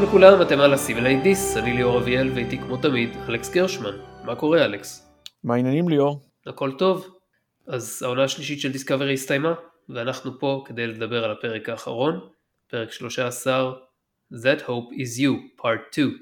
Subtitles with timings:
[0.00, 3.96] שלום לכולם, אתם על הסימלי דיס, אני ליאור אביאל ואיתי כמו תמיד אלכס גרשמן.
[4.24, 5.10] מה קורה אלכס?
[5.44, 6.20] מה העניינים ליאור?
[6.46, 7.18] הכל טוב.
[7.66, 9.54] אז העונה השלישית של דיסקאברי הסתיימה,
[9.88, 12.20] ואנחנו פה כדי לדבר על הפרק האחרון,
[12.70, 13.72] פרק 13,
[14.32, 16.18] That Hope is You, Part 2.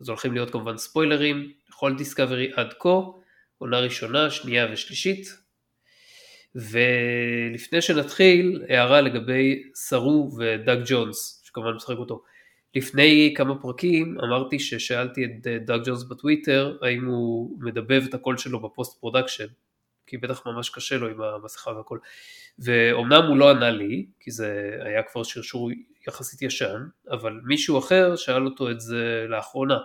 [0.00, 3.00] אז הולכים להיות כמובן ספוילרים לכל דיסקאברי עד כה,
[3.58, 5.26] עונה ראשונה, שנייה ושלישית.
[6.54, 12.22] ולפני שנתחיל, הערה לגבי סרו ודאג ג'ונס, שכמובן משחק אותו.
[12.76, 18.36] לפני כמה פרקים אמרתי ששאלתי את אה, דאג ג'ונס בטוויטר האם הוא מדבב את הקול
[18.36, 19.46] שלו ב post-production,
[20.06, 21.98] כי בטח ממש קשה לו עם המסכה והכל.
[22.58, 25.70] ואומנם הוא לא ענה לי, כי זה היה כבר שרשור
[26.08, 29.78] יחסית ישן, אבל מישהו אחר שאל אותו את זה לאחרונה,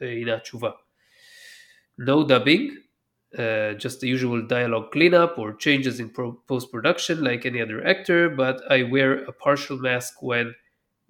[0.00, 0.70] והנה התשובה.
[2.00, 2.64] No dubbing,
[3.34, 6.08] uh, just the usual dialogue cleanup or changes in
[6.48, 10.46] post-production like any other actor, but I wear a partial mask when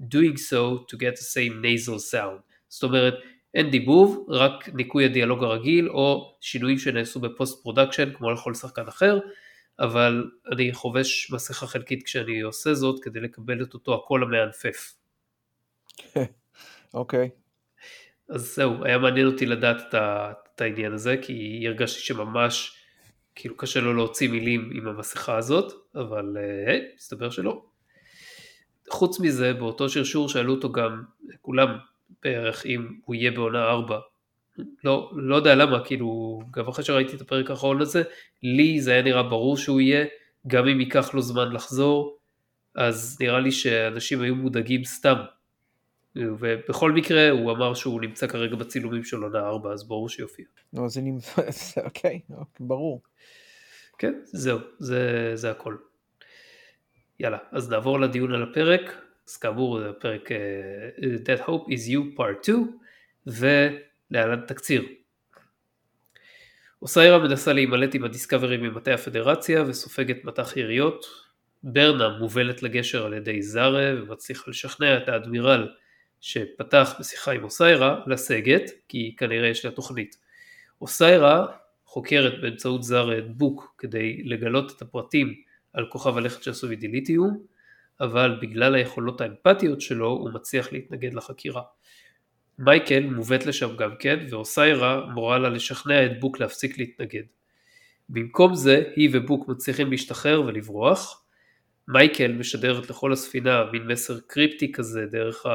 [0.09, 2.41] doing so to get the same nasal sound.
[2.69, 3.15] זאת אומרת,
[3.55, 9.19] אין דיבוב, רק ניקוי הדיאלוג הרגיל או שינויים שנעשו ב post-production כמו לכל שחקן אחר,
[9.79, 14.95] אבל אני חובש מסכה חלקית כשאני עושה זאת כדי לקבל את אותו הקול המאנפף.
[16.95, 17.29] אוקיי.
[17.33, 17.43] okay.
[18.29, 19.95] אז זהו, היה מעניין אותי לדעת את,
[20.55, 22.77] את העניין הזה, כי הרגשתי שממש
[23.35, 26.37] כאילו קשה לו להוציא מילים עם המסכה הזאת, אבל
[26.67, 27.65] היי, uh, מסתבר שלא.
[28.93, 31.03] חוץ מזה, באותו שרשור שאלו אותו גם,
[31.41, 31.69] כולם
[32.23, 33.99] בערך, אם הוא יהיה בעונה 4.
[34.85, 38.03] לא, לא יודע למה, כאילו, גם אחרי שראיתי את הפרק האחרון הזה,
[38.43, 40.07] לי זה היה נראה ברור שהוא יהיה,
[40.47, 42.19] גם אם ייקח לו זמן לחזור,
[42.75, 45.17] אז נראה לי שאנשים היו מודאגים סתם.
[46.17, 50.45] ובכל מקרה הוא אמר שהוא נמצא כרגע בצילומים של עונה 4, אז ברור שיופיע.
[50.73, 51.43] לא, זה נמצא,
[51.85, 52.21] אוקיי,
[52.61, 53.03] ברור.
[53.99, 55.77] כן, זהו, זה, זה הכל.
[57.21, 62.19] יאללה, אז נעבור לדיון על הפרק, אז כאמור זה הפרק uh, That Hope is You
[62.19, 62.79] Part 2,
[63.27, 64.85] ולהלן תקציר.
[66.83, 71.07] אוסיירה מנסה להימלט עם הדיסקאברי ממטה הפדרציה וסופגת מטח יריות.
[71.63, 75.69] ברנה מובלת לגשר על ידי זארה ומצליחה לשכנע את האדמירל
[76.21, 80.17] שפתח בשיחה עם אוסיירה לסגת, כי כנראה יש לה תוכנית.
[80.81, 81.47] אוסיירה
[81.85, 85.35] חוקרת באמצעות זארה את בוק כדי לגלות את הפרטים
[85.73, 87.47] על כוכב הלכת של סובידיליטיום,
[88.01, 91.63] אבל בגלל היכולות האמפתיות שלו הוא מצליח להתנגד לחקירה.
[92.59, 97.23] מייקל מובאת לשם גם כן, ואוסיירה מורה לה לשכנע את בוק להפסיק להתנגד.
[98.09, 101.25] במקום זה, היא ובוק מצליחים להשתחרר ולברוח.
[101.89, 105.47] מייקל משדרת לכל הספינה מין מסר קריפטי כזה דרך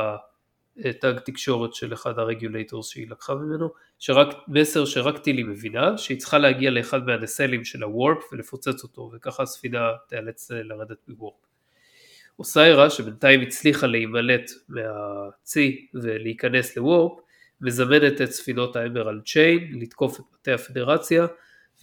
[0.86, 6.38] התג תקשורת של אחד הרגולטורס שהיא לקחה ממנו, שרק, מסר שרק טילי מבינה, שהיא צריכה
[6.38, 11.34] להגיע לאחד מהנסלים של הוורפ ולפוצץ אותו, וככה הספינה תיאלץ לרדת מוורפ.
[12.40, 17.20] אוסיירה, שבינתיים הצליחה להימלט מהצי ולהיכנס לוורפ,
[17.62, 21.28] מזמנת את ספינות האמרלד צ'יין לתקוף את מטה הפדרציה,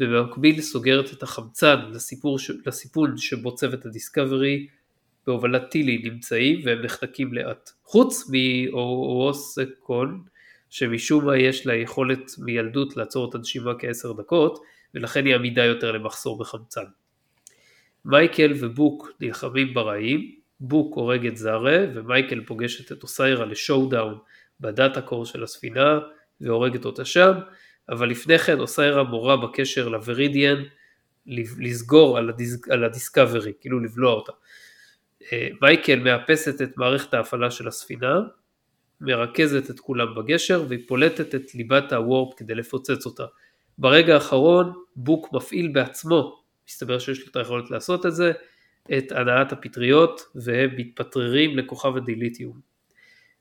[0.01, 4.67] ובמקביל סוגרת את החמצן לסיפור, לסיפון שבו צוות הדיסקאברי
[5.27, 7.71] בהובלת טילי נמצאים והם נחנקים לאט.
[7.85, 10.23] חוץ מאוווסקון,
[10.71, 14.63] שמשום מה יש לה יכולת מילדות לעצור את הנשימה כעשר דקות,
[14.95, 16.85] ולכן היא עמידה יותר למחסור בחמצן.
[18.05, 24.19] מייקל ובוק נלחמים ברעים, בוק הורג את זארה, ומייקל פוגשת את אוסיירה ל showdown
[24.61, 25.99] ב data core של הספינה,
[26.41, 27.33] והורגת אותה שם,
[27.89, 30.63] אבל לפני כן אוסיירה מורה בקשר לוורידיאן
[31.59, 32.31] לסגור על,
[32.71, 34.33] על הדיסקאברי, כאילו לבלוע אותה.
[35.63, 38.21] מייקל מאפסת את מערכת ההפעלה של הספינה,
[39.01, 43.25] מרכזת את כולם בגשר והיא פולטת את ליבת הוורפ כדי לפוצץ אותה.
[43.79, 48.33] ברגע האחרון בוק מפעיל בעצמו, מסתבר שיש לו את היכולת לעשות את זה,
[48.99, 52.61] את הנעת הפטריות והם מתפטררים לכוכב הדיליטיום.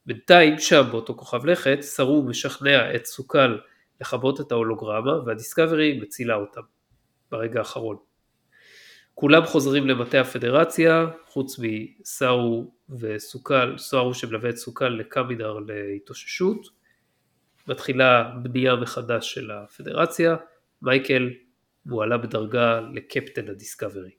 [0.06, 3.58] בינתיים שם באותו כוכב לכת סרו משכנע את סוקל
[4.02, 6.62] לכבות את ההולוגרמה והדיסקאברי מצילה אותם
[7.32, 7.98] ברגע האחרון.
[9.16, 16.68] כולם חוזרים למטה הפדרציה, חוץ מסארו וסוקל, סארו שמלווה את סוקל לקמידר להתאוששות.
[17.68, 20.36] מתחילה בנייה מחדש של הפדרציה,
[20.82, 21.30] מייקל
[21.86, 24.12] מועלה בדרגה לקפטן הדיסקאברי.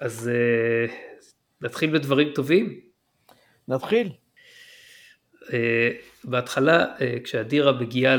[0.00, 0.92] אז uh,
[1.60, 2.80] נתחיל בדברים טובים?
[3.68, 4.12] נתחיל.
[5.46, 5.50] Uh,
[6.24, 8.16] בהתחלה uh, כשאדירה מגיעה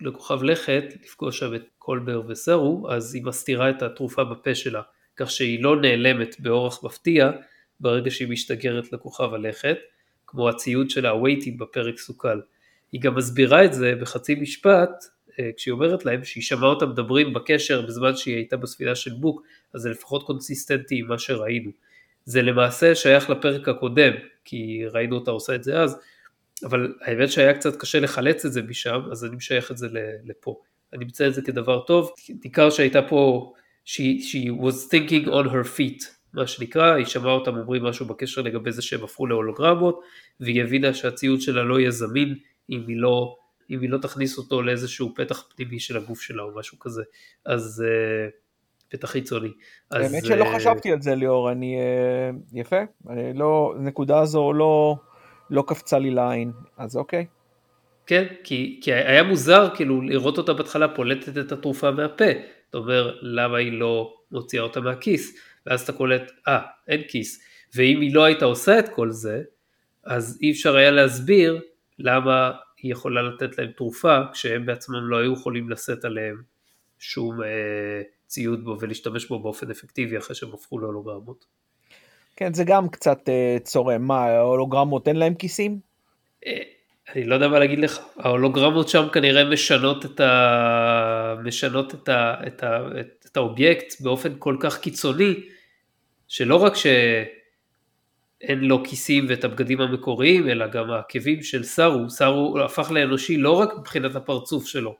[0.00, 4.82] לכוכב לכת לפגוש שם את קולבר וסרו אז היא מסתירה את התרופה בפה שלה
[5.16, 7.30] כך שהיא לא נעלמת באורח מפתיע
[7.80, 9.76] ברגע שהיא משתגרת לכוכב הלכת
[10.26, 12.40] כמו הציוד שלה הווייטים בפרק סוכל.
[12.92, 14.90] היא גם מסבירה את זה בחצי משפט
[15.28, 19.42] uh, כשהיא אומרת להם שהיא שמעה אותם מדברים בקשר בזמן שהיא הייתה בספינה של בוק
[19.74, 21.70] אז זה לפחות קונסיסטנטי עם מה שראינו.
[22.24, 24.12] זה למעשה שייך לפרק הקודם,
[24.44, 26.00] כי ראינו אותה עושה את זה אז,
[26.64, 29.88] אבל האמת שהיה קצת קשה לחלץ את זה משם, אז אני משייך את זה
[30.24, 30.60] לפה.
[30.92, 32.10] אני מציין את זה כדבר טוב,
[32.44, 33.52] ניכר שהייתה פה,
[33.86, 38.42] she, she was thinking on her feet, מה שנקרא, היא שמעה אותם אומרים משהו בקשר
[38.42, 40.00] לגבי זה שהם הפכו להולוגרמות,
[40.40, 42.34] והיא הבינה שהציוד שלה לא יהיה זמין
[42.70, 43.36] אם היא לא,
[43.70, 47.02] אם היא לא תכניס אותו לאיזשהו פתח פנימי של הגוף שלה או משהו כזה,
[47.46, 48.30] אז uh,
[48.88, 49.52] פתח חיצוני.
[49.90, 54.96] האמת שלא uh, חשבתי על זה ליאור, אני, uh, יפה, אני לא, נקודה הזו לא,
[55.50, 57.26] לא קפצה לי לעין, אז אוקיי.
[58.06, 62.30] כן, כי, כי היה מוזר כאילו לראות אותה בהתחלה פולטת את התרופה מהפה,
[62.70, 67.44] אתה אומר למה היא לא מוציאה אותה מהכיס, ואז אתה קולט, אה, ah, אין כיס,
[67.74, 69.42] ואם היא לא הייתה עושה את כל זה,
[70.04, 71.60] אז אי אפשר היה להסביר
[71.98, 72.52] למה
[72.82, 76.42] היא יכולה לתת להם תרופה, כשהם בעצמם לא היו יכולים לשאת עליהם
[76.98, 81.44] שום אה, ציוד בו ולהשתמש בו באופן אפקטיבי אחרי שהם הפכו להולוגרמות.
[82.36, 85.78] כן, זה גם קצת אה, צורם, מה, ההולוגרמות אין להם כיסים?
[86.46, 86.62] אה,
[87.14, 91.34] אני לא יודע מה להגיד לך, ההולוגרמות שם כנראה משנות את, ה...
[91.44, 92.34] משנות את, ה...
[92.46, 92.78] את, ה...
[93.26, 95.34] את האובייקט באופן כל כך קיצוני,
[96.28, 102.90] שלא רק שאין לו כיסים ואת הבגדים המקוריים, אלא גם העקבים של סארו, סארו הפך
[102.90, 104.94] לאנושי לא רק מבחינת הפרצוף שלו,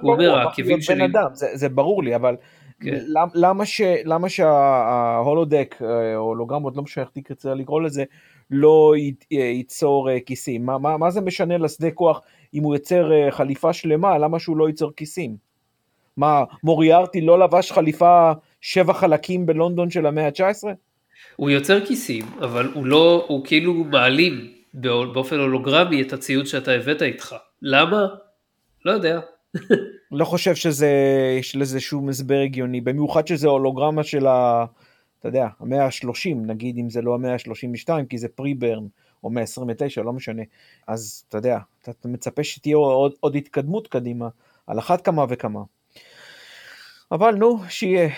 [0.00, 1.04] הוא אומר העקבים שלי...
[1.32, 2.36] זה, זה ברור לי, אבל
[2.80, 2.98] כן.
[3.34, 3.80] למה, ש...
[4.04, 8.04] למה שההולודק, אה, או הולוגרמות, לא משנה איך תקרא לקרוא לזה,
[8.50, 8.94] לא
[9.30, 10.66] ייצור אה, כיסים.
[10.66, 12.20] מה, מה, מה זה משנה לשדה כוח
[12.54, 15.36] אם הוא יוצר אה, חליפה שלמה, למה שהוא לא ייצור כיסים?
[16.16, 20.64] מה, מוריארטי לא לבש חליפה שבע חלקים בלונדון של המאה ה-19?
[21.36, 27.02] הוא יוצר כיסים, אבל הוא לא, הוא כאילו מעלים באופן הולוגרמי את הציוד שאתה הבאת
[27.02, 27.36] איתך.
[27.62, 28.06] למה?
[28.84, 29.20] לא יודע.
[30.12, 30.88] לא חושב שזה,
[31.38, 34.64] יש לזה שום הסבר הגיוני, במיוחד שזה הולוגרמה של ה...
[35.20, 38.86] אתה יודע, המאה ה-30, נגיד אם זה לא המאה ה-32, כי זה פרי-ברן,
[39.24, 40.42] או מאה ה-29, לא משנה.
[40.86, 44.28] אז אתה יודע, אתה מצפה שתהיה עוד, עוד התקדמות קדימה,
[44.66, 45.60] על אחת כמה וכמה.
[47.12, 48.08] אבל נו, שיהיה.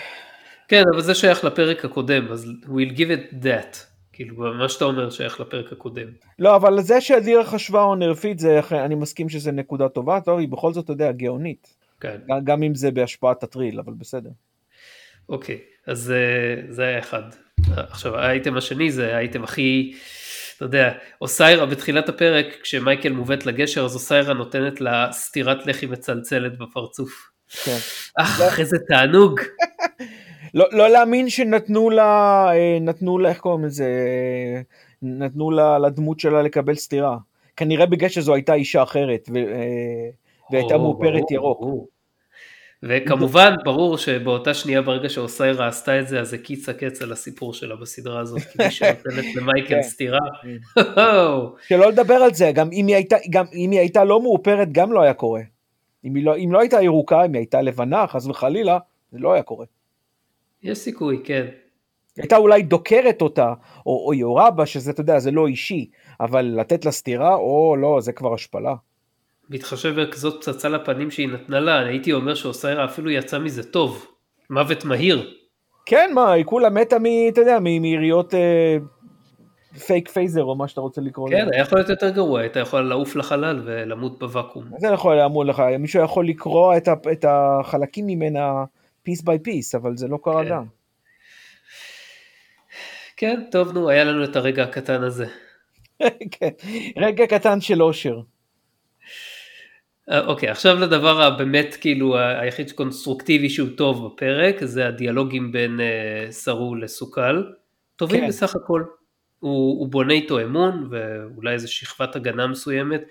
[0.67, 3.77] כן, אבל זה שייך לפרק הקודם, אז we'll give it that.
[4.13, 6.07] כאילו, מה שאתה אומר שייך לפרק הקודם.
[6.39, 10.47] לא, אבל זה שהדירה חשבה או נרפית, זה, אני מסכים שזה נקודה טובה, טוב, היא
[10.47, 11.82] בכל זאת, אתה יודע, גאונית.
[12.03, 12.17] כן.
[12.27, 14.29] גם, גם אם זה בהשפעת הטריל, אבל בסדר.
[15.29, 17.23] אוקיי, אז אה, זה היה אחד.
[17.75, 19.93] עכשיו האייטם השני זה האייטם הכי,
[20.57, 20.91] אתה יודע,
[21.21, 27.29] אוסיירה בתחילת הפרק, כשמייקל מובאת לגשר, אז אוסיירה נותנת לה סטירת לחי מצלצלת בפרצוף.
[27.63, 27.77] כן.
[28.17, 29.39] אך, איזה תענוג.
[30.53, 33.87] לא, לא להאמין שנתנו לה, אה, נתנו לה, איך קוראים לזה,
[35.01, 37.17] נתנו לה לדמות שלה לקבל סטירה.
[37.55, 40.09] כנראה בגלל שזו הייתה אישה אחרת, ו, אה,
[40.51, 41.92] והייתה מאופרת ירוק.
[42.87, 47.75] וכמובן ברור שבאותה שנייה ברגע שאוסיירה עשתה את זה אז הקיץ הקץ על הסיפור שלה
[47.75, 49.81] בסדרה הזאת כי מי שנותנת למייקל כן.
[49.81, 50.19] סטירה.
[51.67, 55.01] שלא לדבר על זה גם אם הייתה גם אם היא הייתה לא מאופרת גם לא
[55.01, 55.41] היה קורה.
[56.05, 58.77] אם, לא, אם לא הייתה ירוקה אם היא הייתה לבנה חס וחלילה
[59.11, 59.65] זה לא היה קורה.
[60.63, 61.45] יש סיכוי כן.
[62.17, 63.53] הייתה אולי דוקרת אותה
[63.85, 67.75] או, או יורה בה שזה אתה יודע זה לא אישי אבל לתת לה סטירה או
[67.79, 68.75] לא זה כבר השפלה.
[69.49, 74.07] בהתחשב בכזאת פצצה לפנים שהיא נתנה לה, אני הייתי אומר שאוסיירה אפילו יצא מזה טוב.
[74.49, 75.33] מוות מהיר.
[75.85, 77.05] כן, מה, היא כולה מתה מ...
[77.29, 78.77] אתה יודע, מיריות אה,
[79.87, 81.37] fake phaser או מה שאתה רוצה לקרוא לזה.
[81.37, 84.63] כן, היה יכול להיות יותר גרוע, היית יכול לעוף לחלל ולמות בוואקום.
[84.77, 86.93] זה יכול לעמוד לך, מישהו יכול לקרוע את, ה...
[87.11, 88.63] את החלקים ממנה
[89.03, 90.49] piece by piece, אבל זה לא קרה כן.
[90.49, 90.65] גם.
[93.17, 95.25] כן, טוב נו, היה לנו את הרגע הקטן הזה.
[96.39, 96.49] כן,
[96.97, 98.19] רגע קטן של אושר.
[100.09, 106.31] אה, אוקיי, עכשיו לדבר הבאמת כאילו היחיד קונסטרוקטיבי שהוא טוב בפרק, זה הדיאלוגים בין uh,
[106.31, 107.43] סרו לסוקל.
[107.95, 108.27] טובים כן.
[108.27, 108.83] בסך הכל.
[109.39, 113.01] הוא, הוא בונה איתו אמון ואולי איזה שכבת הגנה מסוימת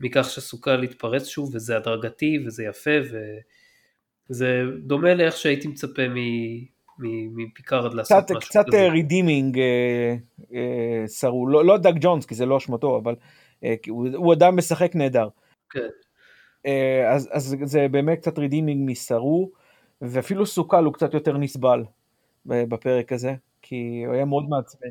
[0.00, 2.90] מכך שסוקל יתפרץ שוב וזה הדרגתי וזה יפה
[4.30, 6.02] וזה דומה לאיך שהייתי מצפה
[6.98, 8.76] מפיקארד לעשות קצת, משהו קצת כזה.
[8.76, 9.58] קצת redeeming
[11.06, 14.94] סרו, לא, לא דאג ג'ונס כי זה לא אשמתו אבל uh, הוא, הוא עדיין משחק
[14.94, 15.28] נהדר.
[15.70, 15.88] כן.
[16.66, 19.50] אה, אז, אז זה באמת קצת redeeming מסרו,
[20.02, 21.84] ואפילו סוקל הוא קצת יותר נסבל
[22.46, 24.88] בפרק הזה, כי הוא היה מאוד מעצבן.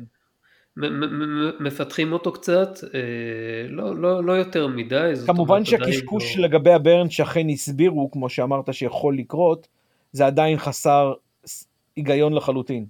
[1.60, 5.12] מפתחים אותו קצת, אה, לא, לא, לא יותר מדי.
[5.26, 6.44] כמובן שהקשקוש לא...
[6.44, 9.68] לגבי הברן שאכן הסבירו, כמו שאמרת שיכול לקרות,
[10.12, 11.12] זה עדיין חסר
[11.96, 12.86] היגיון לחלוטין.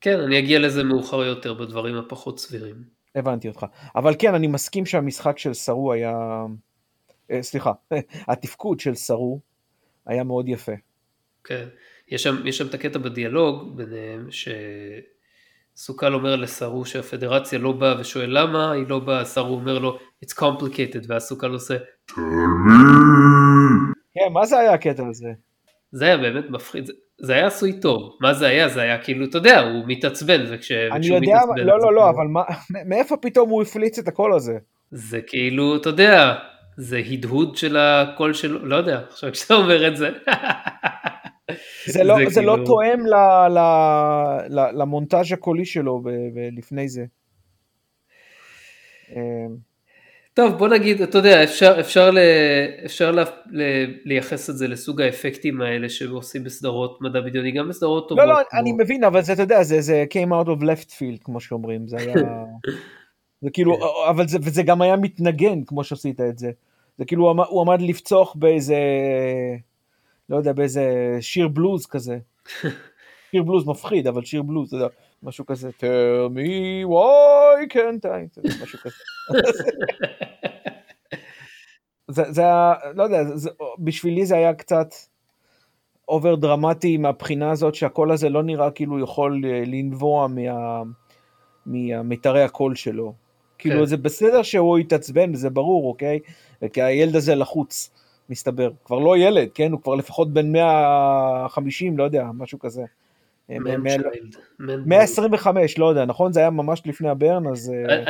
[0.00, 2.74] כן, אני אגיע לזה מאוחר יותר בדברים הפחות סבירים.
[3.14, 3.66] הבנתי אותך.
[3.96, 6.46] אבל כן, אני מסכים שהמשחק של סרו היה אה,
[7.40, 7.72] סליחה,
[8.28, 9.40] התפקוד של סרו
[10.06, 10.72] היה מאוד יפה.
[11.44, 11.68] כן,
[12.08, 14.48] יש שם, יש שם את הקטע בדיאלוג ביניהם, ש...
[15.76, 20.32] סוקל אומר לסארו שהפדרציה לא באה ושואל למה היא לא באה, סארו אומר לו it's
[20.38, 21.76] complicated ואז סוקל עושה
[22.10, 22.74] tell me.
[24.14, 25.28] כן, מה זה היה הקטע הזה?
[25.92, 28.68] זה היה באמת מפחיד, זה היה עשוי טוב, מה זה היה?
[28.68, 30.96] זה היה כאילו, אתה יודע, הוא מתעצבן, וכשהוא מתעצבן...
[30.96, 32.26] אני יודע, לא, לא, לא, אבל
[32.88, 34.58] מאיפה פתאום הוא הפליץ את הקול הזה?
[34.90, 36.34] זה כאילו, אתה יודע,
[36.76, 40.10] זה הדהוד של הקול שלו, לא יודע, עכשיו כשאתה אומר את זה.
[41.86, 42.56] זה לא, זה לא כאילו...
[42.56, 43.14] לא תואם ל,
[43.48, 43.58] ל,
[44.48, 46.02] ל, למונטאז' הקולי שלו
[46.52, 47.04] לפני זה.
[49.10, 49.56] אמ,
[50.34, 52.18] טוב בוא נגיד אתה יודע אפשר אפשר ל,
[52.84, 53.62] אפשר ל, ל,
[54.04, 58.24] לייחס את זה לסוג האפקטים האלה שעושים בסדרות מדע בדיוני גם בסדרות טובות.
[58.24, 58.60] לא לא כמו...
[58.60, 61.88] אני מבין אבל זה אתה יודע זה זה came out of left field כמו שאומרים
[61.88, 62.14] זה היה
[63.44, 63.82] זה כאילו כן.
[64.10, 66.50] אבל זה וזה גם היה מתנגן כמו שעשית את זה
[66.98, 68.76] זה כאילו הוא עמד לפצוח באיזה
[70.28, 72.18] לא יודע באיזה שיר בלוז כזה.
[73.30, 74.88] שיר בלוז מפחיד אבל שיר בלוז אתה יודע.
[75.22, 78.96] משהו כזה, tell me why can't I, משהו כזה.
[82.08, 84.88] זה, זה היה, לא יודע, זה, בשבילי זה היה קצת
[86.08, 90.82] over דרמטי מהבחינה הזאת שהקול הזה לא נראה כאילו יכול אה, לנבוע מה,
[91.66, 93.14] ממיתרי הקול שלו.
[93.64, 93.86] כאילו כן.
[93.86, 96.18] זה בסדר שהוא יתעצבן, זה ברור, אוקיי?
[96.72, 97.90] כי הילד הזה לחוץ,
[98.30, 98.70] מסתבר.
[98.84, 99.72] כבר לא ילד, כן?
[99.72, 102.82] הוא כבר לפחות בן 150, לא יודע, משהו כזה.
[103.48, 106.32] 125, לא יודע, נכון?
[106.32, 107.72] זה היה ממש לפני הברן, אז...
[107.88, 108.02] אה,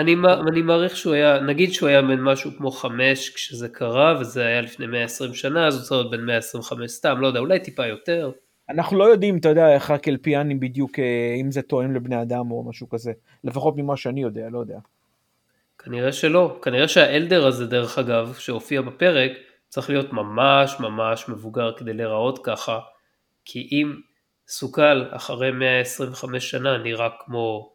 [0.47, 4.61] אני מעריך שהוא היה, נגיד שהוא היה בן משהו כמו 5 כשזה קרה, וזה היה
[4.61, 8.31] לפני 120 שנה, אז הוא צריך להיות בן 125 סתם, לא יודע, אולי טיפה יותר.
[8.69, 12.65] אנחנו לא יודעים, אתה יודע, איך הקלפיאנים בדיוק, אה, אם זה תואם לבני אדם או
[12.69, 13.13] משהו כזה,
[13.45, 14.79] לפחות ממה שאני יודע, לא יודע.
[15.85, 19.31] כנראה שלא, כנראה שהאלדר הזה, דרך אגב, שהופיע בפרק,
[19.69, 22.79] צריך להיות ממש ממש מבוגר כדי להיראות ככה,
[23.45, 23.95] כי אם...
[24.49, 27.73] סוקל אחרי 125 שנה נראה כמו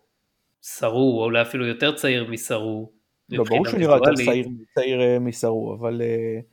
[0.61, 2.91] סרו, או אולי אפילו יותר צעיר מסרו.
[3.29, 6.43] לא, ברור שהוא נראה יותר צעיר, צעיר אה, מסרו, אבל uh,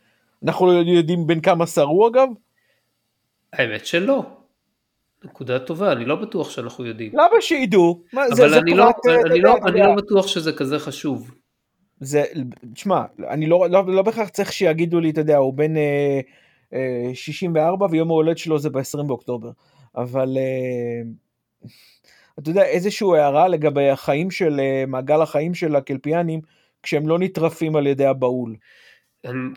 [0.44, 2.28] אנחנו לא יודעים בין כמה סרו אגב?
[3.52, 4.22] האמת שלא.
[5.25, 7.12] נקודה טובה, אני לא בטוח שאנחנו יודעים.
[7.12, 8.02] למה שידעו?
[8.14, 11.30] אבל זה, זה אני, לא, פרט, לא, אני, לא, אני לא בטוח שזה כזה חשוב.
[12.00, 12.25] זה,
[12.75, 16.21] תשמע, אני לא, לא, לא בהכרח צריך שיגידו לי, אתה יודע, הוא בן אה,
[16.73, 19.50] אה, 64 ויום ההולד שלו זה ב-20 באוקטובר.
[19.97, 21.69] אבל uh,
[22.38, 26.41] אתה יודע, איזושהי הערה לגבי החיים של, uh, מעגל החיים של הקלפיאנים,
[26.83, 28.57] כשהם לא נטרפים על ידי הבהול.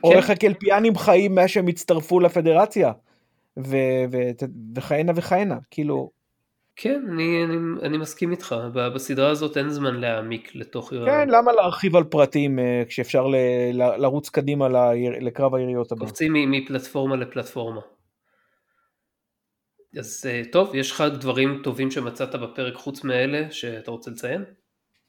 [0.03, 0.17] או כן.
[0.17, 2.91] איך הקלפיאנים חיים מאז שהם הצטרפו לפדרציה,
[3.59, 6.18] ו- ו- וכהנה וכהנה, כאילו...
[6.81, 8.55] כן, אני, אני, אני מסכים איתך,
[8.95, 10.89] בסדרה הזאת אין זמן להעמיק לתוך...
[11.05, 13.35] כן, למה להרחיב על פרטים uh, כשאפשר ל,
[13.73, 14.67] ל, לרוץ קדימה
[15.21, 16.05] לקרב היריות הבא?
[16.05, 17.81] קופצים מפלטפורמה לפלטפורמה.
[19.99, 24.43] אז אה, טוב, יש לך דברים טובים שמצאת בפרק חוץ מאלה שאתה רוצה לציין?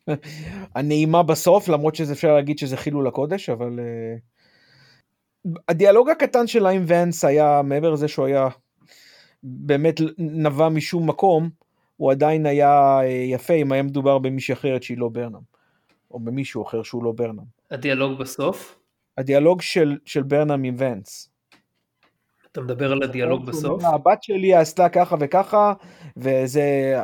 [0.76, 3.78] הנעימה בסוף, למרות שזה אפשר להגיד שזה חילול הקודש, אבל...
[3.78, 8.48] Uh, הדיאלוג הקטן שלה עם ונס היה, מעבר לזה שהוא היה
[9.42, 11.59] באמת נבע משום מקום,
[12.00, 15.40] הוא עדיין היה uh, יפה אם היה מדובר במישהי אחרת שהיא לא ברנם,
[16.10, 17.44] או במישהו אחר שהוא לא ברנם.
[17.70, 18.78] הדיאלוג בסוף?
[19.18, 21.30] הדיאלוג של, של ברנם עם ונס.
[22.52, 23.84] אתה מדבר על הדיאלוג בסוף?
[23.84, 25.72] הבת שלי עשתה ככה וככה,
[26.16, 26.94] וזה,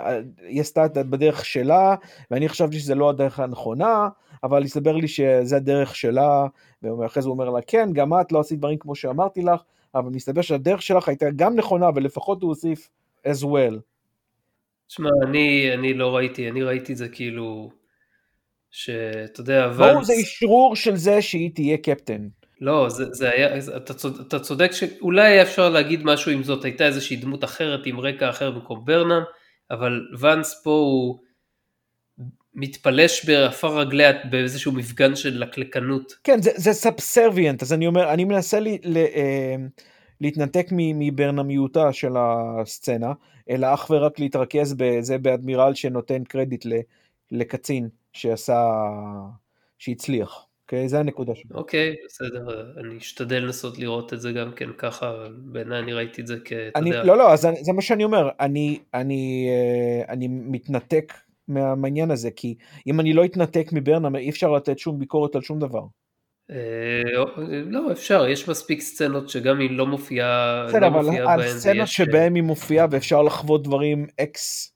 [0.42, 1.94] היא עשתה בדרך שלה,
[2.30, 4.08] ואני חשבתי שזה לא הדרך הנכונה,
[4.44, 6.46] אבל הסתבר לי שזה הדרך שלה,
[6.82, 9.60] ואחרי זה הוא אומר לה, כן, גם את לא עשית דברים כמו שאמרתי לך,
[9.94, 12.90] אבל מסתבר שהדרך שלך הייתה גם נכונה, ולפחות הוא הוסיף
[13.26, 13.95] as well.
[14.88, 17.70] תשמע, אני, אני לא ראיתי, אני ראיתי את זה כאילו,
[18.70, 19.90] שאתה יודע, אבל...
[19.92, 22.28] ברור, זה אשרור של זה שהיא תהיה קפטן.
[22.60, 26.64] לא, זה, זה היה, אתה, צודק, אתה צודק שאולי היה אפשר להגיד משהו אם זאת
[26.64, 29.22] הייתה איזושהי דמות אחרת עם רקע אחר במקום ברנם,
[29.70, 31.18] אבל ואנס פה הוא
[32.54, 36.14] מתפלש בעפר רגליה באיזשהו מפגן של לקלקנות.
[36.24, 39.56] כן, זה, זה סאבסרביאנט, אז אני אומר, אני מנסה לי, ל, אה,
[40.20, 43.12] להתנתק מברנמיותה של הסצנה,
[43.50, 46.66] אלא אך ורק להתרכז בזה באדמירל שנותן קרדיט
[47.30, 48.72] לקצין שעשה,
[49.78, 50.46] שהצליח.
[50.66, 50.88] אוקיי?
[50.88, 51.50] זה הנקודה שלי.
[51.54, 56.26] אוקיי, בסדר, אני אשתדל לנסות לראות את זה גם כן ככה, בעיניי אני ראיתי את
[56.26, 56.52] זה כ...
[56.76, 61.12] אני, לא, לא, אז זה מה שאני אומר, אני, אני, אה, אני מתנתק
[61.48, 62.54] מהעניין הזה, כי
[62.86, 65.82] אם אני לא אתנתק מברנם, אי אפשר לתת שום ביקורת על שום דבר.
[66.50, 67.02] אה,
[67.66, 70.98] לא, אפשר, יש מספיק סצנות שגם היא לא מופיעה, בסדר, לא
[71.34, 74.72] אבל הסצנות שבהן היא מופיעה ואפשר לחוות דברים אקס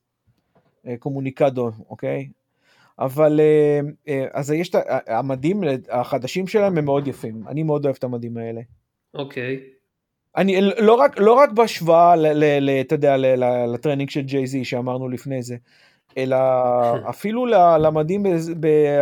[0.87, 2.29] אה, קומוניקדו, אוקיי?
[2.99, 5.61] אבל אה, אה, אז יש את המדים
[5.91, 8.61] החדשים שלהם הם מאוד יפים, אני מאוד אוהב את המדים האלה.
[9.15, 9.61] אוקיי.
[10.37, 12.15] אני לא רק, לא רק בהשוואה,
[12.81, 13.17] אתה יודע,
[13.67, 15.57] לטרנינג של ג'יי זי שאמרנו לפני זה,
[16.17, 16.37] אלא
[17.11, 17.47] אפילו
[17.79, 18.27] למדים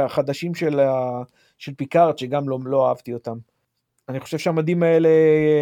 [0.04, 0.80] החדשים של,
[1.58, 3.38] של פיקארד, שגם לא, לא אהבתי אותם.
[4.08, 5.08] אני חושב שהמדים האלה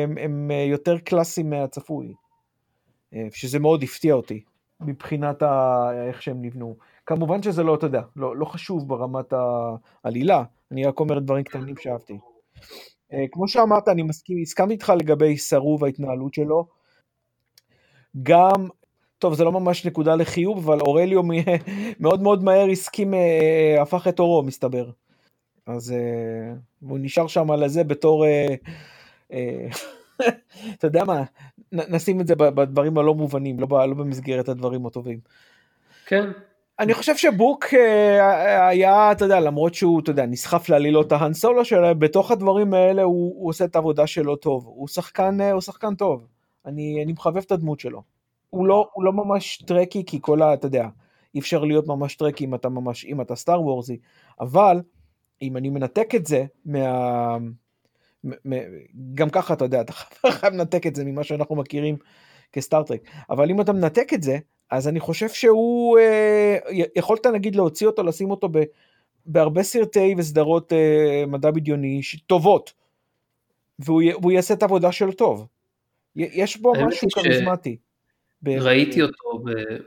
[0.04, 2.14] הם, הם יותר קלאסיים מהצפוי,
[3.14, 4.42] אה, שזה מאוד הפתיע אותי,
[4.80, 6.76] מבחינת ה, איך שהם נבנו.
[7.06, 9.32] כמובן שזה לא, אתה יודע, לא, לא חשוב ברמת
[10.04, 12.18] העלילה, אני רק אומר דברים קטנים שאהבתי.
[13.12, 16.66] אה, כמו שאמרת, אני מסכים, הסכמתי איתך לגבי סרו וההתנהלות שלו.
[18.22, 18.68] גם,
[19.18, 21.22] טוב, זה לא ממש נקודה לחיוב, אבל אורליו
[22.00, 24.90] מאוד מאוד מהר הסכים, אה, הפך את אורו, מסתבר.
[25.66, 28.25] אז אה, הוא נשאר שם על הזה בתור,
[30.75, 31.23] אתה יודע מה,
[31.73, 35.20] נשים את זה בדברים הלא מובנים, לא, לא במסגרת הדברים הטובים.
[36.06, 36.30] כן,
[36.78, 41.64] אני חושב שבוק אה, היה, אתה יודע, למרות שהוא, אתה יודע, נסחף לעלילות ההאן סולו
[41.64, 44.64] שלו, בתוך הדברים האלה הוא, הוא עושה את העבודה שלו טוב.
[44.66, 46.26] הוא שחקן, אה, הוא שחקן טוב.
[46.66, 48.02] אני, אני מחבב את הדמות שלו.
[48.50, 50.54] הוא לא, הוא לא ממש טרקי, כי כל ה...
[50.54, 50.88] אתה יודע,
[51.35, 53.99] אי אפשר להיות ממש טרקי אם אתה ממש, אם אתה סטאר וורזי,
[54.40, 54.80] אבל
[55.43, 57.38] אם אני מנתק את זה מה...
[59.14, 59.93] גם ככה אתה יודע, אתה
[60.38, 61.97] חייב לנתק את זה ממה שאנחנו מכירים
[62.52, 63.00] כסטארטרק,
[63.31, 64.38] אבל אם אתה מנתק את זה,
[64.71, 66.59] אז אני חושב שהוא, אה,
[66.97, 68.62] יכולת נגיד להוציא אותו, לשים אותו ב,
[69.26, 72.73] בהרבה סרטי וסדרות אה, מדע בדיוני טובות,
[73.78, 75.47] והוא, והוא יעשה את העבודה שלו טוב.
[76.16, 77.76] יש בו משהו כריזמטי.
[78.47, 79.45] ראיתי אותו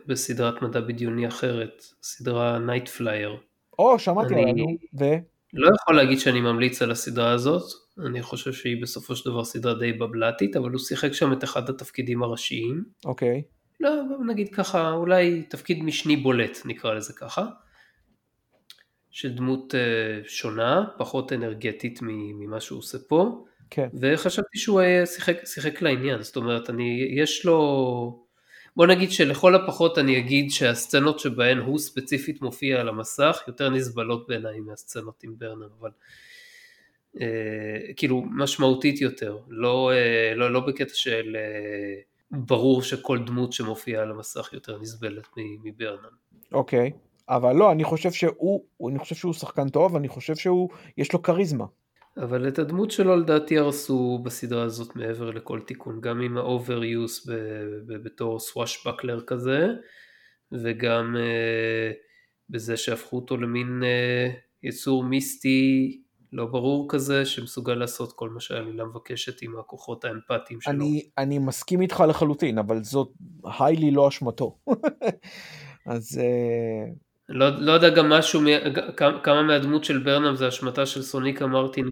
[0.08, 3.38] בסדרת מדע בדיוני אחרת, סדרה Nightflyers.
[3.80, 4.66] או, שמעתי עליה, נו,
[5.00, 5.06] ו?
[5.54, 7.64] לא יכול להגיד שאני ממליץ על הסדרה הזאת,
[8.06, 11.70] אני חושב שהיא בסופו של דבר סדרה די בבלטית, אבל הוא שיחק שם את אחד
[11.70, 12.84] התפקידים הראשיים.
[13.06, 13.42] אוקיי.
[13.46, 13.60] Okay.
[13.80, 13.92] לא,
[14.28, 17.46] נגיד ככה, אולי תפקיד משני בולט, נקרא לזה ככה.
[19.12, 23.46] של דמות uh, שונה, פחות אנרגטית ממה שהוא עושה פה.
[23.70, 23.88] כן.
[24.02, 28.29] וחשבתי שהוא שיחק, שיחק לעניין, זאת אומרת, אני, יש לו...
[28.80, 34.28] בוא נגיד שלכל הפחות אני אגיד שהסצנות שבהן הוא ספציפית מופיע על המסך יותר נסבלות
[34.28, 35.90] בעיניי מהסצנות עם ברנר, אבל
[37.22, 44.04] אה, כאילו משמעותית יותר, לא, אה, לא, לא בקטע של אה, ברור שכל דמות שמופיעה
[44.04, 45.28] על המסך יותר נסבלת
[45.64, 46.10] מברנהם.
[46.52, 47.10] אוקיי, okay.
[47.30, 51.22] אבל לא, אני חושב שהוא, אני חושב שהוא שחקן טוב, אני חושב שהוא, יש לו
[51.22, 51.66] כריזמה.
[52.18, 57.30] אבל את הדמות שלו לדעתי הרסו בסדרה הזאת מעבר לכל תיקון, גם עם ה overuse
[57.86, 59.68] בתור swashbuckler כזה,
[60.52, 61.94] וגם uh,
[62.50, 66.02] בזה שהפכו אותו למין uh, יצור מיסטי
[66.34, 70.74] לא ברור כזה, שמסוגל לעשות כל מה שהעלילה מבקשת עם הכוחות האמפתיים שלו.
[70.74, 73.12] אני, אני מסכים איתך לחלוטין, אבל זאת
[73.60, 74.58] really לא אשמתו.
[75.86, 76.20] אז...
[76.22, 77.09] Uh...
[77.30, 78.42] לא, לא יודע גם משהו,
[79.24, 81.90] כמה מהדמות של ברנם זה אשמתה של סונקווה מרטין.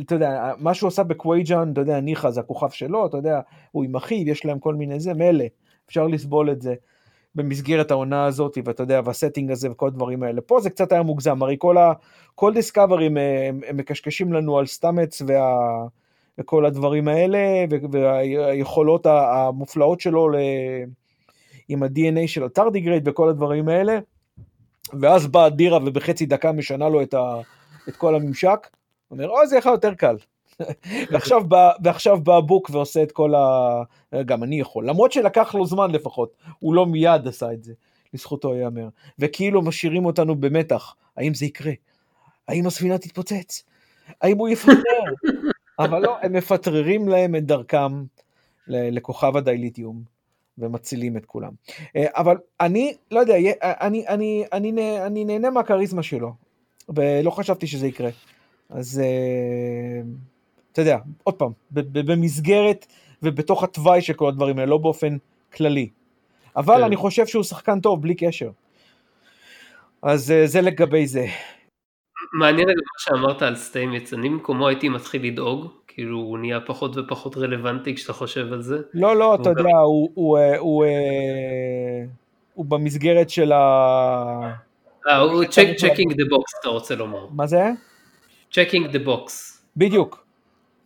[0.00, 3.40] אתה יודע, מה שהוא עושה בקווייג'אן, אתה יודע, ניחא זה הכוכב שלו, אתה יודע,
[3.72, 5.44] הוא עם אחיו, יש להם כל מיני זה, מילא,
[5.86, 6.74] אפשר לסבול את זה.
[7.34, 10.40] במסגרת העונה הזאת, ואתה יודע, וה setting הזה וכל הדברים האלה.
[10.40, 11.92] פה זה קצת היה מוגזם, הרי כל, ה,
[12.34, 15.86] כל דיסקאברי הם, הם מקשקשים לנו על סטאמטס וה,
[16.38, 17.38] וכל הדברים האלה,
[17.90, 20.36] והיכולות המופלאות שלו ל,
[21.68, 23.98] עם ה-DNA של ה tardigrade וכל הדברים האלה,
[25.00, 27.40] ואז באה אדירה ובחצי דקה משנה לו את, ה,
[27.88, 28.68] את כל הממשק,
[29.08, 30.16] הוא אומר, אוי, זה יכל יותר קל.
[31.10, 33.82] ועכשיו בא, ועכשיו בא בוק ועושה את כל ה...
[34.24, 37.72] גם אני יכול, למרות שלקח לו זמן לפחות, הוא לא מיד עשה את זה,
[38.14, 38.88] לזכותו ייאמר.
[39.18, 41.72] וכאילו משאירים אותנו במתח, האם זה יקרה?
[42.48, 43.64] האם הספינה תתפוצץ?
[44.22, 44.72] האם הוא יפטר?
[45.78, 48.04] אבל לא, הם מפטררים להם את דרכם
[48.68, 50.13] לכוכב הדייליטיום
[50.58, 51.52] ומצילים את כולם.
[51.96, 54.72] אה, אבל אני, לא יודע, אני, אני, אני,
[55.06, 56.32] אני נהנה מהכריזמה שלו,
[56.88, 58.10] ולא חשבתי שזה יקרה.
[58.70, 59.02] אז...
[59.02, 60.34] Uh...
[60.74, 62.86] אתה יודע, עוד פעם, במסגרת
[63.22, 65.16] ובתוך התוואי של כל הדברים האלה, לא באופן
[65.52, 65.88] כללי.
[66.56, 66.82] אבל כן.
[66.82, 68.50] אני חושב שהוא שחקן טוב, בלי קשר.
[70.02, 71.26] אז אה, זה לגבי זה.
[72.32, 76.96] מעניין לגבי מה שאמרת על סטיימץ, אני במקומו הייתי מתחיל לדאוג, כאילו הוא נהיה פחות
[76.96, 78.78] ופחות רלוונטי כשאתה חושב על זה.
[78.94, 82.04] לא, לא, אתה יודע, הוא, הוא, הוא, אה, אה,
[82.54, 83.60] הוא במסגרת של ה...
[85.08, 85.44] אה, הוא
[85.78, 87.26] checking the box, אתה רוצה לומר.
[87.30, 87.70] מה זה?
[88.52, 89.64] checking the box.
[89.76, 90.24] בדיוק.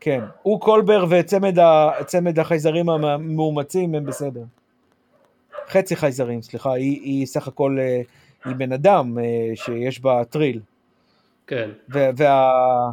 [0.00, 4.42] כן, הוא קולבר וצמד החייזרים המאומצים הם בסדר.
[5.68, 7.78] חצי חייזרים, סליחה, היא, היא סך הכל,
[8.44, 9.18] היא בן אדם
[9.54, 10.60] שיש בה טריל.
[11.48, 11.70] כן.
[11.88, 12.90] וה...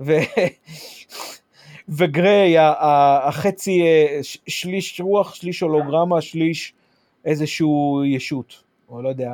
[0.00, 0.12] ו...
[1.96, 6.74] וגריי, החצי אה, שליש רוח, שליש הולוגרמה, שליש
[7.24, 9.32] איזשהו ישות, או לא יודע,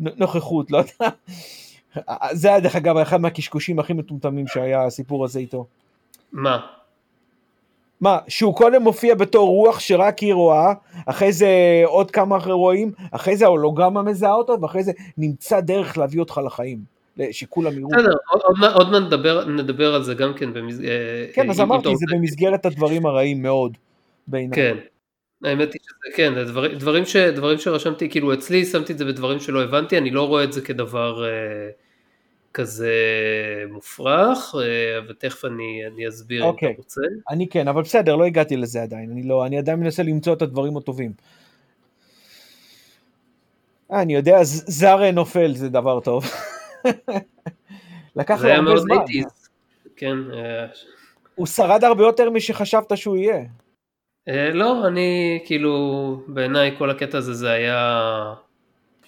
[0.00, 1.10] נוכחות, לא יודע.
[2.32, 5.66] זה היה דרך אגב אחד מהקשקושים הכי מטומטמים שהיה הסיפור הזה איתו.
[6.32, 6.58] מה?
[8.00, 10.72] מה, שהוא קודם מופיע בתור רוח שרק היא רואה,
[11.06, 11.48] אחרי זה
[11.84, 16.40] עוד כמה אחרי רואים, אחרי זה ההולוגרמה מזהה אותו, ואחרי זה נמצא דרך להביא אותך
[16.46, 16.78] לחיים,
[17.32, 17.88] שכולם יראו.
[17.88, 18.14] בסדר,
[18.74, 21.30] עוד מעט נדבר, נדבר על זה גם כן במסגרת...
[21.32, 23.76] כן, אז אמרתי, זה במסגרת הדברים הרעים מאוד
[24.26, 24.56] בעיניי.
[24.56, 24.76] כן.
[25.44, 29.40] האמת היא שזה כן, דברים, דברים, ש, דברים שרשמתי, כאילו אצלי שמתי את זה בדברים
[29.40, 31.30] שלא הבנתי, אני לא רואה את זה כדבר אה,
[32.54, 32.94] כזה
[33.70, 36.44] מופרך, אה, ותכף אני, אני אסביר okay.
[36.44, 36.74] אם אתה אוקיי.
[36.78, 37.00] רוצה.
[37.30, 40.42] אני כן, אבל בסדר, לא הגעתי לזה עדיין, אני, לא, אני עדיין מנסה למצוא את
[40.42, 41.12] הדברים הטובים.
[43.92, 46.24] אה, אני יודע, זר נופל זה דבר טוב.
[48.16, 48.96] לקח לו הרבה זמן.
[49.96, 50.16] כן.
[50.34, 50.66] אה,
[51.34, 53.44] הוא שרד הרבה יותר משחשבת שהוא יהיה.
[54.28, 58.34] אה, לא, אני כאילו, בעיניי כל הקטע הזה זה היה,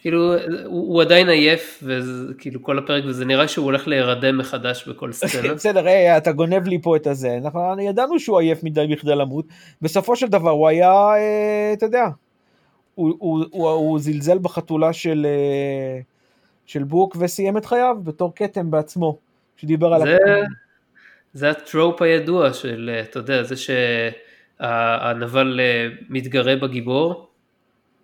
[0.00, 5.12] כאילו, הוא, הוא עדיין עייף, וכאילו כל הפרק, וזה נראה שהוא הולך להירדם מחדש בכל
[5.18, 5.54] סצנה.
[5.54, 9.44] בסדר, היי, אתה גונב לי פה את הזה, אנחנו ידענו שהוא עייף מדי בכדי למות,
[9.82, 12.08] בסופו של דבר הוא היה, אה, אתה יודע,
[12.94, 16.00] הוא, הוא, הוא, הוא זלזל בחתולה של, אה,
[16.66, 19.18] של בוק וסיים את חייו בתור כתם בעצמו,
[19.56, 20.02] שדיבר על...
[20.02, 20.18] זה,
[21.34, 23.70] זה הטרופ הידוע של, אתה יודע, זה ש...
[24.62, 27.28] הנבל אה, מתגרה בגיבור.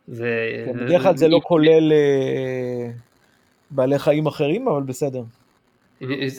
[0.08, 0.24] ו...
[0.66, 2.90] כן, בדרך כלל זה לא כולל אה,
[3.70, 5.22] בעלי חיים אחרים, אבל בסדר.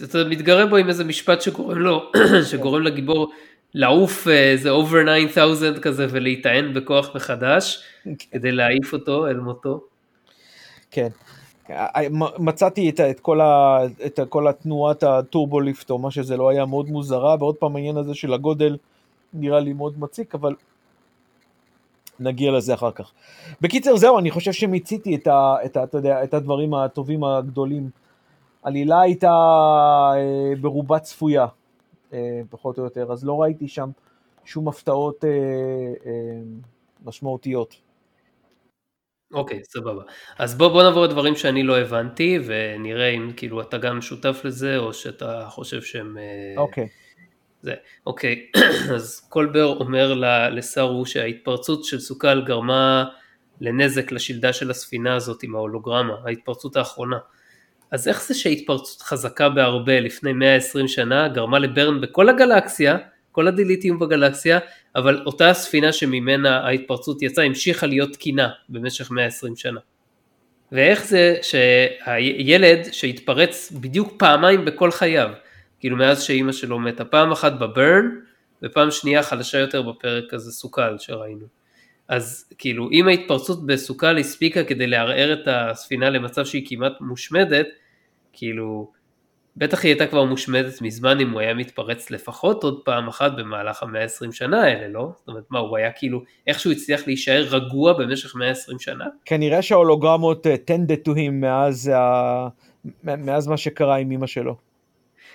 [0.03, 2.11] אתה מתגרה בו עם איזה משפט שגורם לו,
[2.51, 3.31] שגורם לגיבור
[3.73, 8.11] לעוף אה, איזה over 9000 כזה ולהיטען בכוח מחדש, כן.
[8.31, 9.83] כדי להעיף אותו אל מותו.
[10.91, 11.09] כן.
[12.39, 16.89] מצאתי את, את, כל ה, את כל התנועת הטורבוליפט או מה שזה לא היה מאוד
[16.89, 18.77] מוזרה, ועוד פעם העניין הזה של הגודל
[19.33, 20.55] נראה לי מאוד מציק, אבל
[22.19, 23.11] נגיע לזה אחר כך.
[23.61, 27.89] בקיצר, זהו, אני חושב שמיציתי את, ה, את, ה, יודע, את הדברים הטובים הגדולים.
[28.63, 29.31] עלילה הייתה
[30.15, 31.45] אה, ברובה צפויה,
[32.13, 33.89] אה, פחות או יותר, אז לא ראיתי שם
[34.45, 35.29] שום הפתעות אה,
[36.05, 36.11] אה,
[37.05, 37.88] משמעותיות.
[39.33, 40.03] אוקיי, okay, סבבה.
[40.37, 44.77] אז בוא, בוא נעבור לדברים שאני לא הבנתי, ונראה אם כאילו אתה גם שותף לזה,
[44.77, 46.17] או שאתה חושב שהם...
[46.17, 46.83] אה, אוקיי.
[46.83, 46.87] Okay.
[47.61, 47.73] זה,
[48.07, 48.45] אוקיי,
[48.95, 50.13] אז קולבר אומר
[50.51, 53.05] לסארו שההתפרצות של סוכל גרמה
[53.61, 57.17] לנזק לשלדה של הספינה הזאת עם ההולוגרמה, ההתפרצות האחרונה.
[57.91, 62.97] אז איך זה שהתפרצות חזקה בהרבה לפני 120 שנה גרמה לברן בכל הגלקסיה,
[63.39, 64.59] כל הדיליטים בגלקסיה,
[64.95, 69.79] אבל אותה הספינה שממנה ההתפרצות יצאה המשיכה להיות תקינה במשך 120 שנה.
[70.71, 75.29] ואיך זה שהילד שהתפרץ בדיוק פעמיים בכל חייו,
[75.79, 78.09] כאילו מאז שאימא שלו מתה, פעם אחת בברן
[78.63, 81.45] ופעם שנייה חלשה יותר בפרק הזה סוכל שראינו.
[82.07, 87.67] אז כאילו אם ההתפרצות בסוכל הספיקה כדי לערער את הספינה למצב שהיא כמעט מושמדת,
[88.33, 88.91] כאילו
[89.57, 93.83] בטח היא הייתה כבר מושמדת מזמן אם הוא היה מתפרץ לפחות עוד פעם אחת במהלך
[93.83, 95.11] המאה ה-20 שנה האלה, לא?
[95.17, 99.05] זאת אומרת, מה, הוא היה כאילו, איכשהו הצליח להישאר רגוע במשך 120 שנה?
[99.25, 104.55] כנראה שההולוגרמות uh, tended to him מאז, uh, מאז מה שקרה עם אמא שלו.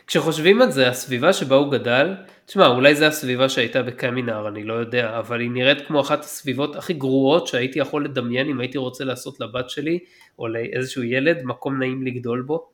[0.07, 2.15] כשחושבים על זה, הסביבה שבה הוא גדל,
[2.47, 6.77] תשמע, אולי זו הסביבה שהייתה בקמינר, אני לא יודע, אבל היא נראית כמו אחת הסביבות
[6.77, 9.99] הכי גרועות שהייתי יכול לדמיין אם הייתי רוצה לעשות לבת שלי,
[10.39, 12.74] או לאיזשהו ילד, מקום נעים לגדול בו.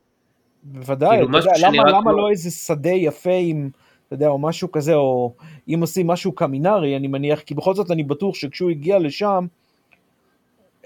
[0.62, 2.12] בוודאי, כאילו, אתה יודע, למה, למה כמו...
[2.12, 3.70] לא איזה שדה יפה עם,
[4.06, 5.34] אתה יודע, או משהו כזה, או
[5.68, 9.46] אם עושים משהו קמינרי, אני מניח, כי בכל זאת אני בטוח שכשהוא הגיע לשם,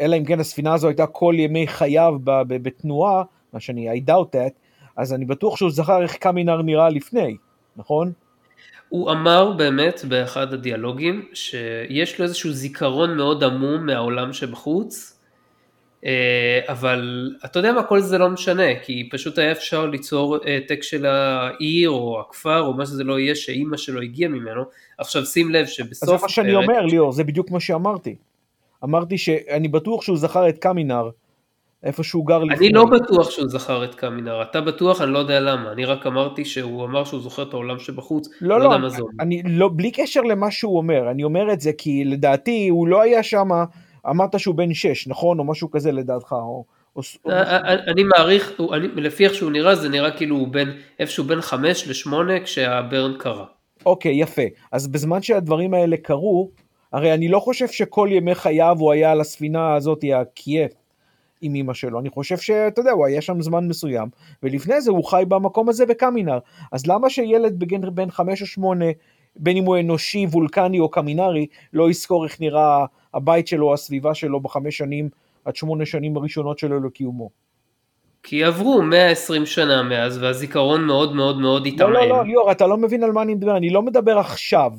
[0.01, 4.53] אלא אם כן הספינה הזו הייתה כל ימי חייו בתנועה, מה שאני, I doubt that,
[4.97, 7.37] אז אני בטוח שהוא זכר איך קמינר נראה לפני,
[7.77, 8.13] נכון?
[8.89, 15.14] הוא אמר באמת באחד הדיאלוגים שיש לו איזשהו זיכרון מאוד עמום מהעולם שבחוץ,
[16.69, 21.07] אבל אתה יודע מה, כל זה לא משנה, כי פשוט היה אפשר ליצור העתק של
[21.07, 24.63] העיר או הכפר או מה שזה לא יהיה שאימא שלו הגיעה ממנו.
[24.99, 26.03] עכשיו שים לב שבסוף...
[26.03, 28.17] אז זה מה שאני אומר ליאור, זה בדיוק מה שאמרתי.
[28.85, 31.11] אמרתי שאני בטוח שהוא זכר את קמינר
[31.85, 32.67] איפה שהוא גר לפני.
[32.67, 36.07] אני לא בטוח שהוא זכר את קמינר, אתה בטוח, אני לא יודע למה, אני רק
[36.07, 38.89] אמרתי שהוא אמר שהוא זוכר את העולם שבחוץ, לא, לא, לא
[39.21, 42.89] אני, אני לא, בלי קשר למה שהוא אומר, אני אומר את זה כי לדעתי הוא
[42.89, 43.49] לא היה שם,
[44.11, 45.39] אמרת שהוא בן 6, נכון?
[45.39, 46.65] או משהו כזה לדעתך, או...
[46.97, 50.37] או, או אה, אה, אה, אני מעריך, אני, לפי איך שהוא נראה, זה נראה כאילו
[50.37, 52.15] הוא בין, איפשהו בין 5 ל-8
[52.45, 53.45] כשהברן קרה.
[53.87, 54.43] אוקיי, יפה.
[54.73, 56.51] אז בזמן שהדברים האלה קרו,
[56.93, 60.73] הרי אני לא חושב שכל ימי חייו הוא היה על הספינה הזאת, הקייף.
[61.41, 64.09] עם אמא שלו, אני חושב שאתה יודע, הוא היה שם זמן מסוים,
[64.43, 66.39] ולפני זה הוא חי במקום הזה בקמינר,
[66.73, 68.85] אז למה שילד בגן בן חמש או שמונה,
[69.37, 72.85] בין אם הוא אנושי, וולקני או קמינרי, לא יזכור איך נראה
[73.15, 75.09] הבית שלו, הסביבה שלו בחמש שנים
[75.45, 77.31] עד שמונה שנים הראשונות שלו לקיומו?
[78.23, 81.93] כי עברו 120 שנה מאז והזיכרון מאוד מאוד מאוד התעמם.
[81.93, 84.73] לא, לא, לא, ליאור, אתה לא מבין על מה אני מדבר, אני לא מדבר עכשיו.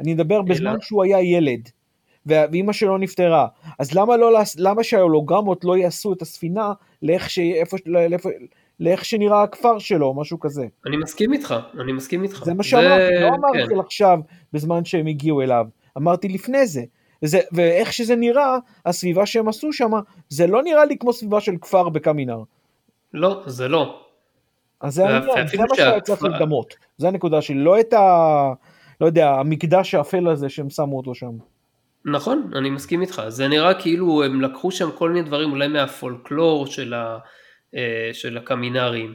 [0.00, 1.68] אני מדבר בזמן שהוא היה ילד,
[2.26, 3.46] ואימא שלו נפטרה.
[3.78, 8.28] אז למה, לא, למה שההולוגרמות לא יעשו את הספינה לאיך, ש, איפה, לאיפה,
[8.80, 10.66] לאיך שנראה הכפר שלו, משהו כזה.
[10.86, 12.44] אני מסכים איתך, אני מסכים איתך.
[12.44, 13.80] זה מה שאמרתי, לא אמרתי כן.
[13.80, 14.18] עכשיו
[14.52, 15.66] בזמן שהם הגיעו אליו,
[15.96, 16.82] אמרתי לפני זה.
[17.24, 19.90] זה, ואיך שזה נראה, הסביבה שהם עשו שם,
[20.28, 22.38] זה לא נראה לי כמו סביבה של כפר בקמינר.
[23.14, 24.00] לא, זה לא.
[24.80, 26.74] אז זה העניין, זה מה שהיה צריך לדמות.
[26.96, 28.52] זה הנקודה שלי, לא את ה...
[29.00, 31.30] לא יודע, המקדש האפל הזה שהם שמו אותו שם.
[32.04, 33.22] נכון, אני מסכים איתך.
[33.28, 37.18] זה נראה כאילו הם לקחו שם כל מיני דברים אולי מהפולקלור של, ה,
[37.74, 39.14] אה, של הקמינרים,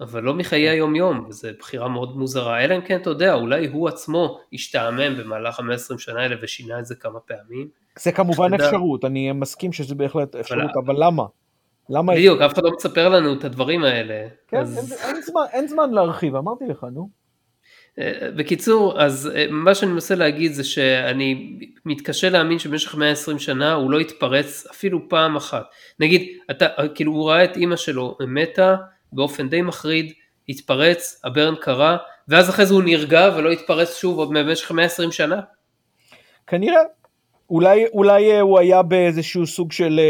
[0.00, 2.64] אבל לא מחיי היום יום, וזו בחירה מאוד מוזרה.
[2.64, 6.78] אלא אם כן, אתה יודע, אולי הוא עצמו השתעמם במהלך המאה עשרים שנה האלה ושינה
[6.78, 7.68] את זה כמה פעמים.
[7.98, 11.24] זה כמובן אפשרות, אני מסכים שזה בהחלט אפשרות, אבל למה?
[11.90, 12.12] למה...
[12.12, 14.28] בדיוק, אף אחד לא מספר לנו את הדברים האלה.
[14.48, 14.78] כן, אז...
[14.78, 17.08] אין, אין, זמן, אין זמן להרחיב, אמרתי לך, נו.
[17.98, 23.72] אה, בקיצור, אז אה, מה שאני מנסה להגיד זה שאני מתקשה להאמין שבמשך 120 שנה
[23.72, 25.64] הוא לא התפרץ אפילו פעם אחת.
[26.00, 28.76] נגיד, אתה, כאילו הוא ראה את אימא שלו מתה
[29.14, 30.12] באופן די מחריד,
[30.48, 31.96] התפרץ, הברן קרה,
[32.28, 35.40] ואז אחרי זה הוא נרגע ולא התפרץ שוב במשך 120 שנה?
[36.46, 36.80] כנראה.
[37.50, 40.00] אולי, אולי אה, הוא היה באיזשהו סוג של...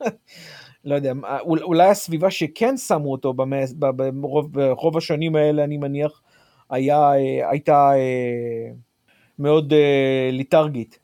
[0.84, 6.22] לא יודע, אולי הסביבה שכן שמו אותו ברוב, ברוב השנים האלה, אני מניח,
[6.70, 8.72] היה, אה, הייתה אה,
[9.38, 10.98] מאוד אה, ליטרגית,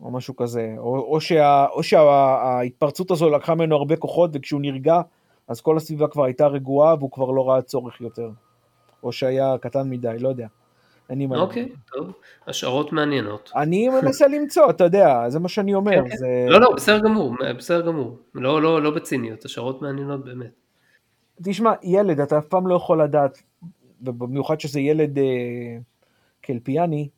[0.00, 5.00] או משהו כזה, או, או, שה, שההתפרצות הזו לקחה ממנו הרבה כוחות, וכשהוא נרגע,
[5.48, 8.30] אז כל הסביבה כבר הייתה רגועה, והוא כבר לא ראה צורך יותר.
[9.02, 10.46] או שהיה קטן מדי, לא יודע.
[11.30, 12.12] אוקיי, טוב,
[12.46, 13.50] השערות מעניינות.
[13.56, 15.92] אני מנסה למצוא, אתה יודע, זה מה שאני אומר.
[15.92, 16.16] כן, כן.
[16.16, 16.46] זה...
[16.48, 18.18] לא, לא, בסדר גמור, בסדר גמור.
[18.34, 20.50] לא, לא, לא בציניות, השערות מעניינות באמת.
[21.42, 23.42] תשמע, ילד, אתה אף פעם לא יכול לדעת,
[24.02, 25.24] ובמיוחד שזה ילד אה,
[26.40, 27.08] קלפיאני,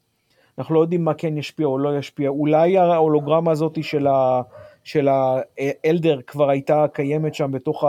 [0.59, 2.29] אנחנו לא יודעים מה כן ישפיע או לא ישפיע.
[2.29, 4.43] אולי ההולוגרמה הזאת של, ה,
[4.87, 7.85] של האלדר כבר הייתה קיימת שם בתוך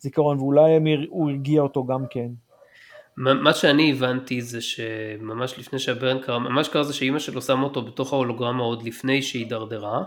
[0.00, 0.70] הזיכרון, ואולי
[1.08, 2.28] הוא הרגיע אותו גם כן.
[3.16, 7.82] מה שאני הבנתי זה שממש לפני שהברן קרה, ממש קרה זה שאימא שלו שמה אותו
[7.82, 10.02] בתוך ההולוגרמה עוד לפני שהיא הידרדרה,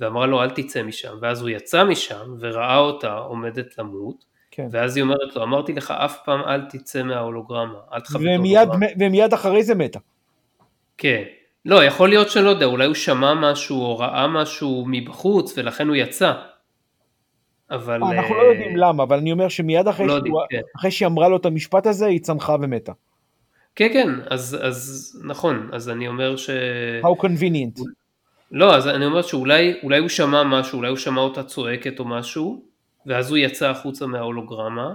[0.00, 4.68] ואמרה לו אל תצא משם, ואז הוא יצא משם וראה אותה עומדת למות, כן.
[4.70, 8.86] ואז היא אומרת לו אמרתי לך אף פעם אל תצא מההולוגרמה, אל תחווה את ההולוגרמה.
[8.98, 9.98] ומיד אחרי זה מתה.
[10.98, 11.22] כן,
[11.64, 15.96] לא יכול להיות שלא יודע, אולי הוא שמע משהו או ראה משהו מבחוץ ולכן הוא
[15.96, 16.32] יצא.
[17.70, 18.04] אבל...
[18.04, 20.60] אנחנו לא יודעים למה, אבל אני אומר שמיד אחרי, לא שהוא, כן.
[20.76, 22.92] אחרי שהיא אמרה לו את המשפט הזה, היא צנחה ומתה.
[23.76, 26.50] כן, כן, אז, אז נכון, אז אני אומר ש...
[27.02, 27.82] How convenient.
[28.52, 32.62] לא, אז אני אומר שאולי הוא שמע משהו, אולי הוא שמע אותה צועקת או משהו,
[33.06, 34.92] ואז הוא יצא החוצה מההולוגרמה,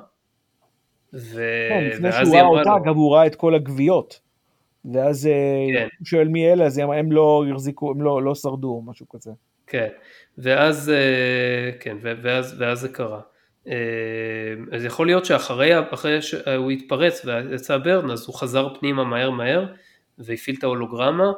[1.14, 1.42] ו...
[1.70, 2.84] כן, לפני שהוא ראה אותה, לו...
[2.84, 4.20] גם הוא ראה את כל הגוויות.
[4.94, 5.88] ואז אה, כן.
[6.00, 9.32] הוא שואל מי אלה, אז הם לא החזיקו, הם לא, לא שרדו או משהו כזה.
[9.68, 9.88] כן,
[10.38, 13.22] ואז, אה, כן, ואז, ואז זה קרה.
[13.68, 13.74] אה,
[14.72, 15.72] אז יכול להיות שאחרי
[16.22, 19.66] שהוא התפרץ ויצא ברן, אז הוא חזר פנימה מהר מהר
[20.18, 21.32] והפעיל את ההולוגרמה,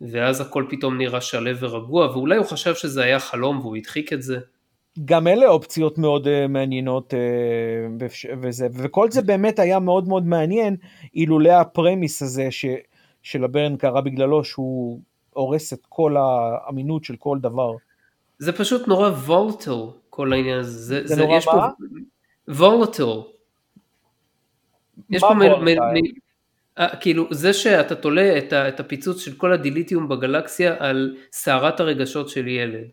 [0.00, 4.22] ואז הכל פתאום נראה שלו ורגוע, ואולי הוא חשב שזה היה חלום והוא הדחיק את
[4.22, 4.38] זה.
[5.04, 8.04] גם אלה אופציות מאוד uh, מעניינות uh,
[8.42, 10.76] וזה, וכל זה באמת היה מאוד מאוד מעניין
[11.14, 12.66] אילולא הפרמיס הזה ש,
[13.22, 17.72] של הברן קרה בגללו שהוא הורס את כל האמינות של כל דבר.
[18.38, 20.70] זה פשוט נורא וולטל כל העניין הזה.
[20.70, 21.68] זה, זה, זה נורא מה?
[22.48, 23.20] וולטל.
[25.10, 25.96] יש פה מ, מ, מ,
[26.78, 31.80] אה, כאילו זה שאתה תולה את, ה, את הפיצוץ של כל הדיליטיום בגלקסיה על סערת
[31.80, 32.88] הרגשות של ילד.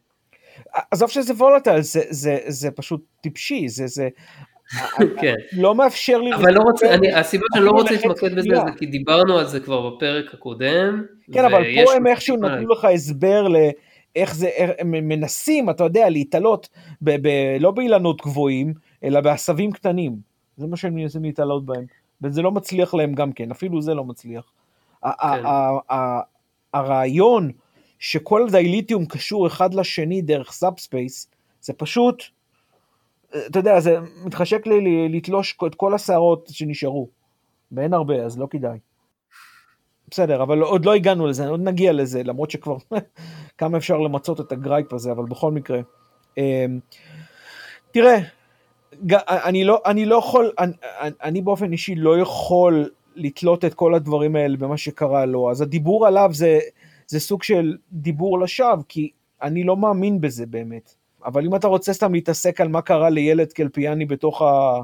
[0.91, 4.09] עזוב שזה וולטל, זה, זה, זה פשוט טיפשי, זה, זה,
[5.21, 5.35] כן.
[5.53, 6.33] לא מאפשר לי...
[6.33, 9.59] אבל לא רוצה, אני, הסיבה שאני לא רוצה להתמקד בזה זה כי דיברנו על זה
[9.59, 11.03] כבר בפרק הקודם.
[11.31, 16.69] כן, אבל פה הם איכשהו נתנו לך הסבר לאיך זה, הם מנסים, אתה יודע, להתעלות,
[17.01, 20.15] ב, ב, לא באילנות גבוהים, אלא בעשבים קטנים.
[20.57, 21.85] זה מה שהם מנסים להתעלות בהם.
[22.21, 24.51] וזה לא מצליח להם גם כן, אפילו זה לא מצליח.
[25.03, 25.43] כן.
[26.73, 27.51] הרעיון
[28.05, 31.27] שכל הדיליטיום קשור אחד לשני דרך subspace,
[31.61, 32.23] זה פשוט
[33.47, 37.07] אתה יודע, זה מתחשק לי לתלוש את כל השערות שנשארו.
[37.71, 38.77] ואין הרבה, אז לא כדאי.
[40.09, 42.77] בסדר, אבל עוד לא הגענו לזה, עוד נגיע לזה, למרות שכבר
[43.57, 45.79] כמה אפשר למצות את הגרייפ הזה, אבל בכל מקרה.
[46.37, 46.79] אמ,
[47.91, 48.17] תראה,
[49.21, 50.73] אני לא, אני לא יכול, אני,
[51.23, 56.07] אני באופן אישי לא יכול לתלות את כל הדברים האלה במה שקרה לו, אז הדיבור
[56.07, 56.59] עליו זה,
[57.07, 60.95] זה סוג של דיבור לשווא, כי אני לא מאמין בזה באמת.
[61.25, 64.81] אבל אם אתה רוצה סתם להתעסק על מה קרה לילד קלפיאני בתוך, ה,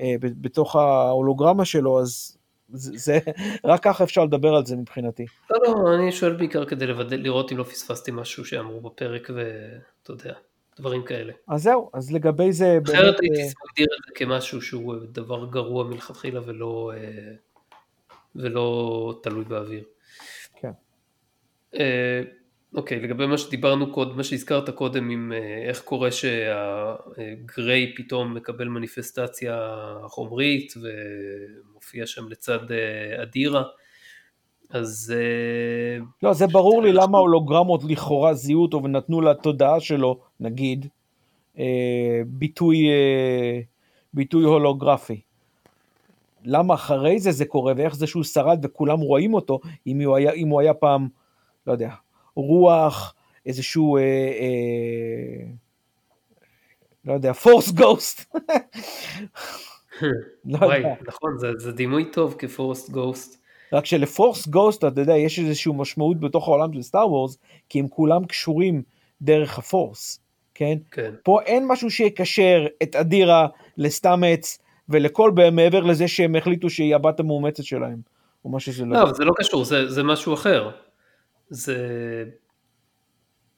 [0.00, 2.36] אה, בתוך ההולוגרמה שלו, אז
[2.72, 3.18] זה, זה,
[3.64, 5.26] רק ככה אפשר לדבר על זה מבחינתי.
[5.50, 10.12] לא, לא, אני שואל בעיקר כדי לוודא, לראות אם לא פספסתי משהו שאמרו בפרק ואתה
[10.12, 10.34] יודע,
[10.80, 11.32] דברים כאלה.
[11.48, 12.78] אז זהו, אז לגבי זה...
[12.84, 17.32] אחרת באמת, הייתי אה, מגדיר את זה כמשהו שהוא דבר גרוע מלכתחילה ולא, אה,
[18.36, 19.84] ולא תלוי באוויר.
[21.78, 22.22] אה,
[22.74, 25.32] אוקיי, לגבי מה שדיברנו קודם, מה שהזכרת קודם עם
[25.68, 29.70] איך קורה שהגריי פתאום מקבל מניפסטציה
[30.04, 32.58] חומרית ומופיע שם לצד
[33.22, 33.62] אדירה,
[34.70, 35.14] אז...
[36.22, 40.86] לא, זה ברור לי למה הולוגרמות לכאורה זיהו אותו ונתנו לתודעה שלו, נגיד,
[41.58, 43.60] אה, ביטוי, אה,
[44.14, 45.20] ביטוי הולוגרפי.
[46.44, 50.32] למה אחרי זה זה קורה ואיך זה שהוא שרד וכולם רואים אותו, אם הוא היה,
[50.32, 51.08] אם הוא היה פעם,
[51.66, 51.90] לא יודע,
[52.34, 53.14] רוח,
[53.46, 55.46] איזשהו, אה, אה,
[57.04, 58.34] לא יודע, פורס גוסט.
[60.44, 63.40] לא וואי, נכון, זה, זה דימוי טוב כפורסט גוסט.
[63.72, 67.88] רק שלפורס גוסט, אתה יודע, יש איזושהי משמעות בתוך העולם של סטאר וורס, כי הם
[67.88, 68.82] כולם קשורים
[69.22, 70.20] דרך הפורס.
[70.54, 70.78] כן?
[70.90, 71.14] כן.
[71.22, 73.46] פה אין משהו שיקשר את אדירה
[73.76, 77.98] לסתם עץ ולכל מעבר לזה שהם החליטו שהיא הבת המאומצת שלהם,
[78.44, 79.04] או מה שזה לא.
[79.04, 80.70] לא, זה לא קשור, זה, זה משהו אחר.
[81.50, 82.24] זה...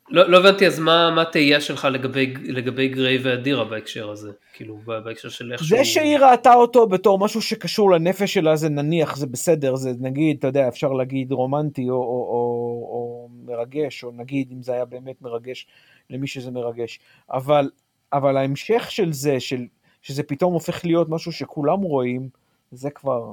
[0.08, 5.28] לא, לא הבנתי אז מה התהייה שלך לגבי, לגבי גריי ואדירה בהקשר הזה, כאילו בהקשר
[5.28, 5.78] של איך שהוא...
[5.78, 10.36] זה שהיא ראתה אותו בתור משהו שקשור לנפש שלה זה נניח, זה בסדר, זה נגיד,
[10.38, 14.84] אתה יודע, אפשר להגיד רומנטי או, או, או, או מרגש, או נגיד אם זה היה
[14.84, 15.66] באמת מרגש
[16.10, 17.00] למי שזה מרגש.
[17.30, 17.70] אבל,
[18.12, 19.66] אבל ההמשך של זה, של,
[20.02, 22.28] שזה פתאום הופך להיות משהו שכולם רואים,
[22.72, 23.32] זה כבר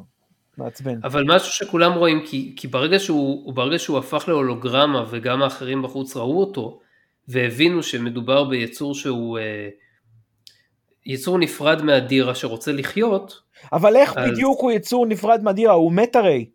[0.59, 0.99] מעצבן.
[1.03, 6.17] אבל משהו שכולם רואים, כי, כי ברגע, שהוא, ברגע שהוא הפך להולוגרמה וגם האחרים בחוץ
[6.17, 6.79] ראו אותו,
[7.27, 9.69] והבינו שמדובר ביצור שהוא אה,
[11.05, 13.41] יצור נפרד מהדירה שרוצה לחיות.
[13.73, 14.31] אבל איך אז...
[14.31, 15.73] בדיוק הוא יצור נפרד מהדירה?
[15.73, 16.49] הוא מת הרי.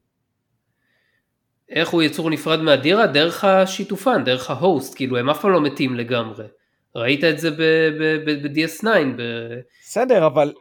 [1.69, 3.07] איך הוא יצור נפרד מהדירה?
[3.07, 6.45] דרך השיתופן, דרך ההוסט, כאילו הם אף פעם לא מתים לגמרי.
[6.97, 8.87] ראית את זה ב-DS9.
[9.17, 10.53] ב- בסדר, אבל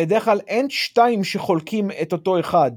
[0.00, 2.70] בדרך כלל אין שתיים שחולקים את אותו אחד.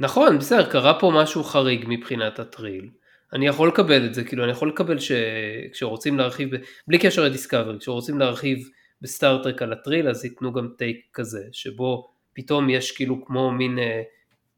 [0.00, 2.90] נכון, בסדר, קרה פה משהו חריג מבחינת הטריל.
[3.32, 6.50] אני יכול לקבל את זה, כאילו אני יכול לקבל שכשרוצים להרחיב,
[6.88, 8.58] בלי קשר לדיסקאברי, כשרוצים להרחיב
[9.02, 14.02] בסטארטרק על הטריל, אז ייתנו גם טייק כזה, שבו פתאום יש כאילו כמו מין אה,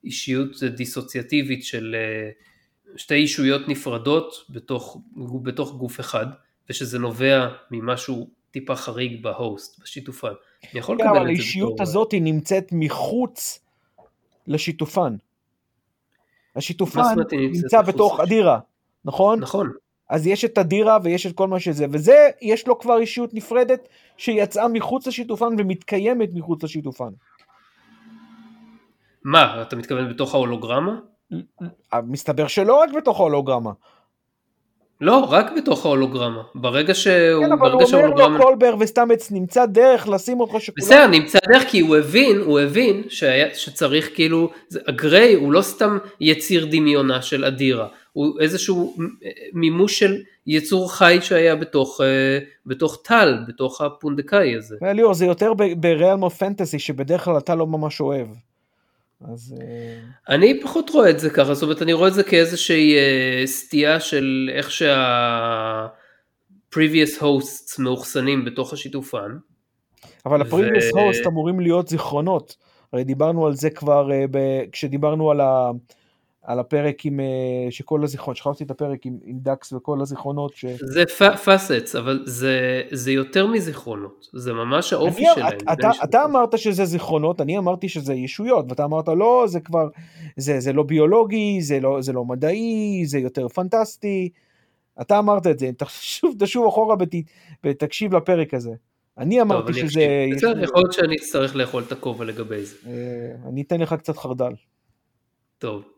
[0.04, 2.30] אישיות דיסוציאטיבית של אה,
[2.96, 5.02] שתי אישויות נפרדות בתוך,
[5.42, 6.26] בתוך גוף אחד,
[6.70, 10.32] ושזה נובע ממשהו טיפה חריג בהוסט, בשיתופן.
[10.72, 11.26] אני יכול כן, לקבל את זה בתור...
[11.26, 13.58] אבל האישיות הזאת נמצאת מחוץ
[14.46, 15.16] לשיתופן.
[16.56, 17.00] השיתופן
[17.32, 18.58] נמצא בתוך אדירה,
[19.04, 19.40] נכון?
[19.40, 19.72] נכון.
[20.08, 23.88] אז יש את אדירה ויש את כל מה שזה, וזה, יש לו כבר אישיות נפרדת
[24.16, 27.08] שיצאה מחוץ לשיתופן ומתקיימת מחוץ לשיתופן.
[29.24, 30.98] מה, אתה מתכוון בתוך ההולוגרמה?
[32.02, 33.72] מסתבר שלא רק בתוך ההולוגרמה.
[35.02, 36.42] לא, רק בתוך ההולוגרמה.
[36.54, 37.44] ברגע שהוא...
[37.44, 40.86] כן, אבל הוא אומר לו קולבר וסטאמץ נמצא דרך לשים אותך שכולם...
[40.86, 44.50] בסדר, נמצא דרך כי הוא הבין, הוא הבין שהיה, שצריך כאילו...
[44.86, 48.96] הגריי הוא לא סתם יציר דמיונה של אדירה, הוא איזשהו
[49.52, 54.76] מימוש של יצור חי שהיה בתוך, אה, בתוך טל, בתוך הפונדקאי הזה.
[54.82, 58.26] ליאור, זה יותר בריאלמו פנטסי שבדרך כלל אתה לא ממש אוהב.
[59.32, 59.54] אז...
[59.60, 59.98] אה,
[60.34, 64.00] אני פחות רואה את זה ככה, זאת אומרת אני רואה את זה כאיזושהי uh, סטייה
[64.00, 65.86] של איך שה...
[66.74, 69.36] previous hosts מאוחסנים בתוך השיתופן.
[70.26, 70.98] אבל ה-previous ו...
[70.98, 72.56] host אמורים להיות זיכרונות,
[72.92, 74.38] הרי דיברנו על זה כבר uh, ב...
[74.72, 75.70] כשדיברנו על ה...
[76.42, 80.54] על הפרק עם, אה, שכל הזיכרונות, שכחתי את הפרק עם, עם דקס וכל הזיכרונות.
[80.54, 80.64] ש...
[80.80, 81.04] זה
[81.44, 85.56] pasts, אבל זה, זה יותר מזיכרונות, זה ממש האופי שלהם.
[85.56, 89.88] אתה, אתה, אתה אמרת שזה זיכרונות, אני אמרתי שזה ישויות, ואתה אמרת לא, זה כבר,
[90.36, 94.28] זה, זה לא ביולוגי, זה לא, זה לא מדעי, זה יותר פנטסטי.
[95.00, 97.14] אתה אמרת את זה, תשוב, תשוב אחורה ות,
[97.64, 98.72] ותקשיב לפרק הזה.
[99.18, 100.26] אני אמרתי טוב, שזה...
[100.36, 102.76] בסדר, יכול להיות שאני אצטרך לאכול את הכובע לגבי זה.
[102.86, 102.92] אה,
[103.48, 104.52] אני אתן לך קצת חרדל.
[105.58, 105.91] טוב.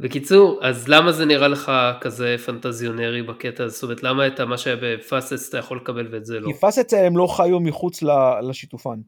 [0.00, 3.74] בקיצור, אז למה זה נראה לך כזה פנטזיונרי בקטע הזה?
[3.74, 6.46] זאת אומרת, למה את מה שהיה בפאסץ אתה יכול לקבל ואת זה לא?
[6.46, 8.02] כי פאסץ הם לא חיו מחוץ
[8.42, 9.00] לשיתופן,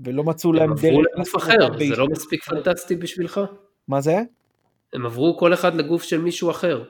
[0.00, 0.84] ולא מצאו להם דרך...
[0.84, 3.40] הם עברו לגוף אחר, זה לא מספיק פנטסטי בשבילך?
[3.88, 4.22] מה זה?
[4.92, 6.84] הם עברו כל אחד לגוף של מישהו אחר.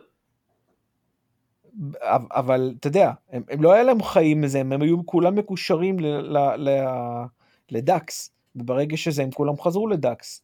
[2.33, 5.97] אבל אתה יודע, הם, הם לא היה להם חיים מזה, הם, הם היו כולם מקושרים
[7.71, 10.43] לדקס, וברגע שזה הם כולם חזרו לדקס.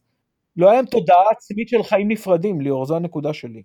[0.59, 3.63] לא היה להם תודעה עצמית של חיים נפרדים, ליאור, זו הנקודה שלי.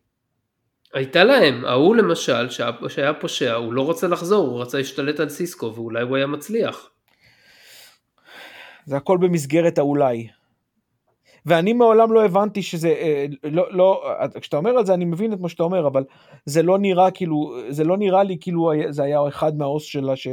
[0.94, 2.50] הייתה להם, ההוא למשל,
[2.88, 6.90] שהיה פושע, הוא לא רוצה לחזור, הוא רצה להשתלט על סיסקו, ואולי הוא היה מצליח.
[8.86, 10.28] זה הכל במסגרת האולי.
[11.46, 14.04] ואני מעולם לא הבנתי שזה, אה, לא, לא,
[14.40, 16.04] כשאתה אומר את זה אני מבין את מה שאתה אומר, אבל
[16.46, 20.28] זה לא נראה כאילו, זה לא נראה לי כאילו זה היה אחד מהעו"ס שלה ש,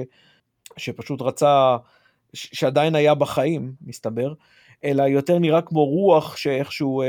[0.77, 1.77] שפשוט רצה,
[2.33, 4.33] שעדיין היה בחיים, מסתבר,
[4.83, 7.07] אלא יותר נראה כמו רוח שאיכשהו, אה,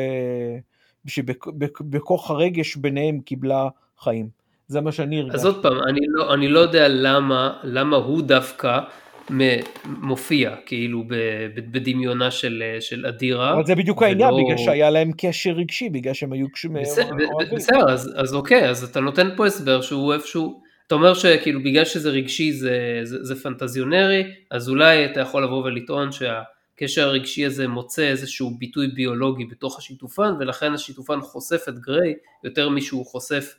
[1.07, 3.69] שבכוח הרגש ביניהם קיבלה
[3.99, 4.29] חיים.
[4.69, 5.37] זה מה שאני הרגשתי.
[5.37, 8.79] אז עוד פעם, אני לא, אני לא יודע למה, למה הוא דווקא
[9.85, 11.05] מופיע כאילו
[11.55, 13.55] בדמיונה של, של אדירה.
[13.55, 16.83] אבל זה בדיוק העניין, בגלל שהיה להם קשר רגשי, בגלל שהם היו קשורים.
[17.53, 21.85] בסדר, אז, אז אוקיי, אז אתה נותן פה הסבר שהוא איפשהו, אתה אומר שכאילו בגלל
[21.85, 26.13] שזה רגשי זה, זה, זה פנטזיונרי, אז אולי אתה יכול לבוא ולטעון
[26.77, 32.15] שהקשר הרגשי הזה מוצא איזשהו ביטוי ביולוגי בתוך השיתופן, ולכן השיתופן חושף את גריי
[32.45, 33.55] יותר משהוא חושף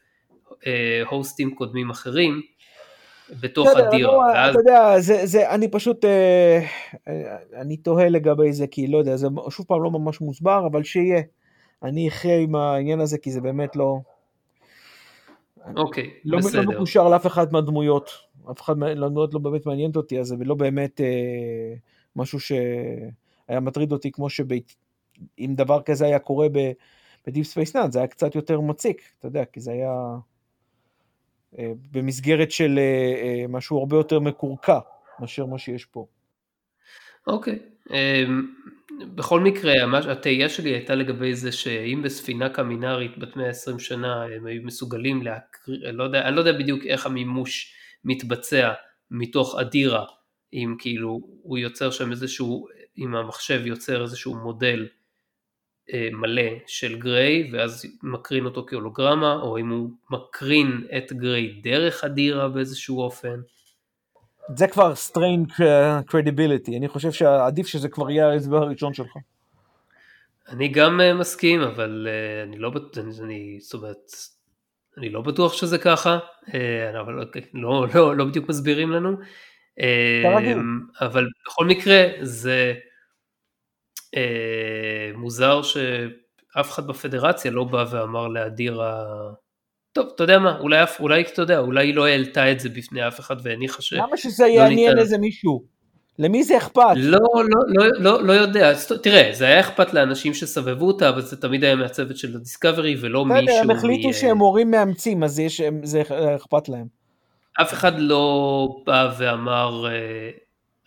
[0.68, 2.42] אה, הוסטים קודמים אחרים.
[3.42, 4.14] בתוך הדירה.
[4.14, 4.56] לא, ואז...
[4.56, 6.66] אתה יודע, זה, זה, אני פשוט, אה,
[7.62, 11.22] אני תוהה לגבי זה, כי לא יודע, זה שוב פעם לא ממש מוסבר, אבל שיהיה.
[11.84, 13.98] אני אחיה עם העניין הזה, כי זה באמת לא...
[15.76, 16.62] אוקיי, לא, בסדר.
[16.62, 18.10] לא מקושר לאף אחד מהדמויות.
[18.52, 21.76] אף אחד מהדמויות לא באמת מעניינת אותי, אז זה לא באמת אה,
[22.16, 26.48] משהו שהיה מטריד אותי, כמו שאם דבר כזה היה קורה
[27.28, 30.18] ב Deep Space Nine, זה היה קצת יותר מציק, אתה יודע, כי זה היה...
[31.60, 32.84] אה, במסגרת של אה,
[33.24, 34.80] אה, משהו הרבה יותר מקורקע
[35.20, 36.06] מאשר מה שיש פה.
[37.28, 37.60] אוקיי,
[37.92, 38.48] אמ,
[39.16, 39.74] בכל מקרה
[40.12, 45.92] התהייה שלי הייתה לגבי זה שאם בספינה קמינרית בת 120 שנה הם היו מסוגלים להקריא,
[45.92, 47.74] לא אני לא יודע בדיוק איך המימוש
[48.06, 48.74] מתבצע
[49.12, 50.06] מתוך אדירה,
[50.54, 54.88] אם כאילו הוא יוצר שם איזשהו, אם המחשב יוצר איזשהו מודל
[55.94, 62.04] אה, מלא של גריי ואז מקרין אותו כהולוגרמה או אם הוא מקרין את גריי דרך
[62.04, 63.40] הדירה באיזשהו אופן.
[64.56, 65.62] זה כבר strain
[66.12, 69.18] credibility, אני חושב שעדיף שזה כבר יהיה ההסבר הראשון שלך.
[70.50, 74.12] אני גם אה, מסכים, אבל אה, אני לא בטוח, אני, זאת אומרת,
[74.98, 76.20] אני לא בטוח שזה ככה,
[77.02, 79.18] אבל אוקיי, לא, לא, לא בדיוק מסבירים לנו.
[81.02, 82.74] אבל בכל מקרה זה
[84.16, 89.04] אה, מוזר שאף אחד בפדרציה לא בא ואמר לאדיר ה...
[89.92, 93.08] טוב, אתה יודע מה, אולי, אולי אתה יודע, אולי היא לא העלתה את זה בפני
[93.08, 93.94] אף אחד והניחה ש...
[93.94, 95.64] למה שזה יעניין איזה מישהו?
[96.20, 96.94] למי זה אכפת?
[96.96, 101.42] לא, לא, לא, לא, לא יודע, תראה, זה היה אכפת לאנשים שסבבו אותה, אבל זה
[101.42, 103.46] תמיד היה מהצוות של הדיסקאברי ולא מישהו...
[103.46, 104.14] בסדר, הם החליטו מ...
[104.14, 106.02] שהם הורים מאמצים, אז יש, זה
[106.36, 107.03] אכפת להם.
[107.62, 110.30] אף אחד לא בא ואמר, אה,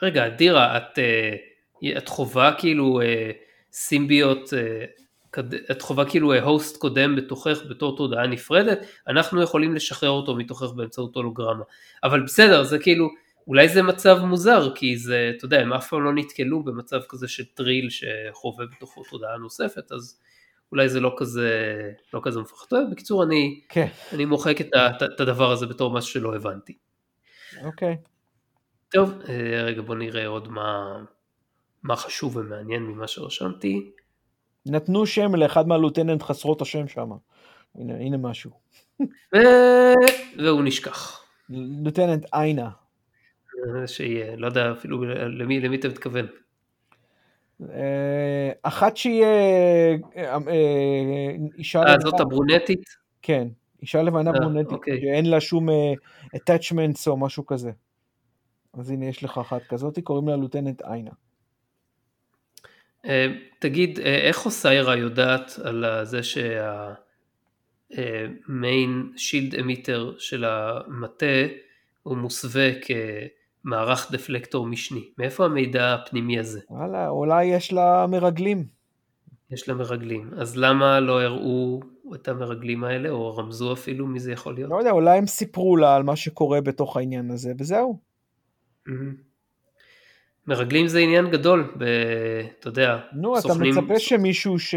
[0.02, 0.98] רגע, אדירה, את...
[0.98, 1.36] אה,
[1.96, 3.30] את חובה כאילו אה,
[3.72, 4.52] סימביות,
[5.70, 11.14] את חובה כאילו הוסט קודם בתוכך בתור תודעה נפרדת, אנחנו יכולים לשחרר אותו מתוכך באמצעות
[11.14, 11.64] הולוגרמה.
[12.04, 13.08] אבל בסדר, זה כאילו,
[13.48, 17.28] אולי זה מצב מוזר, כי זה, אתה יודע, הם אף פעם לא נתקלו במצב כזה
[17.28, 20.20] של טריל שחווה בתוכו תודעה נוספת, אז
[20.72, 21.72] אולי זה לא כזה,
[22.14, 22.76] לא כזה מפחד.
[22.90, 23.86] בקיצור, אני, כן.
[24.12, 24.70] אני מוחק את,
[25.14, 26.76] את הדבר הזה בתור משהו שלא הבנתי.
[27.64, 27.96] אוקיי.
[28.88, 30.98] טוב, אה, רגע בוא נראה עוד מה...
[31.82, 33.90] מה חשוב ומעניין ממה שרשמתי.
[34.66, 37.10] נתנו שם לאחד מהלוטננט חסרות השם שם.
[37.74, 38.50] הנה, הנה משהו.
[39.34, 39.36] ו...
[40.38, 41.24] והוא נשכח.
[41.84, 42.70] לוטננט איינה.
[43.86, 46.26] שיהיה, לא יודע אפילו למי, למי אתה מתכוון.
[47.62, 50.38] אה, אחת שהיא אה, אה,
[51.59, 51.82] אישה...
[51.82, 52.84] אה, זאת הברונטית?
[53.22, 53.48] כן,
[53.82, 55.00] אישה לבנה ברונטית, אוקיי.
[55.00, 55.68] שאין לה שום
[56.36, 57.70] attachments או משהו כזה.
[58.78, 61.11] אז הנה יש לך אחת כזאת, קוראים לה לוטננט איינה.
[63.59, 66.20] תגיד, איך אוסיירה יודעת על זה
[67.88, 71.26] שהמיין שילד אמיטר של המטה
[72.02, 72.70] הוא מוסווה
[73.66, 75.08] כמערך דפלקטור משני?
[75.18, 76.60] מאיפה המידע הפנימי הזה?
[76.70, 78.66] וואלה, אולי יש לה מרגלים.
[79.50, 80.30] יש לה מרגלים.
[80.36, 81.80] אז למה לא הראו
[82.14, 84.70] את המרגלים האלה, או רמזו אפילו מי זה יכול להיות?
[84.70, 87.98] לא יודע, אולי הם סיפרו לה על מה שקורה בתוך העניין הזה, וזהו.
[88.88, 89.26] Mm-hmm.
[90.49, 91.84] מרגלים זה עניין גדול, ב,
[92.61, 93.72] אתה יודע, נו, סוכנים...
[93.72, 94.74] אתה מצפה שמישהו ש...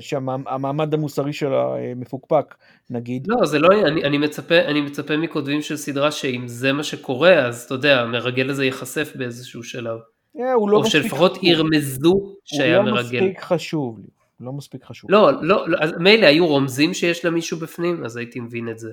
[0.00, 2.54] שהמעמד המוסרי שלה אה, מפוקפק,
[2.90, 3.26] נגיד.
[3.28, 7.46] לא, זה לא, אני, אני, מצפה, אני מצפה מכותבים של סדרה שאם זה מה שקורה,
[7.46, 9.98] אז אתה יודע, המרגל הזה ייחשף באיזשהו שלב.
[9.98, 13.18] Yeah, אה, הוא לא או שלפחות ירמזו שהיה מרגל.
[13.18, 14.06] הוא לא מספיק חשוב לי,
[14.40, 15.10] לא מספיק חשוב.
[15.10, 18.92] לא, לא, לא מילא היו רומזים שיש לה מישהו בפנים, אז הייתי מבין את זה.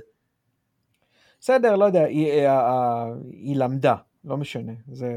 [1.39, 2.47] בסדר, לא יודע, היא, היא,
[3.31, 3.95] היא למדה,
[4.25, 5.07] לא משנה, זה...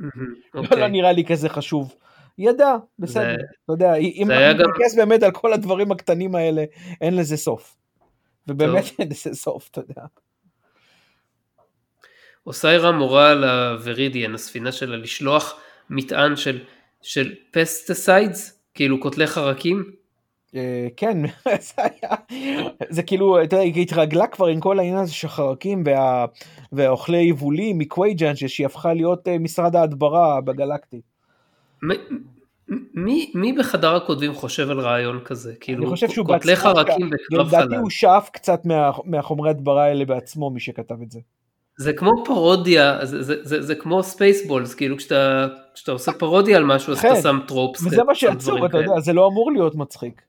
[0.00, 0.88] לא אוקיי.
[0.88, 1.94] נראה לי כזה חשוב.
[2.38, 6.64] ידע, בסדר, אתה יודע, אם נתרכז באמת על כל הדברים הקטנים האלה,
[7.00, 7.76] אין לזה סוף.
[8.48, 10.02] ובאמת אין לזה סוף, אתה יודע.
[12.46, 16.58] אוסיירה מורה לוורידיאן, הספינה שלה, לשלוח מטען של,
[17.02, 19.92] של pesticides, כאילו קוטלי חרקים?
[20.96, 21.18] כן,
[21.66, 22.16] זה היה,
[22.88, 26.26] זה כאילו, אתה יודע, היא התרגלה כבר עם כל העניין הזה של חרקים וה,
[26.72, 31.00] והאוכלי יבולים מקווייג'אן, שהיא הפכה להיות משרד ההדברה הגלקטי.
[32.94, 35.54] מי, מי בחדר הכותבים חושב על רעיון כזה?
[35.60, 37.60] כאילו, אני חושב שהוא קוטלי חרקים בקרב חלל.
[37.60, 41.20] לדעתי הוא שאף קצת מה, מהחומרי הדברה האלה בעצמו, מי שכתב את זה.
[41.76, 46.64] זה כמו פרודיה, זה, זה, זה, זה כמו ספייסבולס, כאילו כשאתה, כשאתה עושה פרודיה על
[46.64, 47.22] משהו, אז אתה כן.
[47.22, 47.82] שם טרופס.
[47.86, 50.22] וזה מה שעצוב, אתה יודע, זה לא אמור להיות מצחיק.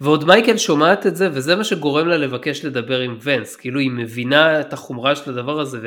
[0.00, 3.90] ועוד מייקל שומעת את זה, וזה מה שגורם לה לבקש לדבר עם ונס, כאילו היא
[3.90, 5.78] מבינה את החומרה של הדבר הזה,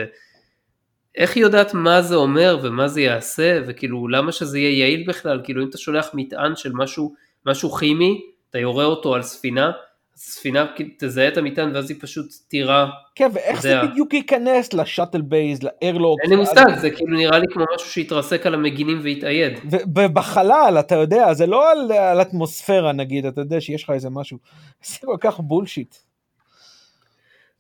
[1.16, 5.41] ואיך היא יודעת מה זה אומר ומה זה יעשה, וכאילו למה שזה יהיה יעיל בכלל,
[5.43, 7.14] כאילו אם אתה שולח מטען של משהו,
[7.45, 9.72] משהו כימי, אתה יורה אותו על ספינה,
[10.16, 10.66] הספינה
[10.97, 12.89] תזהה את המטען ואז היא פשוט תירה.
[13.16, 16.20] כן, ואיך זה בדיוק ייכנס ל shuttle bays, ל airlock?
[16.22, 19.59] אין לי מושג, זה כאילו נראה לי כמו משהו שהתרסק על המגינים והתאייד.
[19.95, 24.38] ובחלל, אתה יודע, זה לא על, על אטמוספירה נגיד, אתה יודע שיש לך איזה משהו,
[24.84, 25.95] זה כל כך bullshit.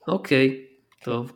[0.07, 0.65] אוקיי,
[1.03, 1.31] טוב.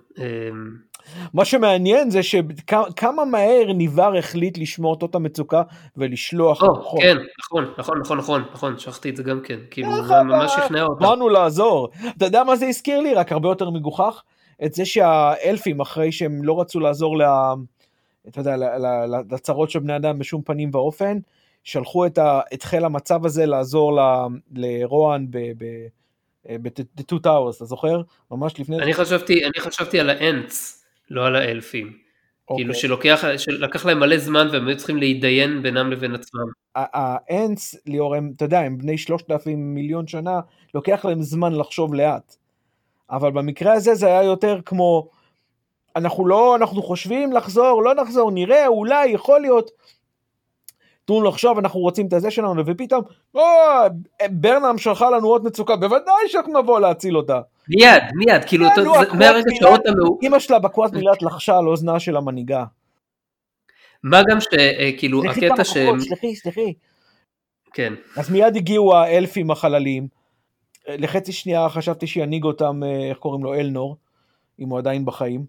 [1.15, 5.61] אמ, מה שמעניין זה שכמה מהר ניבר החליט לשמור אותות המצוקה
[5.97, 7.01] ולשלוח כוחות.
[7.01, 10.83] כן, נכון, נכון, נכון, נכון, נכון, שכחתי את זה גם כן, כאילו זה ממש שכנע
[10.83, 11.05] אותה.
[11.05, 11.89] באנו לעזור.
[12.17, 13.13] אתה יודע מה זה הזכיר לי?
[13.13, 14.23] רק הרבה יותר מגוחך.
[14.65, 17.21] את זה שהאלפים, אחרי שהם לא רצו לעזור ל...
[18.27, 18.55] אתה יודע,
[19.31, 21.17] לצרות של בני אדם בשום פנים ואופן,
[21.63, 23.99] שלחו את, ה, את חיל המצב הזה לעזור ל,
[24.55, 25.37] לרואן ב...
[25.57, 25.65] ב
[26.61, 28.01] ב-The Two Towers, אתה זוכר?
[28.31, 28.79] ממש לפני...
[28.81, 31.87] אני חשבתי, אני חשבתי על האנטס, לא על האלפים.
[31.87, 32.55] Okay.
[32.55, 32.81] כאילו אוקיי.
[32.81, 36.45] שלוקח שלקח להם מלא זמן והם היו צריכים להתדיין בינם לבין עצמם.
[36.75, 40.39] האנס, ליאור, הם, אתה יודע, הם בני שלושת אלפים מיליון שנה,
[40.73, 42.35] לוקח להם זמן לחשוב לאט.
[43.09, 45.09] אבל במקרה הזה זה היה יותר כמו,
[45.95, 49.71] אנחנו לא, אנחנו חושבים לחזור, לא נחזור, נראה, אולי, יכול להיות.
[51.07, 53.03] תנו לו עכשיו אנחנו רוצים את הזה שלנו, ופתאום,
[53.35, 53.41] או,
[54.31, 57.41] ברנם שלחה לנו עוד מצוקה, בוודאי שאנחנו נבוא להציל אותה.
[57.69, 58.67] מיד, מיד, כאילו,
[59.19, 59.91] מהרגע שאותם...
[60.23, 62.65] אמא שלה בקורת מילת לחשה על אוזנה של המנהיגה.
[64.03, 65.99] מה גם שכאילו אה, הקטע שהם...
[65.99, 66.73] סליחי, סליחי.
[67.73, 67.93] כן.
[68.17, 70.07] אז מיד הגיעו האלפים החללים.
[70.87, 73.97] לחצי שנייה חשבתי שינהיג אותם, אה, איך קוראים לו, אלנור,
[74.59, 75.45] אם הוא עדיין בחיים.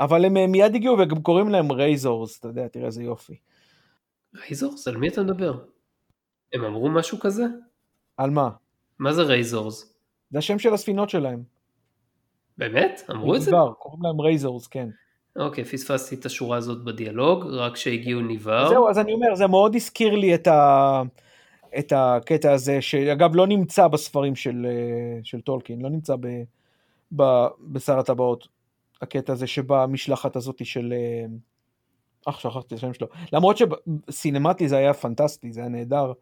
[0.00, 3.34] אבל הם אה, מיד הגיעו וגם קוראים להם razors, אתה יודע, תראה איזה יופי.
[4.40, 4.88] razors?
[4.88, 5.58] על מי אתה מדבר?
[6.52, 7.44] הם אמרו משהו כזה?
[8.16, 8.50] על מה?
[8.98, 9.96] מה זה razors?
[10.30, 11.42] זה השם של הספינות שלהם.
[12.58, 13.02] באמת?
[13.10, 13.50] אמרו את זה?
[13.50, 14.88] ניבר, קוראים להם razors, כן.
[15.36, 18.68] אוקיי, פספסתי את השורה הזאת בדיאלוג, רק שהגיעו ניבר.
[18.68, 21.02] זהו, אז אני אומר, זה מאוד הזכיר לי את, ה...
[21.78, 26.26] את הקטע הזה, שאגב לא נמצא בספרים של, אה, של טולקין, לא נמצא ב...
[27.16, 27.46] ב...
[27.60, 28.48] בשר הטבעות,
[29.02, 30.94] הקטע הזה שבמשלחת הזאת של...
[32.28, 33.06] אך, שכחתי את השם שלו.
[33.32, 36.12] למרות שסינמטי זה היה פנטסטי, זה היה נהדר,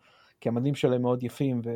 [0.41, 1.71] כי המדים שלהם מאוד יפים, ו...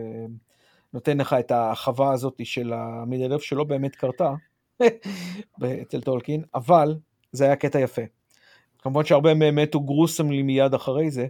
[0.93, 4.35] נותן לך את החווה הזאת של המידל אלף שלא באמת קרתה
[5.83, 6.97] אצל טולקין, אבל
[7.33, 8.03] זה היה קטע יפה.
[8.79, 11.27] כמובן שהרבה מהם מתו גרוסמלי מיד אחרי זה,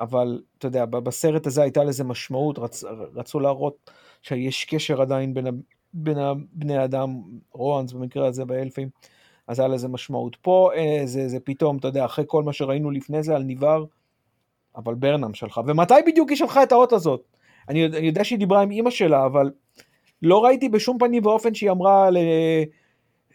[0.00, 2.84] אבל אתה יודע, בסרט הזה הייתה לזה משמעות, רצ,
[3.14, 3.90] רצו להראות
[4.22, 5.46] שיש קשר עדיין בין,
[5.92, 6.18] בין
[6.52, 7.22] בני אדם,
[7.52, 8.88] רואנס במקרה הזה באלפים,
[9.48, 10.36] אז היה לזה משמעות.
[10.42, 13.84] פה אה, זה, זה פתאום, אתה יודע, אחרי כל מה שראינו לפני זה על ניבר,
[14.76, 17.20] אבל ברנם שלך, ומתי בדיוק היא שלחה את האות הזאת?
[17.68, 19.50] אני, אני יודע שהיא דיברה עם אימא שלה, אבל
[20.22, 22.16] לא ראיתי בשום פנים ואופן שהיא אמרה ל...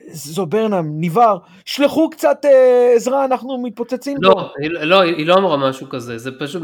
[0.08, 4.52] זו ברנם, ניבר, שלחו קצת אה, עזרה, אנחנו מתפוצצים לא.
[4.62, 6.64] היא, לא, היא לא אמרה משהו כזה, זה פשוט,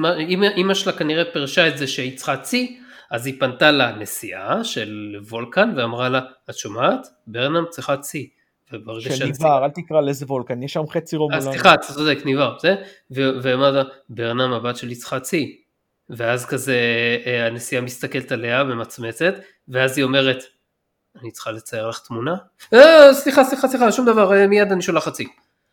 [0.55, 2.77] אימא שלה כנראה פירשה את זה שהיא צריכה צי,
[3.11, 6.19] אז היא פנתה לנשיאה של וולקן ואמרה לה,
[6.49, 7.07] את שומעת?
[7.27, 8.29] ברנם צריכה צי.
[8.99, 11.41] של ניבר, אל תקרא לזה וולקן, יש שם חצי רומולן.
[11.41, 12.75] סליחה, אתה צודק, ניבר, זה,
[13.11, 15.61] ואמרת, ברנם הבת שלי צריכה צי.
[16.09, 16.77] ואז כזה
[17.25, 19.33] אה, הנשיאה מסתכלת עליה ומצמצת,
[19.67, 20.43] ואז היא אומרת,
[21.21, 22.35] אני צריכה לצייר לך תמונה?
[22.73, 25.27] אה, סליחה, סליחה, סליחה, שום דבר, אה, מיד אני שולח חצי.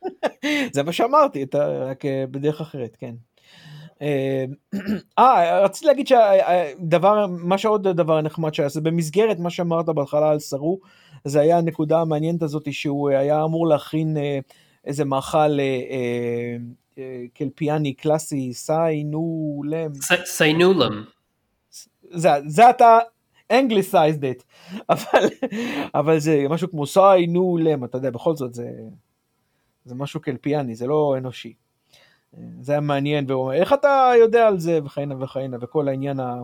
[0.74, 1.44] זה מה שאמרתי,
[1.86, 3.14] רק בדרך אחרת, כן.
[4.02, 4.44] אה,
[5.64, 10.80] רציתי להגיד שהדבר, מה שעוד דבר נחמד שהיה, זה במסגרת מה שאמרת בהתחלה על סרו,
[11.26, 14.16] זה היה הנקודה המעניינת הזאת שהוא היה אמור להכין
[14.84, 15.58] איזה מאכל
[17.34, 19.90] קלפיאני קלאסי, סיינולם.
[20.24, 21.04] סיינולם.
[22.10, 22.98] זה, זה אתה
[23.50, 24.42] אנגליסייזד את,
[24.90, 25.28] אבל,
[25.94, 28.70] אבל זה משהו כמו סיינולם, אתה יודע, בכל זאת זה,
[29.84, 31.54] זה משהו קלפיאני, זה לא אנושי.
[32.60, 36.42] זה היה מעניין, והוא אומר, איך אתה יודע על זה, וכהנה וכהנה, וכל העניין ה...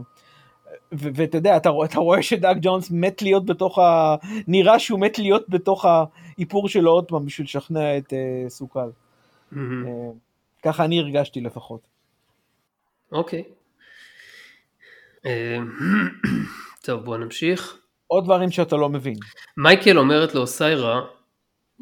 [0.92, 4.16] ואתה יודע, אתה, אתה רואה שדאג ג'ונס מת להיות בתוך ה...
[4.48, 8.90] נראה שהוא מת להיות בתוך האיפור שלו עוד פעם בשביל לשכנע את uh, סוכל.
[9.52, 9.56] Mm-hmm.
[9.56, 9.58] Uh,
[10.62, 11.80] ככה אני הרגשתי לפחות.
[13.12, 13.44] אוקיי.
[16.84, 17.78] טוב בוא נמשיך.
[18.06, 19.16] עוד דברים שאתה לא מבין.
[19.56, 21.00] מייקל אומרת לאוסיירה,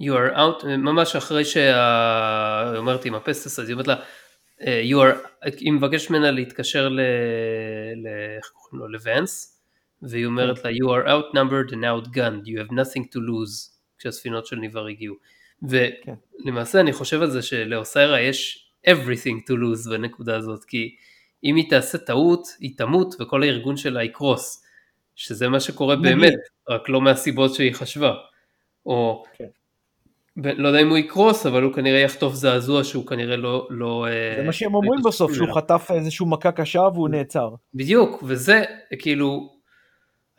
[0.01, 3.97] you are out, ממש אחרי שהיא אומרת עם הפסטס, אז היא אומרת לה,
[4.61, 7.01] you are, היא מבקשת ממנה להתקשר ל...
[8.37, 8.89] איך קוראים לו?
[8.89, 9.61] לוונס,
[10.03, 14.57] והיא אומרת לה, you are outnumbered and outgunned, you have nothing to lose, כשהספינות של
[14.57, 15.17] ניבר הגיעו.
[15.63, 20.97] ולמעשה אני חושב על זה שלאוסיירה יש everything to lose בנקודה הזאת, כי
[21.45, 24.65] אם היא תעשה טעות, היא תמות וכל הארגון שלה יקרוס,
[25.17, 26.35] שזה מה שקורה באמת,
[26.69, 28.15] רק לא מהסיבות שהיא חשבה.
[28.87, 29.45] או כן.
[30.37, 33.69] לא יודע אם הוא יקרוס, אבל הוא כנראה יחטוף זעזוע שהוא כנראה לא...
[33.71, 34.07] לא
[34.37, 37.49] זה מה שהם אומרים בסוף, שהוא חטף איזשהו מכה קשה והוא נעצר.
[37.75, 38.65] בדיוק, וזה
[38.99, 39.53] כאילו,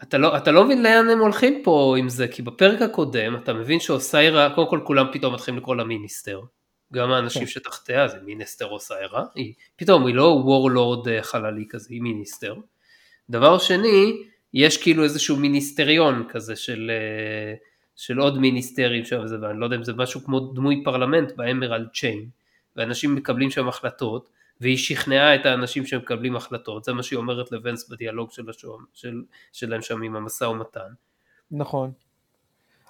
[0.03, 3.53] אתה לא, אתה לא מבין לאן הם הולכים פה עם זה, כי בפרק הקודם אתה
[3.53, 6.41] מבין שאוסיירה, קודם כל כולם פתאום מתחילים לקרוא לה מיניסטר.
[6.93, 7.47] גם האנשים כן.
[7.47, 12.55] שתחתיה זה minister אוסיירה, היא, פתאום היא לא warlord אה, חללי כזה, היא minister.
[13.29, 14.23] דבר שני,
[14.53, 17.53] יש כאילו איזשהו מיניסטריון כזה של, אה,
[17.95, 21.87] של עוד ministerים שם, ואני לא יודע אם זה משהו כמו דמוי פרלמנט ב Emerald
[21.93, 22.29] Chain,
[22.75, 24.29] ואנשים מקבלים שם החלטות,
[24.61, 29.21] והיא שכנעה את האנשים שמקבלים החלטות, זה מה שהיא אומרת לוונס בדיאלוג של השום, של,
[29.51, 30.89] שלהם שם עם המשא ומתן.
[31.51, 31.91] נכון.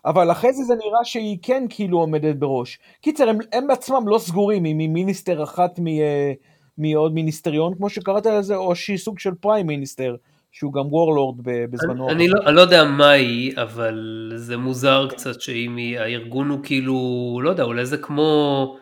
[0.05, 2.79] אבל אחרי זה זה נראה שהיא כן כאילו עומדת בראש.
[3.01, 6.33] קיצר, הם, הם בעצמם לא סגורים אם היא minister אחת מ, אה,
[6.77, 10.15] מעוד מיניסטריון, כמו שקראת לזה, או שהיא סוג של prime minister,
[10.51, 12.09] שהוא גם warlord בזמנו.
[12.09, 16.49] אני, אני, לא, אני לא יודע מה היא, אבל זה מוזר קצת שאם היא, הארגון
[16.49, 18.75] הוא כאילו, לא יודע, אולי זה כמו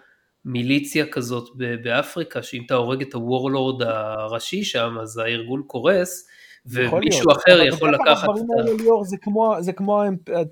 [0.45, 1.49] מיליציה כזאת
[1.83, 6.27] באפריקה, שאם אתה הורג את ה warlord הראשי שם, אז הארגון קורס.
[6.65, 8.73] ומישהו אחר יכול לקחת את ה...
[8.83, 10.03] ליאור, זה כמו, זה כמו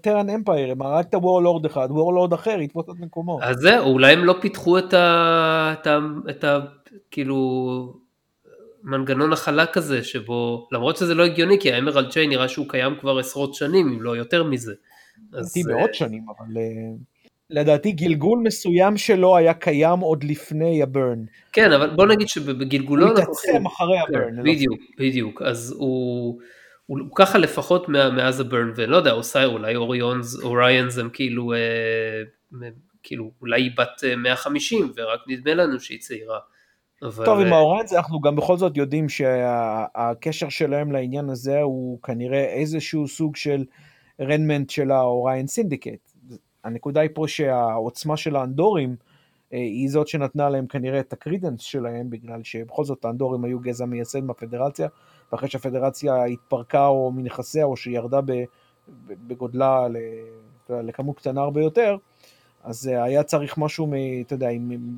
[0.01, 3.39] טרן אמפייר, הם הרגת וורלורד אחד, וורלורד אחר יתפוס את מקומו.
[3.41, 5.73] אז זהו, אולי הם לא פיתחו את ה...
[5.73, 5.99] את ה...
[6.29, 6.59] את ה...
[7.11, 8.06] כאילו...
[8.87, 13.17] מנגנון החלק הזה שבו, למרות שזה לא הגיוני, כי האמרלד צ'יין נראה שהוא קיים כבר
[13.17, 14.73] עשרות שנים, אם לא יותר מזה.
[15.31, 16.57] לדעתי מאות שנים, אבל...
[16.57, 16.63] אה,
[17.49, 21.23] לדעתי גלגול מסוים שלו היה קיים עוד לפני הברן.
[21.53, 23.07] כן, אבל בוא נגיד שבגלגולו...
[23.07, 24.35] הוא התעצם אחרי ה Burn.
[24.35, 25.41] כן, בדיוק, בדיוק.
[25.41, 26.39] אז הוא...
[26.85, 31.53] הוא, הוא ככה לפחות מאז ה Burn, ולא יודע, עושה אולי Orions, Orions הם כאילו,
[31.53, 32.67] אה,
[33.03, 36.39] כאילו, אולי היא בת 150 אה, ורק נדמה לנו שהיא צעירה.
[37.03, 37.25] אבל...
[37.25, 42.01] טוב, עם אה, ה Orions אנחנו גם בכל זאת יודעים שהקשר שלהם לעניין הזה הוא
[42.01, 43.65] כנראה איזשהו סוג של
[44.21, 46.11] remnant של ה Orion Syndicate.
[46.63, 48.95] הנקודה היא פה שהעוצמה של האנדורים
[49.53, 53.85] אה, היא זאת שנתנה להם כנראה את הקרידנס שלהם, בגלל שבכל זאת האנדורים היו גזע
[53.85, 54.87] מייסד מהפדרציה,
[55.31, 58.19] ואחרי שהפדרציה התפרקה או מנכסיה או שירדה
[59.09, 59.87] בגודלה
[60.69, 61.97] לכמות קטנה הרבה יותר,
[62.63, 63.87] אז אה, היה צריך משהו,
[64.21, 64.97] אתה יודע, עם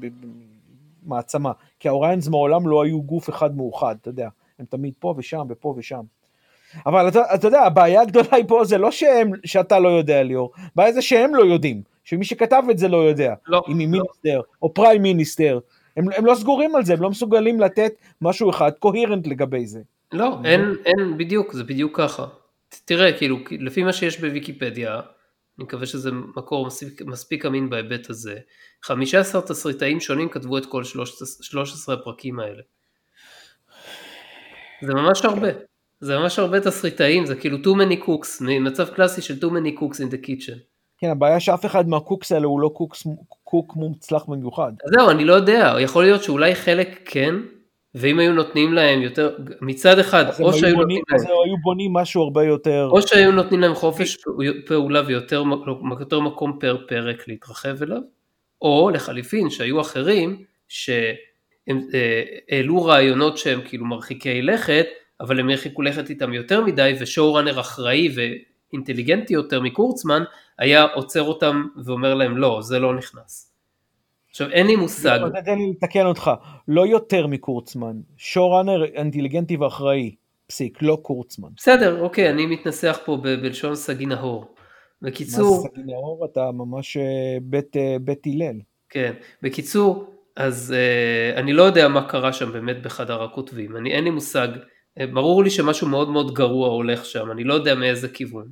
[1.04, 1.52] מעצמה.
[1.80, 5.74] כי האוריינס מעולם לא היו גוף אחד מאוחד, אתה יודע, הם תמיד פה ושם ופה
[5.78, 6.02] ושם.
[6.86, 10.52] אבל אתה, אתה יודע, הבעיה הגדולה היא פה זה לא שהם, שאתה לא יודע ליאור,
[10.74, 13.92] הבעיה זה שהם לא יודעים, שמי שכתב את זה לא יודע, לא, אם היא לא.
[13.92, 15.60] מיניסטר או פריים מיניסטר,
[15.98, 19.80] הם, הם לא סגורים על זה, הם לא מסוגלים לתת משהו אחד קוהירנט לגבי זה.
[20.12, 22.26] לא, אין, אין, בדיוק, זה בדיוק ככה.
[22.86, 25.00] תראה, כאילו, לפי מה שיש בוויקיפדיה,
[25.60, 28.36] אני מקווה שזה מקור מספיק, מספיק אמין בהיבט הזה,
[28.84, 32.62] 15 תסריטאים שונים כתבו את כל 13, 13 הפרקים האלה.
[34.82, 35.48] זה ממש הרבה.
[36.00, 39.96] זה ממש הרבה תסריטאים, זה כאילו too many cooks, מצב קלאסי של too many cooks
[39.96, 40.60] in the kitchen.
[40.98, 43.08] כן, הבעיה שאף אחד מהקוקס האלה הוא לא קוקס,
[43.44, 44.72] קוק מוצלח במיוחד.
[44.86, 47.36] זהו, אני לא יודע, יכול להיות שאולי חלק כן,
[47.96, 51.38] ואם היו נותנים להם יותר, מצד אחד, או שהיו בונים, נותנים להם...
[51.46, 52.90] היו בונים משהו הרבה יותר...
[52.92, 54.18] או שהיו נותנים להם חופש
[54.68, 55.44] פעולה ויותר
[56.00, 58.02] יותר מקום פר פרק להתרחב אליו,
[58.62, 64.86] או לחליפין, שהיו אחרים, שהם אה, העלו רעיונות שהם כאילו מרחיקי לכת,
[65.22, 70.24] אבל הם הרחיקו לכת איתם יותר מדי, ושואו ראנר אחראי ואינטליגנטי יותר מקורצמן,
[70.60, 73.49] היה עוצר אותם ואומר להם לא, זה לא נכנס.
[74.30, 75.20] עכשיו אין לי מושג.
[75.22, 76.32] לא, תן לי לתקן אותך,
[76.68, 80.16] לא יותר מקורצמן, שואו ראנר אינטליגנטי ואחראי,
[80.48, 81.50] פסיק, לא קורצמן.
[81.58, 84.56] בסדר, אוקיי, אני מתנסח פה בלשון סגי נהור.
[85.02, 85.64] בקיצור...
[85.64, 86.26] מה סגי נהור?
[86.32, 88.60] אתה ממש אה, בית, אה, בית הלל.
[88.90, 94.04] כן, בקיצור, אז uh, אני לא יודע מה קרה שם באמת בחדר הכותבים, אני אין
[94.04, 94.48] לי מושג
[95.00, 98.48] אה, ברור לי שמשהו מאוד מאוד גרוע הולך שם, אני לא יודע מאיזה כיוון,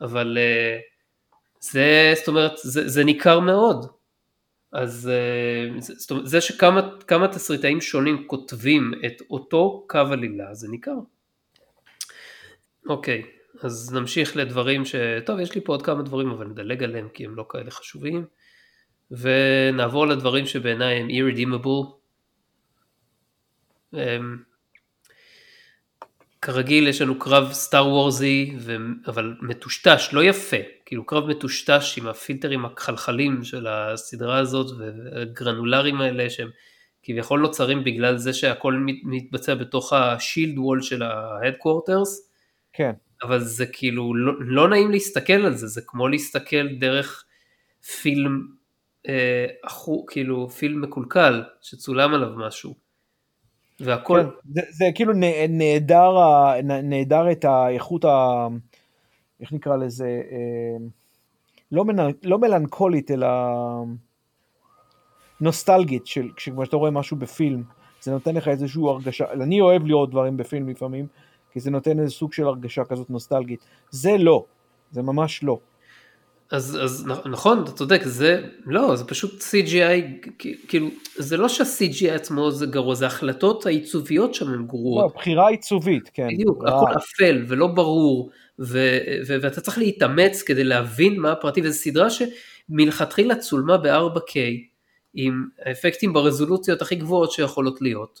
[0.00, 0.78] אבל אה,
[1.60, 3.86] זה, זאת אומרת, זה, זה ניכר מאוד.
[4.72, 10.96] אז אה, זאת אומרת, זה שכמה תסריטאים שונים כותבים את אותו קו עלילה, זה ניכר.
[12.88, 13.22] אוקיי,
[13.62, 14.94] אז נמשיך לדברים ש...
[15.26, 18.24] טוב, יש לי פה עוד כמה דברים, אבל נדלג עליהם כי הם לא כאלה חשובים.
[19.10, 22.00] ונעבור לדברים שבעיניי הם irredeemable.
[26.42, 28.56] כרגיל יש לנו קרב Star Wars י,
[29.06, 36.30] אבל מטושטש, לא יפה, כאילו קרב מטושטש עם הפילטרים הכחלחלים של הסדרה הזאת והגרנולרים האלה
[36.30, 36.50] שהם
[37.02, 42.30] כביכול נוצרים בגלל זה שהכל מתבצע בתוך ה shield wall של ה headquarters.
[42.72, 42.92] כן.
[43.22, 47.24] אבל זה כאילו לא, לא נעים להסתכל על זה, זה כמו להסתכל דרך
[48.00, 48.46] פילם,
[49.08, 52.89] אה, אחו, כאילו פילם מקולקל שצולם עליו משהו.
[53.80, 54.20] והכל...
[54.22, 55.12] כן, זה, זה כאילו
[55.48, 56.16] נהדר,
[56.62, 58.46] נהדר את האיכות, ה,
[59.40, 60.86] איך נקרא לזה, אה,
[61.72, 63.28] לא, מנ, לא מלנכולית אלא
[65.40, 67.62] נוסטלגית, של כשכבר אתה רואה משהו בפילם,
[68.00, 71.06] זה נותן לך איזושהי הרגשה, אני אוהב לראות דברים בפילם לפעמים,
[71.52, 73.60] כי זה נותן איזה סוג של הרגשה כזאת נוסטלגית.
[73.90, 74.44] זה לא,
[74.90, 75.58] זה ממש לא.
[76.50, 80.28] אז, אז נכון, אתה צודק, זה לא, זה פשוט CGI,
[80.68, 85.12] כאילו, זה לא שה-CGI עצמו זה גרוע, זה ההחלטות העיצוביות שם הן גרועות.
[85.12, 86.28] לא, בחירה עיצובית, כן.
[86.28, 86.76] בדיוק, רע.
[86.76, 92.08] הכל אפל ולא ברור, ו, ו, ואתה צריך להתאמץ כדי להבין מה הפרטים, וזו סדרה
[92.10, 94.34] שמלכתחילה צולמה ב-4K,
[95.14, 98.20] עם אפקטים ברזולוציות הכי גבוהות שיכולות להיות.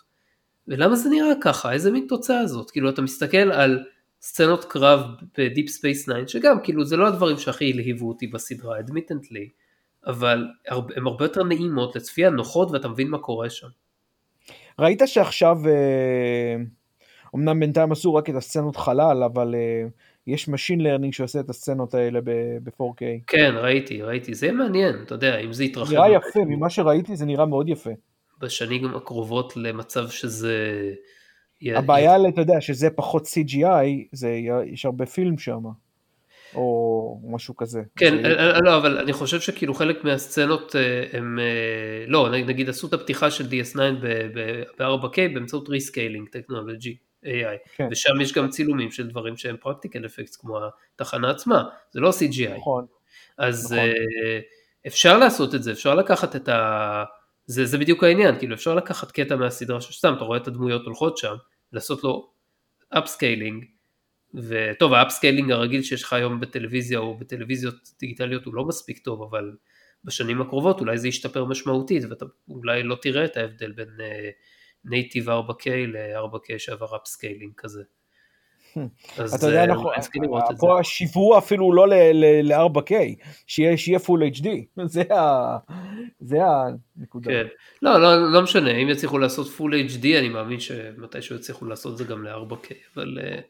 [0.68, 1.72] ולמה זה נראה ככה?
[1.72, 2.70] איזה מין תוצאה זאת?
[2.70, 3.78] כאילו אתה מסתכל על
[4.20, 5.00] סצנות קרב
[5.38, 9.48] ב Deep Space 9, שגם כאילו זה לא הדברים שהכי הלהיבו אותי בסדרה, admittedly,
[10.06, 13.68] אבל הן הרבה יותר נעימות לצפייה, נוחות ואתה מבין מה קורה שם.
[14.78, 15.56] ראית שעכשיו,
[17.34, 19.88] אמנם אה, בינתיים עשו רק את הסצנות חלל, אבל אה,
[20.26, 23.02] יש Machine Learning שעושה את הסצנות האלה ב-4K.
[23.26, 25.92] כן, ראיתי, ראיתי, זה מעניין, אתה יודע, אם זה יתרחב.
[25.92, 27.90] נראה יפה, ממה שראיתי זה נראה מאוד יפה.
[28.40, 30.56] בשנים הקרובות למצב שזה...
[31.62, 32.28] הבעיה.
[32.28, 35.62] אתה יודע, שזה פחות CGI, זה, יש הרבה פילם שם,
[36.54, 37.82] או משהו כזה.
[37.96, 38.24] כן.
[38.24, 40.74] אה, אה, לא, אבל אני חושב שכאילו חלק מהסצנות
[41.12, 43.78] הם, אה, לא, נגיד עשו את הפתיחה של DS9
[44.78, 47.88] ב-4K באמצעות rescaling טכנולוגיית AI, כן.
[47.90, 50.58] ושם יש גם צילומים של דברים שהם practical effect כמו
[50.94, 52.56] התחנה עצמה, זה לא CGI.
[52.56, 52.86] נכון.
[53.38, 53.88] אז נכון.
[54.86, 57.04] אפשר לעשות את זה, אפשר לקחת את ה...
[57.46, 61.18] זה, זה בדיוק העניין, כאילו אפשר לקחת קטע מהסדרה שסתם, אתה רואה את הדמויות הולכות
[61.18, 61.34] שם,
[61.72, 62.30] לעשות לו
[62.90, 63.64] upscaling,
[64.34, 69.22] וטוב ה upscaling הרגיל שיש לך היום בטלוויזיה או בטלוויזיות דיגיטליות הוא לא מספיק טוב,
[69.22, 69.56] אבל
[70.04, 73.88] בשנים הקרובות אולי זה ישתפר משמעותית, ואתה אולי לא תראה את ההבדל בין
[74.84, 77.82] native uh, 4K ל-4K שעבר upscaling כזה.
[79.18, 79.90] אז אתה יודע, אנחנו,
[80.58, 82.92] פה השיווע אפילו לא ל-4K,
[83.46, 84.48] שיהיה full HD,
[86.20, 86.38] זה
[86.96, 87.30] הנקודה.
[87.30, 87.46] כן.
[87.82, 92.04] לא, לא, לא משנה, אם יצליחו לעשות full HD, אני מאמין שמתישהו יצליחו לעשות זה
[92.04, 93.40] גם ל-4K, אבל אה,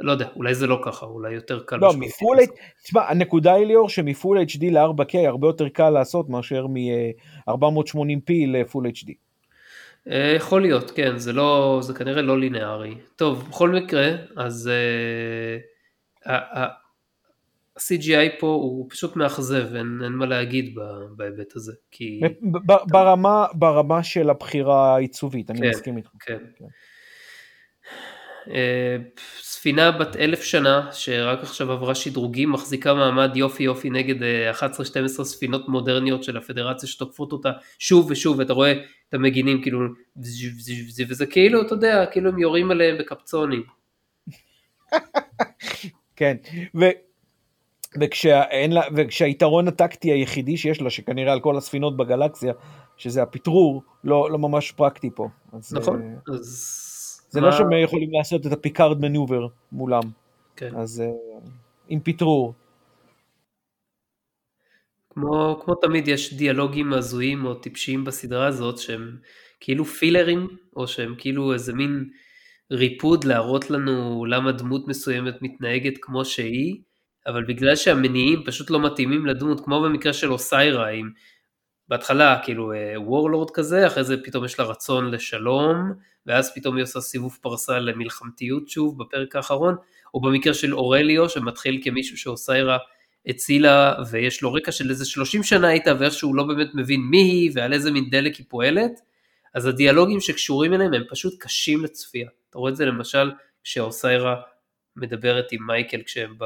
[0.00, 1.76] לא יודע, אולי זה לא ככה, אולי יותר קל.
[1.76, 2.36] לא, מפול,
[2.84, 9.27] תשמע, הנקודה היא ליאור שמפול HD ל-4K הרבה יותר קל לעשות מאשר מ-480p ל-full HD.
[10.10, 12.94] אה, יכול להיות, כן, זה לא, זה כנראה לא לינארי.
[13.16, 14.70] טוב, בכל מקרה, אז
[16.26, 20.74] uh, ה-CGI פה הוא פשוט מאכזב, אין, אין מה להגיד
[21.16, 22.20] בהיבט הזה, כי...
[22.90, 26.10] ברמה, ברמה של הבחירה העיצובית, אני כן, מסכים איתך.
[26.20, 26.38] כן.
[26.56, 26.64] כן.
[28.48, 28.50] Uh,
[29.42, 34.14] ספינה בת אלף שנה שרק עכשיו עברה שדרוגים מחזיקה מעמד יופי יופי נגד
[35.20, 38.72] 11-12 ספינות מודרניות של הפדרציה שתוקפות אותה שוב ושוב ואתה רואה
[39.08, 39.80] את המגינים כאילו
[41.08, 43.62] וזה כאילו אתה יודע כאילו הם יורים עליהם בקפצונים.
[46.16, 46.36] כן
[46.74, 46.84] ו...
[48.00, 52.52] וכשהאין לה, וכשהיתרון הטקטי היחידי שיש לה שכנראה על כל הספינות בגלקסיה
[52.96, 55.28] שזה הפטרור לא, לא ממש פרקטי פה.
[55.52, 56.02] אז, נכון.
[56.02, 56.87] אה, אז
[57.28, 60.02] זה לא שהם יכולים לעשות את ה Picard maneuver מולם.
[60.56, 60.74] כן.
[60.76, 61.48] אז uh,
[61.88, 62.54] עם פטרור.
[65.10, 69.16] כמו, כמו תמיד יש דיאלוגים הזויים או טיפשיים בסדרה הזאת שהם
[69.60, 72.04] כאילו פילרים או שהם כאילו איזה מין
[72.70, 76.76] ריפוד להראות לנו למה דמות מסוימת מתנהגת כמו שהיא
[77.26, 81.10] אבל בגלל שהמניעים פשוט לא מתאימים לדמות כמו במקרה של אוסיירה עם
[81.88, 85.92] בהתחלה כאילו וורלורד אה, כזה אחרי זה פתאום יש לה רצון לשלום
[86.26, 89.76] ואז פתאום היא עושה סיבוב פרסה למלחמתיות שוב בפרק האחרון,
[90.14, 92.78] או במקרה של אורליו שמתחיל כמישהו שאוסיירה
[93.26, 97.50] הצילה ויש לו רקע של איזה 30 שנה איתה ואיכשהו לא באמת מבין מי היא
[97.54, 99.00] ועל איזה מין דלק היא פועלת,
[99.54, 102.28] אז הדיאלוגים שקשורים אליהם הם פשוט קשים לצפייה.
[102.50, 103.32] אתה רואה את זה למשל
[103.64, 104.36] כשאוסיירה
[104.96, 106.44] מדברת עם מייקל כשהם ב...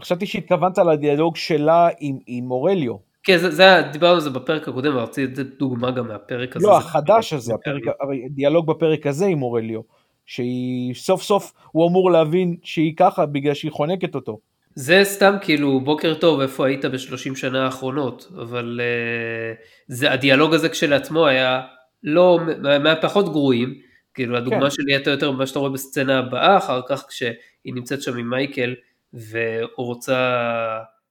[0.00, 3.05] חשבתי שהתכוונת לדיאלוג שלה עם, עם אורליו.
[3.26, 6.66] כן, זה, זה, דיברנו על זה בפרק הקודם, אבל רציתי לתת דוגמה גם מהפרק הזה.
[6.66, 7.82] לא, החדש הזה, הפרק,
[8.30, 9.80] דיאלוג בפרק הזה עם אורליו,
[10.26, 14.38] שהיא סוף סוף, הוא אמור להבין שהיא ככה בגלל שהיא חונקת אותו.
[14.74, 20.68] זה סתם כאילו בוקר טוב איפה היית בשלושים שנה האחרונות אבל uh, זה הדיאלוג הזה
[20.68, 21.62] כשלעצמו היה
[22.02, 22.38] לא
[22.80, 23.74] מהפחות גרועים
[24.14, 24.70] כאילו הדוגמה כן.
[24.70, 27.32] שלי הייתה יותר ממה שאתה רואה בסצנה הבאה, אחר כך כשהיא
[27.64, 28.74] נמצאת שם עם מייקל,
[29.12, 30.38] והוא רוצה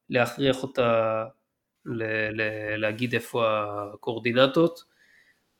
[0.10, 1.24] להכריח אותה
[1.86, 3.64] ל- ל- להגיד איפה
[3.94, 4.84] הקורדינטות.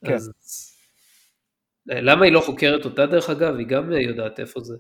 [0.06, 0.14] כן.
[0.14, 0.32] אז
[1.88, 3.56] למה היא לא חוקרת אותה דרך אגב?
[3.56, 4.76] היא גם יודעת איפה זה.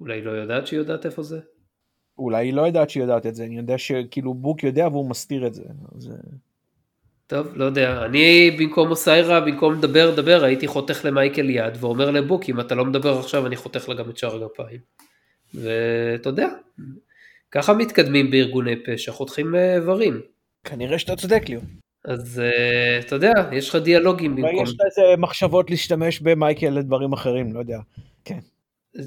[0.00, 1.40] אולי היא לא יודעת שהיא יודעת איפה זה?
[2.18, 5.46] אולי היא לא יודעת שהיא יודעת את זה, אני יודע שכאילו בוק יודע והוא מסתיר
[5.46, 5.62] את זה.
[5.96, 6.10] אז...
[7.26, 12.42] טוב, לא יודע, אני במקום אוסיירה, במקום לדבר, לדבר, הייתי חותך למייקל יד ואומר לבוק,
[12.48, 14.80] אם אתה לא מדבר עכשיו אני חותך לה גם את שאר הגפיים.
[15.54, 16.48] ואתה יודע,
[17.50, 20.20] ככה מתקדמים בארגוני פשע, חותכים אה, איברים.
[20.64, 21.60] כנראה שאתה צודק ליאו.
[22.04, 24.64] אז uh, אתה יודע, יש לך דיאלוגים במקום...
[24.64, 27.78] יש לך איזה מחשבות להשתמש במייקל לדברים אחרים, לא יודע.
[28.24, 28.38] כן.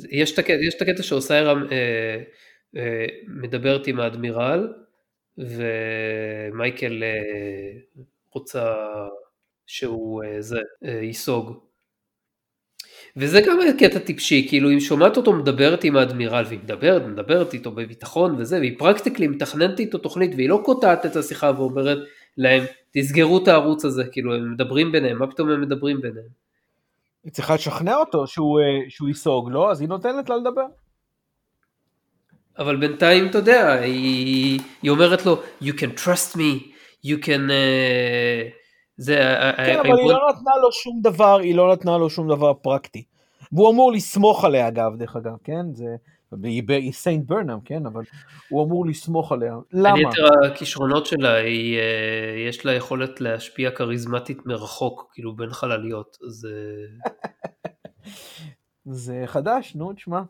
[0.09, 0.33] יש
[0.75, 2.23] את הקטע שאוסיירה אה,
[2.75, 4.73] אה, מדברת עם האדמירל,
[5.37, 7.99] ומייקל אה,
[8.31, 8.75] רוצה
[9.67, 11.59] שהוא אה, זה, אה, ייסוג.
[13.17, 17.71] וזה גם קטע טיפשי, כאילו היא שומעת אותו מדברת עם האדמירל, והיא מדברת, מדברת איתו
[17.71, 21.97] בביטחון וזה, והיא פרקטיקלי מתכננת איתו תוכנית, והיא לא קוטעת את השיחה ואומרת
[22.37, 26.43] להם, תסגרו את הערוץ הזה, כאילו הם מדברים ביניהם, מה פתאום הם מדברים ביניהם?
[27.23, 28.59] היא צריכה לשכנע אותו שהוא,
[28.89, 29.71] שהוא ייסוג, לא?
[29.71, 30.65] אז היא נותנת לה לדבר.
[32.57, 36.63] אבל בינתיים אתה יודע, היא, היא אומרת לו, you can trust me,
[37.05, 37.49] you can...
[37.49, 38.62] Uh,
[38.97, 39.15] זה...
[39.57, 43.03] כן, אבל היא לא נתנה לו שום דבר, היא לא נתנה לו שום דבר פרקטי.
[43.51, 45.73] והוא אמור לסמוך עליה אגב, דרך אגב, כן?
[45.73, 45.85] זה...
[46.43, 47.85] היא סיינט ברנאם, כן?
[47.85, 48.03] אבל
[48.49, 49.55] הוא אמור לסמוך עליה.
[49.71, 49.99] למה?
[49.99, 56.47] יתר הכישרונות שלה, היא, אה, יש לה יכולת להשפיע כריזמטית מרחוק, כאילו בין חלליות, אז...
[58.85, 60.21] זה חדש, נו, תשמע.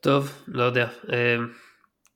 [0.00, 0.88] טוב, לא יודע.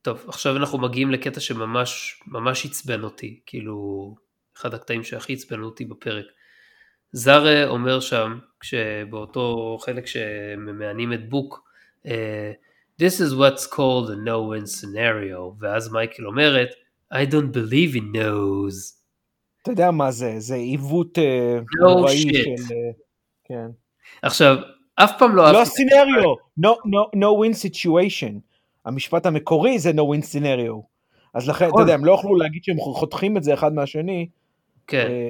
[0.07, 4.15] אה, טוב, עכשיו אנחנו מגיעים לקטע שממש ממש עצבן אותי, כאילו,
[4.57, 6.25] אחד הקטעים שהכי עצבן אותי בפרק.
[7.11, 11.63] זארה אומר שם, כשבאותו חלק שממענים את בוק,
[12.05, 12.51] אה,
[13.01, 16.69] This is what's called a no-win scenario, ואז מייקל אומרת,
[17.13, 18.97] I don't believe in no's.
[19.61, 22.73] אתה יודע מה זה, זה עיוות אה, נוראי no של...
[23.43, 23.67] כן.
[24.21, 24.57] עכשיו,
[24.95, 25.51] אף פעם לא...
[25.51, 28.56] לא סינריו, no, no, no win situation.
[28.87, 30.81] המשפט המקורי זה no win scenario.
[31.33, 31.81] אז לכן, אתה נכון.
[31.81, 34.27] יודע, הם לא יכלו להגיד שהם חותכים את זה אחד מהשני.
[34.87, 35.07] כן.
[35.09, 35.29] אה,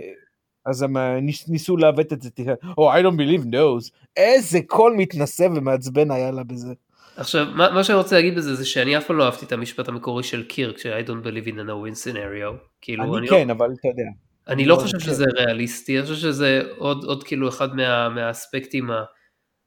[0.66, 2.30] אז הם אה, ניסו לעוות את זה,
[2.78, 3.92] או oh, I don't believe knows.
[4.18, 6.74] איזה קול מתנשא ומעצבן היה לה בזה.
[7.18, 9.88] עכשיו, מה, מה שאני רוצה להגיד בזה זה שאני אף פעם לא אהבתי את המשפט
[9.88, 12.58] המקורי של קירק, ש-I don't believe in a no win scenario.
[12.82, 13.54] כאילו, אני, לא- כן, לא...
[13.54, 14.10] אבל אתה יודע.
[14.48, 18.90] אני לא, חושב שזה ריאליסטי, אני חושב שזה עוד, עוד כאילו אחד מה, מהאספקטים.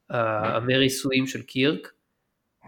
[0.09, 1.91] ה Mary Sue ים של קירק.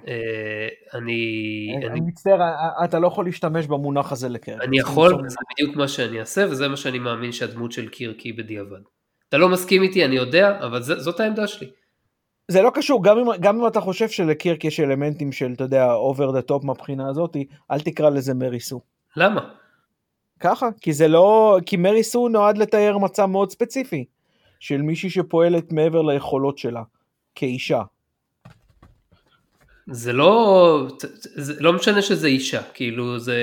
[0.07, 1.75] אה, אני...
[1.91, 4.61] אני מצטער, אה, אה, אתה לא יכול להשתמש במונח הזה לקירק.
[4.61, 8.37] אני יכול, זה בדיוק מה שאני אעשה, וזה מה שאני מאמין שהדמות של קירק היא
[8.37, 8.79] בדיעבד.
[9.29, 11.67] אתה לא מסכים איתי, אני יודע, אבל זאת העמדה שלי.
[12.47, 15.93] זה לא קשור, גם אם, גם אם אתה חושב שלקירק יש אלמנטים של, אתה יודע,
[15.93, 18.81] over the top מהבחינה הזאתי, אל תקרא לזה מריסו.
[19.17, 19.49] למה?
[20.39, 24.05] ככה, כי זה לא, כי מריסו נועד לתאר מצב מאוד ספציפי,
[24.59, 26.83] של מישהי שפועלת מעבר ליכולות שלה.
[27.35, 27.81] כאישה.
[29.91, 30.87] זה לא,
[31.35, 33.37] זה לא משנה שזה אישה, כאילו זה...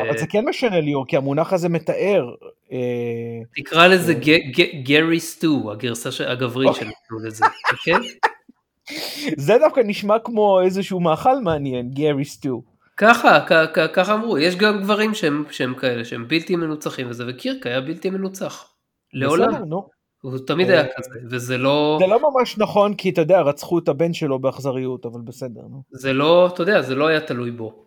[0.00, 2.34] אבל זה כן משנה ליאור, כי המונח הזה מתאר.
[2.72, 2.78] אה,
[3.56, 4.14] תקרא לזה
[4.82, 6.84] גרי סטו, הגרסה הגברית אוקיי.
[6.84, 7.44] שנתנו לזה,
[7.84, 7.98] כן?
[9.46, 12.62] זה דווקא נשמע כמו איזשהו מאכל מעניין, גרי סטו.
[12.96, 13.40] ככה,
[13.92, 15.14] ככה אמרו, יש גם גברים
[15.50, 18.68] שהם כאלה, שהם בלתי מנוצחים וזה, וקירק היה בלתי מנוצח.
[19.12, 19.48] לעולם.
[19.48, 19.88] בסדר, נו.
[20.22, 21.98] הוא תמיד היה כזה, וזה לא...
[22.00, 25.60] זה לא ממש נכון, כי אתה יודע, רצחו את הבן שלו באכזריות, אבל בסדר.
[25.90, 27.86] זה לא, אתה יודע, זה לא היה תלוי בו.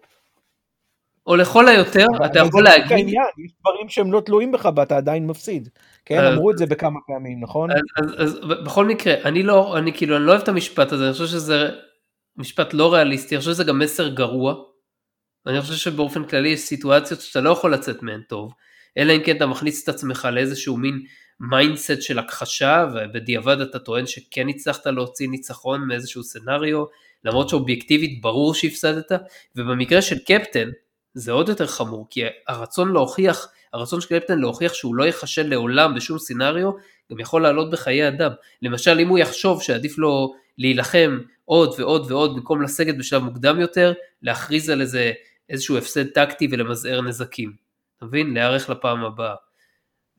[1.28, 2.92] או לכל היותר, אתה יכול להגיד...
[2.92, 5.70] העניין, יש דברים שהם לא תלויים בך ואתה עדיין מפסיד.
[6.06, 7.70] כן, אמרו את זה בכמה פעמים, נכון?
[8.18, 11.26] אז בכל מקרה, אני לא, אני כאילו, אני לא אוהב את המשפט הזה, אני חושב
[11.28, 11.70] שזה
[12.38, 14.56] משפט לא ריאליסטי, אני חושב שזה גם מסר גרוע.
[15.48, 18.54] אני חושב שבאופן כללי יש סיטואציות שאתה לא יכול לצאת מהן טוב,
[18.98, 21.02] אלא אם כן אתה מכניס את עצמך לאיזשהו מין
[21.40, 26.84] mindset של הכחשה ובדיעבד אתה טוען שכן הצלחת להוציא ניצחון מאיזשהו scenario
[27.24, 29.12] למרות שאובייקטיבית ברור שהפסדת
[29.56, 30.70] ובמקרה של קפטן
[31.14, 35.96] זה עוד יותר חמור כי הרצון להוכיח הרצון של קפטן להוכיח שהוא לא ייכשל לעולם
[35.96, 36.72] בשום scenario
[37.12, 38.32] גם יכול לעלות בחיי אדם.
[38.62, 43.94] למשל אם הוא יחשוב שעדיף לו להילחם עוד ועוד ועוד במקום לסגת בשלב מוקדם יותר
[44.22, 45.12] להכריז על איזה
[45.50, 47.54] איזשהו הפסד טקטי ולמזער נזקים.
[47.98, 48.34] אתה מבין?
[48.34, 49.36] להיערך לפעם הבאה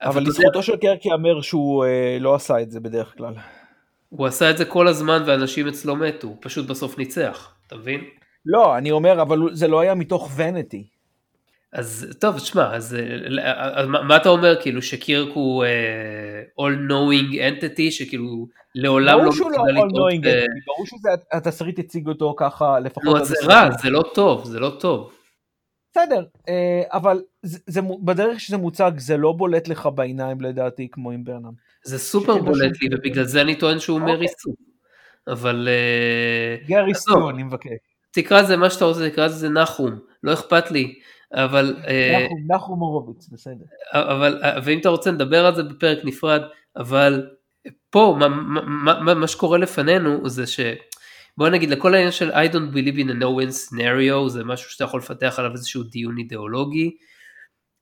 [0.02, 3.34] אבל לזכותו של קרק ייאמר שהוא אה, לא עשה את זה בדרך כלל.
[4.08, 8.00] הוא עשה את זה כל הזמן ואנשים אצלו מתו, הוא פשוט בסוף ניצח, אתה מבין?
[8.46, 10.86] לא, אני אומר, אבל זה לא היה מתוך ונטי.
[11.72, 12.96] אז טוב, תשמע, אז,
[13.74, 19.50] אז מה אתה אומר, כאילו שקירק הוא uh, all knowing entity, שכאילו לעולם לא מסוגל
[19.50, 19.92] לטעות.
[20.66, 23.18] ברור שזה התסריט הציג אותו ככה לפחות.
[23.18, 25.12] לא, זה רע, זה לא טוב, זה לא טוב.
[25.96, 26.24] בסדר,
[26.92, 31.52] אבל זה, זה, בדרך שזה מוצג זה לא בולט לך בעיניים לדעתי כמו עם ברנם.
[31.84, 34.14] זה סופר בולט לי ובגלל זה אני טוען שהוא אוקיי.
[34.14, 34.50] מרי סו.
[35.28, 35.68] אבל...
[36.66, 37.70] גרי סו אני מבקש.
[38.10, 40.94] תקרא לזה מה שאתה רוצה, תקרא לזה נחום, לא אכפת לי.
[41.32, 41.76] אבל...
[41.78, 43.64] נחום, נחום הורוביץ, בסדר.
[43.92, 46.42] אבל, ואם אתה רוצה נדבר על זה בפרק נפרד,
[46.76, 47.26] אבל
[47.90, 50.60] פה מה, מה, מה, מה שקורה לפנינו זה ש...
[51.38, 54.70] בוא נגיד לכל העניין של I don't believe in a no win scenario זה משהו
[54.70, 56.96] שאתה יכול לפתח עליו איזשהו דיון אידיאולוגי.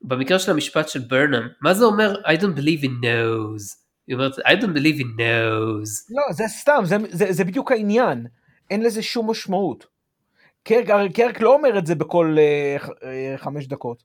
[0.01, 3.75] במקרה של המשפט של ברנאם, מה זה אומר I don't believe in no's?
[4.07, 5.89] היא אומרת I don't believe in no's.
[6.09, 8.27] לא, זה סתם, זה, זה, זה בדיוק העניין.
[8.69, 9.85] אין לזה שום משמעות.
[10.63, 12.93] קרק, קרק לא אומר את זה בכל uh, uh,
[13.37, 14.03] חמש דקות.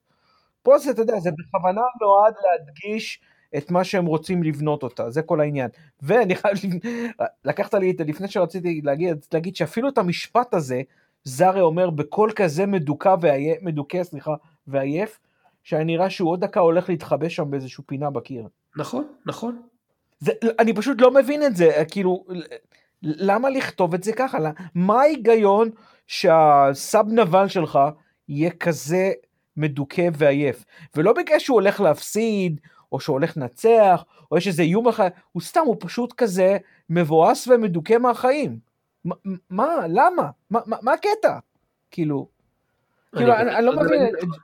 [0.63, 3.21] פה זה, אתה יודע, זה בכוונה נועד להדגיש
[3.57, 5.71] את מה שהם רוצים לבנות אותה, זה כל העניין.
[6.03, 6.57] ואני חייב,
[7.45, 10.83] לקחת לי את זה לפני שרציתי להגיד, להגיד שאפילו את המשפט הזה,
[11.25, 14.35] זארה אומר בקול כזה מדוכא ועייף, מדוכא, סליחה,
[14.67, 15.19] ועייף,
[15.63, 18.49] שהיה נראה שהוא עוד דקה הולך להתחבא שם באיזושהי פינה בקיר.
[18.77, 19.63] נכון, נכון.
[20.19, 22.25] זה, אני פשוט לא מבין את זה, כאילו,
[23.03, 24.39] למה לכתוב את זה ככה?
[24.75, 25.71] מה ההיגיון
[26.07, 27.79] שהסאב נבל שלך
[28.29, 29.13] יהיה כזה
[29.57, 30.65] מדוכא ועייף?
[30.97, 32.61] ולא בגלל שהוא הולך להפסיד,
[32.93, 36.57] או שהוא הולך לנצח, או יש איזה איום אחר, הוא סתם, הוא פשוט כזה
[36.91, 38.59] מבואס ומדוכא מהחיים.
[39.05, 39.15] מה,
[39.51, 40.31] מה למה?
[40.51, 41.39] מה, מה, הקטע?
[41.91, 42.29] כאילו,
[43.17, 44.03] כאילו, אני, אני לא מבין,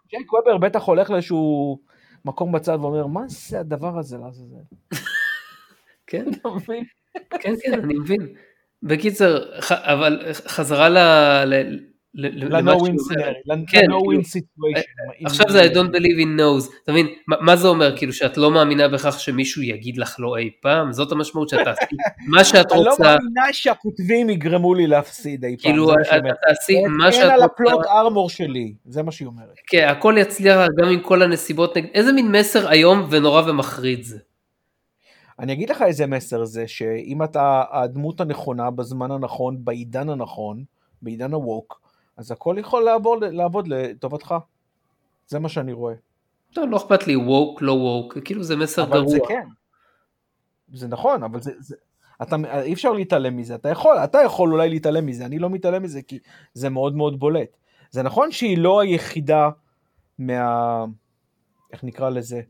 [0.08, 1.78] ג'ייק וובר בטח הולך לאיזשהו
[2.24, 4.56] מקום בצד ואומר, מה זה הדבר הזה לעזאזל?
[6.06, 6.24] כן,
[7.30, 8.34] כן, כן, אני מבין.
[8.82, 9.38] בקיצר,
[9.70, 10.88] אבל חזרה
[12.18, 12.56] ל...
[12.56, 15.26] ל-no כן, win situation.
[15.26, 18.50] עכשיו זה I don't believe in knows, אתה מבין, מה זה אומר, כאילו שאת לא
[18.50, 21.96] מאמינה בכך שמישהו יגיד לך לא אי פעם, זאת המשמעות שאת תעשי,
[22.34, 22.74] מה שאת רוצה.
[22.74, 25.72] אני לא מאמינה שהכותבים יגרמו לי להפסיד אי פעם.
[25.72, 25.96] כאילו את
[26.48, 27.22] תעשי מה שאת רוצה.
[27.22, 29.54] אין על הפלוט ארמור שלי, זה מה שהיא אומרת.
[29.66, 34.18] כן, הכל יצליח גם עם כל הנסיבות, איזה מין מסר איום ונורא ומחריד זה.
[35.38, 40.64] אני אגיד לך איזה מסר זה, שאם אתה הדמות הנכונה בזמן הנכון, בעידן הנכון,
[41.02, 41.85] בעידן הווק,
[42.16, 44.34] אז הכל יכול לעבוד, לעבוד לטובתך.
[45.26, 45.94] זה מה שאני רואה.
[46.56, 49.10] לא, לא אכפת לי ווק, לא ווק, כאילו זה מסר אבל גרוע.
[49.10, 49.48] זה כן.
[50.72, 51.76] זה נכון, אבל זה, זה,
[52.22, 55.82] אתה, אי אפשר להתעלם מזה, אתה יכול, אתה יכול אולי להתעלם מזה, אני לא מתעלם
[55.82, 56.18] מזה כי
[56.54, 57.56] זה מאוד מאוד בולט.
[57.90, 59.50] זה נכון שהיא לא היחידה
[60.18, 60.84] מה...
[61.72, 62.40] איך נקרא לזה?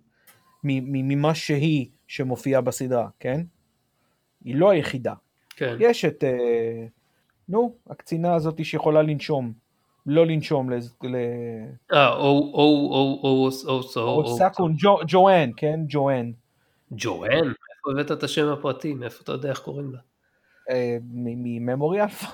[0.64, 3.40] ממה שהיא שמופיעה בסדרה, כן?
[4.44, 5.14] היא לא היחידה.
[5.56, 5.76] כן.
[5.80, 6.24] יש את...
[6.24, 6.86] אה,
[7.48, 9.52] נו, הקצינה הזאת שיכולה לנשום,
[10.06, 10.74] לא לנשום ל...
[11.92, 14.76] אה, או, או, או, או, או, או, או סאקון,
[15.08, 16.30] ג'ואן, כן, ג'ואן.
[16.92, 17.30] ג'ואן?
[17.30, 18.94] איפה הבאת את השם הפרטי?
[18.94, 19.98] מאיפה אתה יודע איך קוראים לה?
[20.70, 22.26] אה, מ Memory Alpha.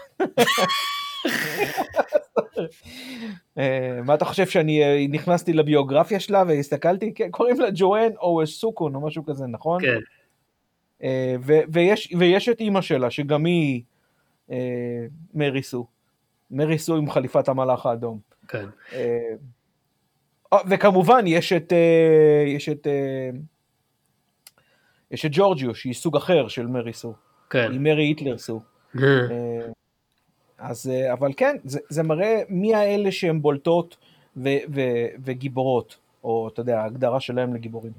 [3.58, 7.14] אה, מה אתה חושב שאני אה, נכנסתי לביוגרפיה שלה והסתכלתי?
[7.14, 9.82] כן, קוראים לה ג'ואן או סוקון או משהו כזה, נכון?
[9.82, 9.98] כן.
[12.18, 13.82] ויש את אימא שלה, שגם היא
[14.52, 15.86] אה, Mary Sue.
[16.50, 18.18] Mary Sue עם חליפת המלאך האדום.
[18.48, 18.66] כן.
[18.92, 19.34] אה,
[20.52, 21.72] אה, וכמובן יש את,
[22.46, 22.86] יש את,
[25.10, 27.14] יש את ג'ורג'יו, שהיא סוג אחר של מרי סו.
[27.50, 27.72] כן.
[27.72, 28.60] היא מרי היטלר סו.
[30.58, 33.96] אז, אבל כן, זה, זה מראה מי האלה שהן בולטות
[34.36, 34.80] ו, ו,
[35.24, 37.92] וגיבורות, או אתה יודע, ההגדרה שלהם לגיבורים.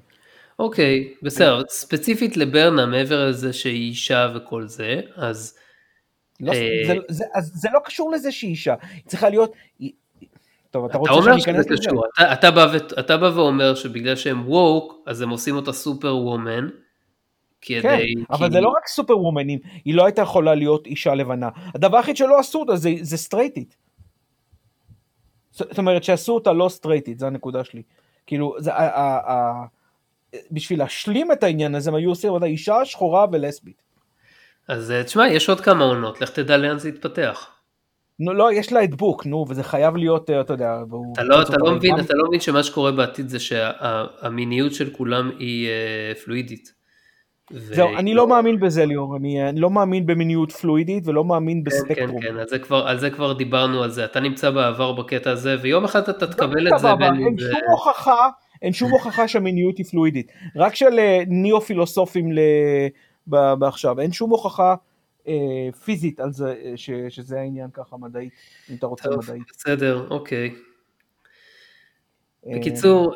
[0.60, 5.58] אוקיי, בסדר, ספציפית לברנה, מעבר לזה שהיא אישה וכל זה, אז
[6.40, 9.54] לא, אה, זה, זה, אז זה לא קשור לזה שהיא אישה, היא צריכה להיות...
[10.72, 11.90] טוב, אתה רוצה שאני אכנס לזה?
[12.16, 16.18] אתה, אתה, בא ו, אתה בא ואומר שבגלל שהם ווק, אז הם עושים אותה סופר
[16.18, 16.68] וומן.
[17.62, 17.82] כדי...
[17.82, 21.50] כן, אבל זה לא רק סופר וומנים, היא לא הייתה יכולה להיות אישה לבנה.
[21.76, 23.76] הדבר היחיד שלא עשו אותה זה, זה סטרייטית.
[25.52, 27.82] זאת אומרת שעשו אותה לא סטרייטית, זו הנקודה שלי.
[28.26, 29.66] כאילו, זה, ה, ה, ה,
[30.52, 33.82] בשביל להשלים את העניין הזה, הם היו עושים אותה אישה שחורה ולסבית.
[34.68, 37.50] אז אה, תשמע, יש עוד כמה עונות, לך תדע לאן זה יתפתח.
[38.20, 40.78] נו, לא, יש לה את בוק, נו, וזה חייב להיות, אה, אתה יודע,
[41.14, 45.32] אתה לא, אתה לא מבין, אתה לא מבין שמה שקורה בעתיד זה שהמיניות של כולם
[45.40, 46.84] היא אה, פלואידית.
[47.52, 52.22] זהו, אני לא מאמין בזה ליאור, אני, לא מאמין במיניות פלואידית ולא מאמין כן, בספקטרום.
[52.22, 55.32] כן, כן, על זה, כבר, על זה כבר דיברנו על זה, אתה נמצא בעבר בקטע
[55.32, 56.88] הזה, ויום אחד אתה תקבל את זה.
[56.88, 58.30] אין שום הוכחה,
[58.62, 62.32] אין שום הוכחה שהמיניות היא פלואידית, רק של ניאו פילוסופים
[63.28, 64.76] בעכשיו, אין שום הוכחה
[65.28, 68.34] אה, פיזית על זה, אה, ש, שזה העניין ככה מדעית,
[68.70, 69.44] אם אתה רוצה טוב, מדעית.
[69.58, 70.56] בסדר, אוקיי.
[72.46, 73.16] בקיצור,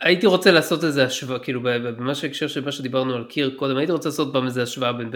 [0.00, 1.60] הייתי רוצה לעשות איזה השוואה, כאילו
[1.98, 5.10] ממש בהקשר של מה שדיברנו על קיר קודם, הייתי רוצה לעשות פעם איזה השוואה בין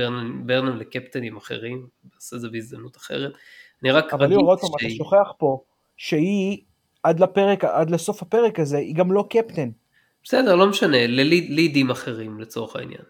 [0.47, 3.33] ברנם לקפטנים אחרים, נעשה את זה בהזדמנות אחרת.
[3.83, 5.63] אני רק אבל ליאור, עוד פעם, אתה שוכח פה
[5.97, 6.63] שהיא
[7.03, 9.71] עד לפרק, עד לסוף הפרק הזה, היא גם לא קפטן.
[10.25, 13.03] בסדר, לא משנה, ללידים אחרים לצורך העניין.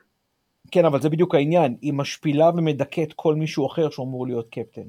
[0.71, 4.89] כן, אבל זה בדיוק העניין, היא משפילה ומדכאת כל מישהו אחר שאמור להיות קפטן.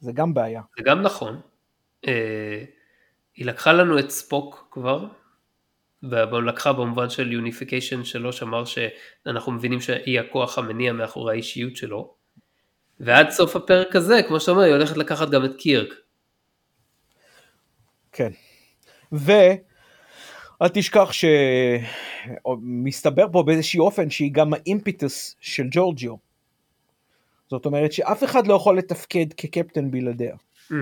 [0.00, 0.62] זה גם בעיה.
[0.76, 1.40] זה גם נכון.
[2.06, 2.64] אה,
[3.36, 5.06] היא לקחה לנו את ספוק כבר,
[6.02, 12.14] ולקחה במובן של יוניפיקיישן שלו, שאמר שאנחנו מבינים שהיא הכוח המניע מאחורי האישיות שלו.
[13.00, 15.94] ועד סוף הפרק הזה, כמו שאתה אומר, היא הולכת לקחת גם את קירק.
[18.12, 18.30] כן.
[20.60, 21.10] ואל תשכח
[22.42, 26.14] שמסתבר פה באיזשהי אופן שהיא גם ה impetus של ג'ורג'יו.
[27.50, 30.34] זאת אומרת שאף אחד לא יכול לתפקד כקפטן בלעדיה.
[30.34, 30.74] Mm-hmm.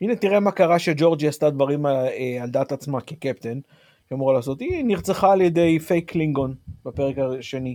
[0.00, 3.60] הנה תראה מה קרה שג'ורג'יו עשתה דברים אה, על דעת עצמה כקפטן,
[4.08, 7.74] שאמורה לעשות, היא נרצחה על ידי פייק קלינגון בפרק השני.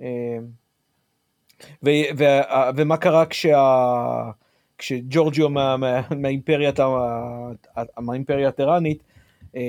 [0.00, 0.38] אה,
[1.84, 2.24] ו, ו,
[2.76, 4.30] ומה קרה כשה,
[4.78, 7.84] כשג'ורג'יו מה, מה, מהאימפריה, אה,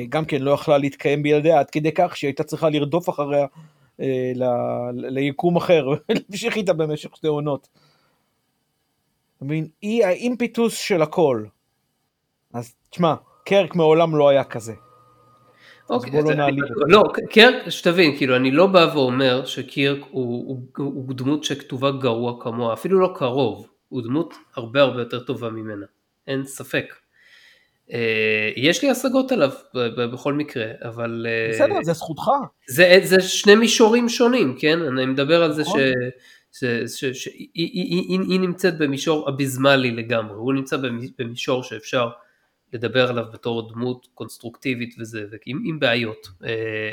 [0.10, 3.46] גם כן לא יכלה להתקיים בילדיה עד כדי כך שהיא הייתה צריכה לרדוף אחריה
[4.00, 4.44] אה, ל,
[4.94, 7.68] ליקום אחר ולהמשיך איתה במשך שתי עונות.
[9.82, 11.46] היא האימפיטוס של הכל.
[12.54, 13.16] אז תשמע,
[13.46, 14.74] קרק מעולם לא היה כזה.
[15.90, 16.86] אוקיי, אז בוא לא נעליב אותו.
[16.88, 22.44] לא, קירק, שתבין, כאילו, אני לא בא ואומר שקירק הוא, הוא, הוא דמות שכתובה גרוע
[22.44, 25.86] כמוה, אפילו לא קרוב, הוא דמות הרבה הרבה יותר טובה ממנה,
[26.28, 26.94] אין ספק.
[27.94, 29.52] אה, יש לי השגות עליו
[30.14, 31.28] בכל מקרה, אבל...
[31.30, 32.24] אה, בסדר, זה זכותך.
[32.70, 34.80] זה, זה שני מישורים שונים, כן?
[34.82, 35.80] אני מדבר על זה נכון.
[37.14, 40.78] שהיא נמצאת במישור אביזמלי לגמרי, הוא נמצא
[41.20, 42.10] במישור שאפשר
[42.74, 46.28] לדבר עליו בתור דמות קונסטרוקטיבית וזה, עם, עם בעיות.
[46.46, 46.92] אה,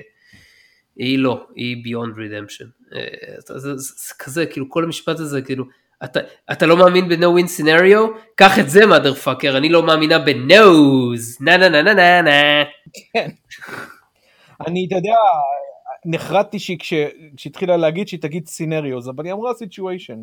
[0.96, 2.94] היא לא, היא Redemption.
[2.94, 3.04] אה,
[3.46, 5.64] זה, זה, זה כזה, כאילו כל המשפט הזה, כאילו,
[6.04, 6.20] אתה,
[6.52, 8.18] אתה לא מאמין ב-No win scenario?
[8.34, 12.22] קח את זה mother fucker, אני לא מאמינה ב- those, נה נה נה נה נה
[12.22, 12.64] נה.
[13.12, 13.28] כן.
[14.66, 15.14] אני, אתה יודע,
[16.04, 16.58] נחרדתי
[17.36, 20.18] כשהתחילה להגיד שהיא תגיד scenarios, אבל היא אמרה situation.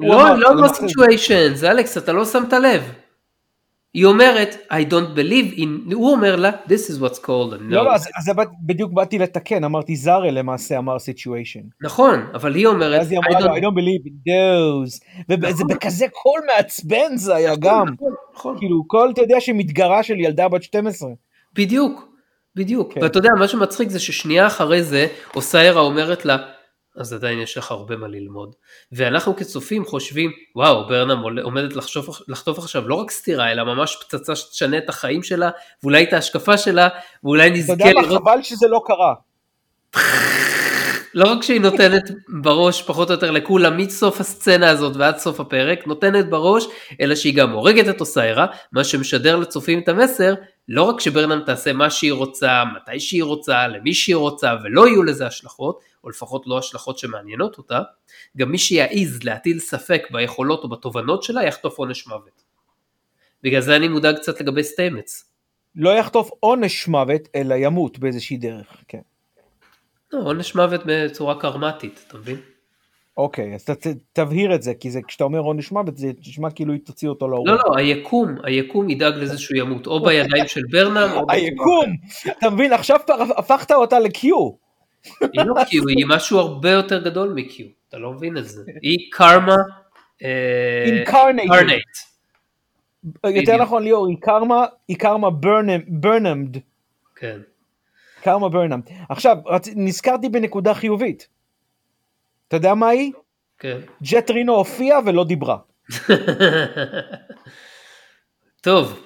[0.00, 2.92] לא, היא לא אמרה situation, זה אלכס, אתה לא שמת לב.
[3.94, 7.62] היא אומרת, I don't believe in, הוא אומר לה, this is what's called a no.
[7.62, 8.36] לא, לא, אז, אז
[8.66, 11.62] בדיוק באתי לתקן, אמרתי סארו למעשה אמר situation.
[11.82, 15.66] נכון, אבל היא אומרת, אז היא אמרה לו, I don't believe in those, וזה נכון.
[15.66, 18.58] בכזה קול מעצבן זה היה נכון, גם, נכון, נכון.
[18.58, 21.10] כאילו קול, אתה יודע, שמתגרה של ילדה בת 12.
[21.54, 22.08] בדיוק,
[22.56, 23.02] בדיוק, כן.
[23.02, 26.36] ואתה יודע, מה שמצחיק זה ששנייה אחרי זה, אוסיירה אומרת לה,
[26.96, 28.54] אז עדיין יש לך הרבה מה ללמוד.
[28.92, 34.36] ואנחנו כצופים חושבים, וואו, ברנם עומדת לחשוף, לחטוף עכשיו לא רק סטירה, אלא ממש פצצה
[34.36, 35.50] שתשנה את החיים שלה,
[35.82, 36.88] ואולי את ההשקפה שלה,
[37.24, 37.90] ואולי נזכה לראות...
[37.90, 39.14] אתה יודע מה, חבל שזה לא קרה.
[41.14, 42.10] לא רק שהיא נותנת
[42.42, 46.64] בראש פחות או יותר לכולם מסוף הסצנה הזאת ועד סוף הפרק, נותנת בראש,
[47.00, 50.34] אלא שהיא גם הורגת את אוסיירה, מה שמשדר לצופים את המסר,
[50.68, 55.02] לא רק שברנם תעשה מה שהיא רוצה, מתי שהיא רוצה, למי שהיא רוצה, ולא יהיו
[55.02, 57.80] לזה השלכות, או לפחות לא השלכות שמעניינות אותה,
[58.36, 62.42] גם מי שיעז להטיל ספק ביכולות או בתובנות שלה יחטוף עונש מוות.
[63.42, 65.24] בגלל זה אני מודאג קצת לגבי סטיימץ.
[65.76, 69.00] לא יחטוף עונש מוות, אלא ימות באיזושהי דרך, כן.
[70.12, 72.36] לא, עונש מוות בצורה קרמטית, אתה מבין?
[73.16, 76.74] אוקיי, אז ת, תבהיר את זה, כי זה, כשאתה אומר עונש מוות, זה נשמע כאילו
[76.84, 77.54] תוציא אותו להורים.
[77.54, 81.24] לא, לא, היקום, היקום ידאג לזה שהוא ימות, או בידיים של ברנם, או...
[81.28, 81.96] היקום!
[82.38, 82.98] אתה מבין, עכשיו
[83.36, 84.50] הפכת אותה לקיו.
[85.20, 88.62] היא לא קיו, היא משהו הרבה יותר גדול מקיו, אתה לא מבין את זה.
[88.82, 89.56] היא קרמה...
[90.20, 91.82] אינקרנט.
[93.24, 95.30] יותר נכון ליאור, היא קרמה, היא קרמה
[95.88, 96.56] ברנמד.
[97.16, 97.38] כן.
[98.22, 98.80] קרמה ברנם.
[99.08, 99.36] עכשיו,
[99.76, 101.28] נזכרתי בנקודה חיובית.
[102.48, 103.12] אתה יודע מה היא?
[103.58, 103.78] כן.
[104.02, 105.58] ג'ט רינו הופיעה ולא דיברה.
[108.60, 109.00] טוב.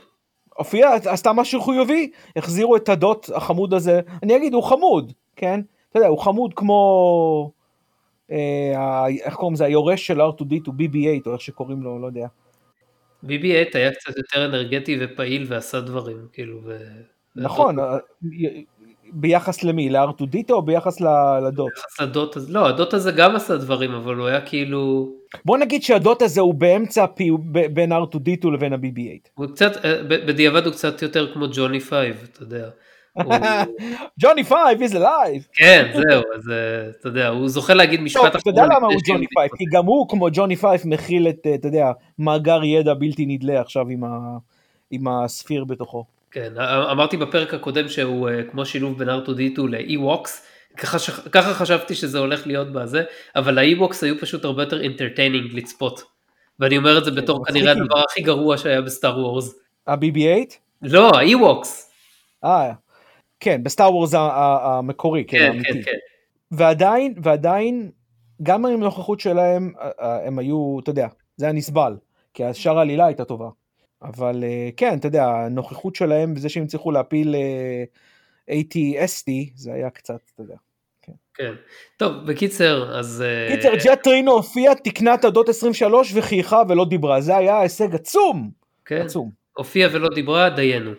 [0.54, 5.60] הופיעה, עשתה משהו חיובי, החזירו את הדוט החמוד הזה, אני אגיד, הוא חמוד, כן?
[5.96, 7.52] אתה יודע, הוא חמוד כמו,
[8.30, 12.26] אה, איך קוראים לזה, היורש של R2D2, BB8, או איך שקוראים לו, לא יודע.
[13.24, 16.76] BB8 היה קצת יותר אנרגטי ופעיל ועשה דברים, כאילו, ו...
[17.36, 17.76] נכון,
[19.12, 19.90] ביחס למי?
[19.90, 21.00] לארטודיטו או ביחס
[21.46, 21.72] לדוט?
[21.74, 25.12] ביחס לדוט הזה, לא, הדוט הזה גם עשה דברים, אבל הוא היה כאילו...
[25.44, 27.30] בוא נגיד שהדוט הזה הוא באמצע הפי,
[27.72, 29.28] בין ארטודיטו לבין ה-BB8.
[29.34, 32.68] הוא קצת, אה, בדיעבד הוא קצת יותר כמו ג'וני פייב, אתה יודע.
[34.20, 35.42] ג'וני פייב is alive.
[35.52, 38.40] כן, זהו, אז אה, אתה יודע, הוא זוכה להגיד משפט אחרון.
[38.40, 41.68] אתה יודע למה הוא ג'וני פייב, כי גם הוא כמו ג'וני פייב מכיל את, אתה
[41.68, 43.86] יודע, מאגר ידע בלתי נדלה עכשיו
[44.90, 46.04] עם ה sphere בתוכו.
[46.30, 46.52] כן,
[46.90, 50.46] אמרתי בפרק הקודם שהוא כמו שילוב בין ארטודיטו ל Ewoks.
[50.76, 53.02] ככה, ככה חשבתי שזה הולך להיות בזה,
[53.36, 56.02] אבל ה Ewoks היו פשוט הרבה יותר entertaining לצפות.
[56.60, 59.54] ואני אומר את זה בתור כנראה הדבר הכי גרוע שהיה ב Star Wars.
[59.86, 60.54] ה-BB-8?
[60.82, 61.90] לא, ה Ewoks.
[62.44, 62.72] אה,
[63.40, 65.96] כן, ב Star Wars המקורי, כן, כן, כן, כן.
[66.50, 67.90] ועדיין, ועדיין,
[68.42, 71.96] גם עם הנוכחות שלהם, הם היו, אתה יודע, זה היה נסבל,
[72.34, 73.48] כי השאר העלילה הייתה טובה.
[74.02, 74.44] אבל
[74.76, 77.34] כן, אתה יודע, הנוכחות שלהם וזה שהם הצליחו להפיל
[78.50, 80.56] ATSD, זה היה קצת, אתה יודע.
[81.34, 81.52] כן.
[81.96, 83.24] טוב, בקיצר, אז...
[83.48, 88.50] קיצר, ג'ט טרינו הופיעה, תקנה את הדוט 23 וחייכה ולא דיברה, זה היה הישג עצום.
[88.84, 89.02] כן.
[89.02, 89.30] עצום.
[89.56, 90.90] הופיעה ולא דיברה, דיינו.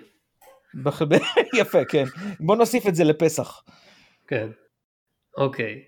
[1.60, 2.04] יפה, כן.
[2.40, 3.64] בוא נוסיף את זה לפסח.
[4.28, 4.48] כן.
[5.38, 5.80] אוקיי.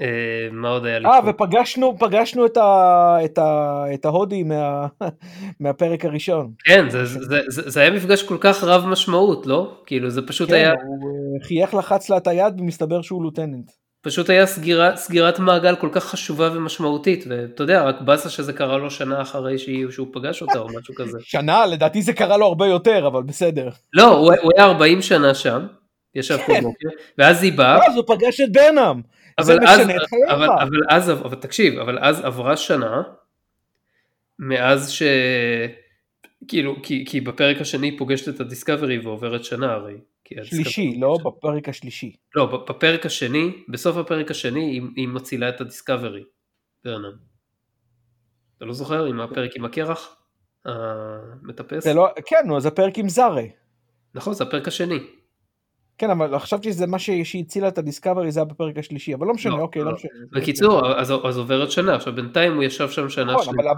[0.00, 1.06] אה, מה עוד היה לי?
[1.06, 4.86] אה, ופגשנו פגשנו את, ה, את, ה, את ההודי מה,
[5.60, 6.52] מהפרק הראשון.
[6.64, 7.18] כן, זה, זה,
[7.48, 9.82] זה, זה היה מפגש כל כך רב משמעות, לא?
[9.86, 10.70] כאילו, זה פשוט כן, היה...
[10.70, 13.70] הוא אה, חייך לחץ לה את היד ומסתבר שהוא לוטננט.
[14.00, 18.78] פשוט היה סגירה, סגירת מעגל כל כך חשובה ומשמעותית, ואתה יודע, רק באסה שזה קרה
[18.78, 21.18] לו שנה אחרי שהוא, שהוא פגש אותה או משהו כזה.
[21.34, 21.66] שנה?
[21.66, 23.68] לדעתי זה קרה לו הרבה יותר, אבל בסדר.
[23.92, 25.66] לא, הוא, הוא היה 40 שנה שם,
[26.14, 26.62] ישב פה כן.
[26.62, 26.88] בוקר,
[27.18, 27.86] ואז היא באה.
[27.86, 29.00] אז הוא פגש את ברנאם.
[29.38, 29.80] אבל אז,
[30.28, 33.02] אבל, אבל אז, אבל תקשיב, אבל אז עברה שנה,
[34.38, 35.02] מאז ש...
[36.48, 39.94] כאילו, כי, כי בפרק השני היא פוגשת את הדיסקאברי ועוברת שנה הרי.
[40.42, 42.16] שלישי, לא בפרק השלישי.
[42.34, 46.22] לא, בפרק השני, בסוף הפרק השני היא, היא מצילה את הדיסקאברי,
[46.84, 47.12] ברנם.
[48.56, 49.04] אתה לא זוכר?
[49.04, 50.16] עם הפרק עם הקרח?
[50.64, 51.84] המטפס?
[51.84, 53.44] זה לא, כן, זה הפרק עם זארה.
[54.14, 54.98] נכון, זה הפרק השני.
[55.98, 59.56] כן, אבל חשבתי שזה מה שהצילה את הדיסקאברי זה היה בפרק השלישי, אבל לא משנה,
[59.56, 60.10] לא, אוקיי, לא, לא משנה.
[60.32, 63.70] בקיצור, אז, אז עוברת שנה, עכשיו בינתיים הוא ישב שם שנה נכון, אבל,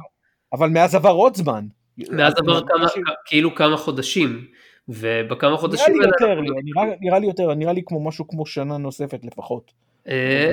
[0.52, 1.66] אבל מאז עבר עוד זמן.
[1.98, 2.93] מאז עבר כמה, ש...
[3.27, 4.47] כאילו כמה חודשים,
[4.90, 5.94] ובכמה חודשים...
[5.94, 6.60] נראה לי יותר, אנחנו...
[6.64, 9.72] נראה, נראה לי יותר, נראה לי כמו משהו כמו שנה נוספת לפחות.
[10.08, 10.52] אה,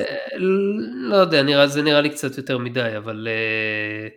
[1.10, 3.28] לא יודע, נראה, זה נראה לי קצת יותר מדי, אבל...
[3.32, 4.08] אה,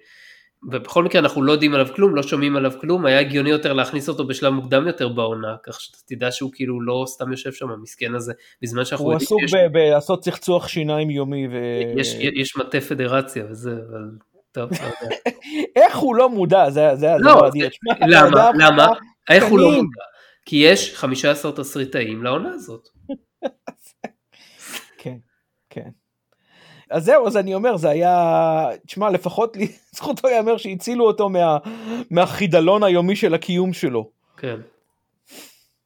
[0.69, 4.09] ובכל מקרה אנחנו לא יודעים עליו כלום, לא שומעים עליו כלום, היה הגיוני יותר להכניס
[4.09, 8.15] אותו בשלב מוקדם יותר בעונה, כך שאתה תדע שהוא כאילו לא סתם יושב שם, המסכן
[8.15, 8.33] הזה,
[8.63, 9.55] בזמן שאנחנו הוא עסוק שיש...
[9.73, 11.49] בלעשות צחצוח שיניים יומי.
[11.49, 11.55] ו...
[11.97, 14.11] יש, יש מטה פדרציה וזה, אבל
[14.53, 15.17] טוב, לא יודע.
[15.77, 16.71] איך הוא לא מודע?
[16.71, 17.69] זה, זה, לא, זה,
[18.07, 18.51] למה?
[18.55, 18.87] למה?
[19.31, 20.10] איך הוא לא מודע?
[20.45, 22.89] כי יש 15 תסריטאים לעונה הזאת.
[24.99, 25.17] כן,
[25.71, 25.91] כן.
[26.91, 31.59] אז זהו, אז אני אומר, זה היה, תשמע, לפחות לי, זכותו ייאמר שהצילו אותו מה,
[32.11, 34.11] מהחידלון היומי של הקיום שלו.
[34.37, 34.57] כן.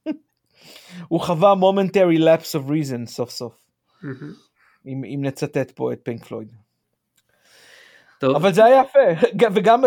[1.09, 3.65] הוא חווה momentary lapse of reason סוף סוף.
[4.87, 6.53] אם, אם נצטט פה את פינק פלויד.
[8.19, 8.37] טוב.
[8.37, 9.83] אבל זה היה יפה, וגם.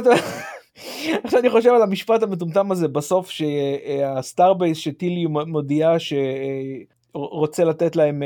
[1.23, 7.63] עכשיו אני חושב על המשפט המטומטם הזה בסוף שה starbase אה, אה, שטילי מודיעה שרוצה
[7.63, 8.23] אה, לתת להם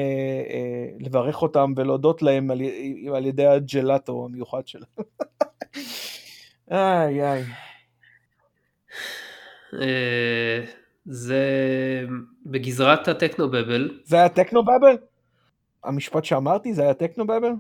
[1.00, 2.52] לברך אותם ולהודות להם
[3.16, 4.86] על ידי הג'לאטו המיוחד שלה.
[6.72, 7.44] איי איי.
[11.06, 11.44] זה
[12.46, 14.00] בגזרת הטכנו בבל.
[14.04, 14.98] זה היה טכנו בבל?
[15.84, 17.52] המשפט שאמרתי זה היה טכנו בבל?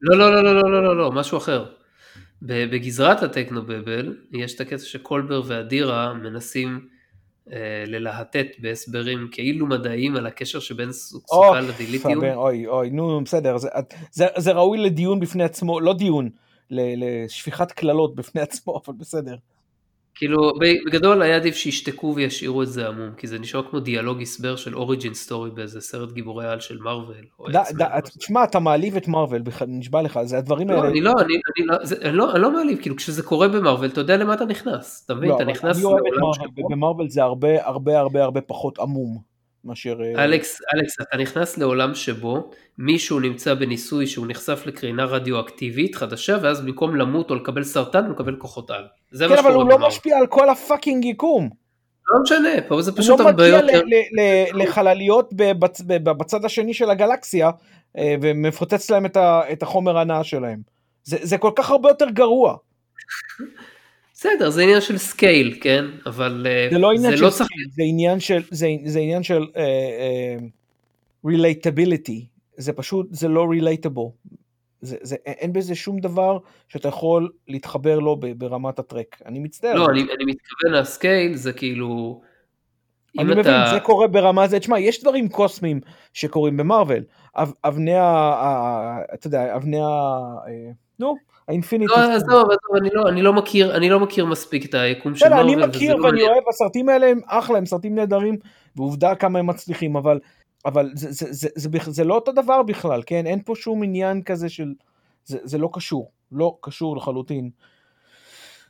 [0.00, 1.81] לא לא לא לא לא לא לא, לא משהו אחר.
[2.46, 6.88] בגזרת הטכנו בבל יש את הקטע שקולבר ואדירה מנסים
[7.52, 12.24] אה, ללהטט בהסברים כאילו מדעיים על הקשר שבין סוכה לדיליטיום.
[12.24, 13.68] אוי אוי נו בסדר זה,
[14.12, 16.30] זה, זה ראוי לדיון בפני עצמו לא דיון
[16.70, 19.36] לשפיכת קללות בפני עצמו אבל בסדר.
[20.14, 20.52] כאילו
[20.86, 24.76] בגדול היה עדיף שישתקו וישאירו את זה עמום כי זה נשמע כמו דיאלוג הסבר של
[24.76, 27.16] אוריג'ין סטורי באיזה סרט גיבורי על של מארוול.
[28.18, 30.88] תשמע אתה מעליב את מארוול נשבע לך זה הדברים לא, האלה.
[30.88, 31.34] אני לא אני,
[31.66, 35.02] לא, אני, לא, אני לא מעליב כאילו כשזה קורה במארוול אתה יודע למה אתה נכנס
[35.06, 35.76] אתה מבין לא, אתה נכנס.
[35.76, 39.31] אני אוהב את מארוול ובמארוול זה הרבה הרבה הרבה הרבה פחות עמום.
[39.64, 39.98] מאשר...
[40.02, 46.36] אה, אלכס, אלכס, אתה נכנס לעולם שבו מישהו נמצא בניסוי שהוא נחשף לקרינה רדיואקטיבית חדשה,
[46.42, 48.84] ואז במקום למות או לקבל סרטן, הוא מקבל כוחות על.
[49.10, 51.50] זה כן, אבל הוא לא משפיע על כל הפאקינג יקום.
[52.08, 53.66] לא משנה, פה זה פשוט הרבה יותר...
[53.66, 55.32] הוא לא מגיע לחלליות
[56.02, 57.50] בצד השני של הגלקסיה,
[57.98, 59.06] אה, ומפוצץ להם
[59.52, 60.58] את החומר הנאה שלהם.
[61.04, 62.56] זה כל כך הרבה יותר גרוע.
[64.22, 65.84] בסדר, זה עניין של scale, כן?
[66.06, 67.74] אבל אה, זה לא עניין זה של לא scale, צריך...
[67.76, 69.46] זה עניין של, זה, זה עניין של
[71.24, 73.48] relatability, uh, זה פשוט, זה לא.
[74.80, 76.38] זה, זה, אין בזה שום דבר
[76.68, 79.74] שאתה יכול להתחבר לו ברמת הטרק, אני מצטער.
[79.74, 82.20] לא, אני, אני מתכוון לסקייל, זה כאילו,
[83.18, 85.80] אני מבין, זה קורה ברמה זה, תשמע, יש דברים קוסמיים
[86.12, 87.04] שקורים במרוויל.
[87.64, 88.98] אבני ה...
[89.14, 89.88] אתה יודע, אבני ה...
[90.98, 91.16] נו,
[91.48, 91.92] האינפיניטי.
[91.92, 95.28] לא, עזוב, עזוב, אני לא, אני לא מכיר, אני לא מכיר מספיק את היקום של
[95.28, 95.58] מרוויל.
[95.58, 98.36] אני מכיר ואני לא אוהב, הסרטים האלה הם אחלה, הם סרטים נהדרים,
[98.76, 100.20] ועובדה כמה הם מצליחים, אבל,
[100.64, 103.26] אבל זה, זה, זה, זה, זה, זה לא אותו דבר בכלל, כן?
[103.26, 104.72] אין פה שום עניין כזה של...
[105.24, 107.50] זה, זה לא קשור, לא קשור לחלוטין.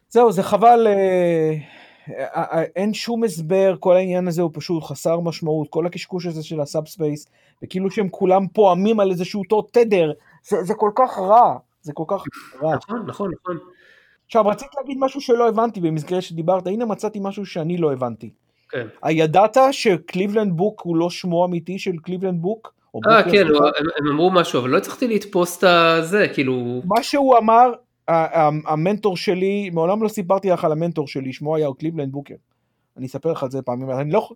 [0.08, 1.54] זהו, זה חבל, אה,
[2.10, 6.42] אה, אה, אין שום הסבר, כל העניין הזה הוא פשוט חסר משמעות, כל הקשקוש הזה
[6.42, 7.26] של ה subspace,
[7.62, 10.12] וכאילו שהם כולם פועמים על איזשהו אותו תדר,
[10.48, 12.24] זה, זה כל כך רע, זה כל כך
[12.62, 12.76] רע.
[12.76, 13.58] נכון, נכון, נכון.
[14.26, 18.30] עכשיו, רציתי להגיד משהו שלא הבנתי במסגרת שדיברת, הנה מצאתי משהו שאני לא הבנתי.
[18.70, 18.86] כן.
[19.02, 22.74] הידעת שקליבלנד בוק הוא לא שמו אמיתי של קליבלנד בוק?
[23.06, 26.82] אה, כן, הם, הם אמרו משהו, אבל לא הצלחתי לתפוס את הזה, כאילו...
[26.84, 27.72] מה שהוא אמר,
[28.66, 32.34] המנטור שלי, מעולם לא סיפרתי לך על המנטור שלי, שמו היה קליבלנד בוקר.
[32.96, 34.28] אני אספר לך את זה פעמים, אני לא,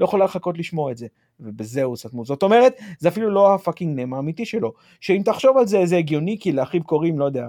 [0.00, 1.06] לא יכולה לחכות לשמוע את זה,
[1.40, 2.24] ובזה הוא סתמו.
[2.24, 4.72] זאת אומרת, זה אפילו לא הפאקינג name האמיתי שלו.
[5.00, 7.46] שאם תחשוב על זה, זה הגיוני, כי לאחיו קוראים, לא יודע.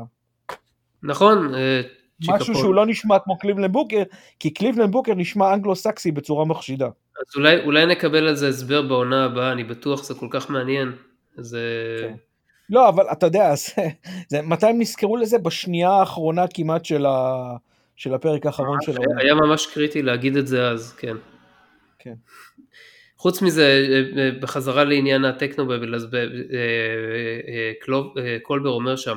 [1.03, 1.81] נכון, אה,
[2.27, 4.03] משהו שהוא לא נשמע כמו קליבלנד בוקר,
[4.39, 6.85] כי קליבלנד בוקר נשמע אנגלו-סקסי בצורה מחשידה.
[6.87, 10.91] אז אולי, אולי נקבל על זה הסבר בעונה הבאה, אני בטוח שזה כל כך מעניין.
[11.37, 11.61] זה...
[12.01, 12.13] כן.
[12.69, 13.87] לא, אבל אתה יודע, זה,
[14.27, 15.37] זה, מתי הם נזכרו לזה?
[15.37, 17.55] בשנייה האחרונה כמעט של, ה,
[17.95, 19.21] של הפרק האחרון של העונה.
[19.21, 21.15] היה ממש קריטי להגיד את זה אז, כן.
[21.99, 22.13] כן.
[23.17, 27.71] חוץ מזה, אה, אה, בחזרה לעניין הטכנובבל, אז אה,
[28.43, 29.15] קולבר אומר שם,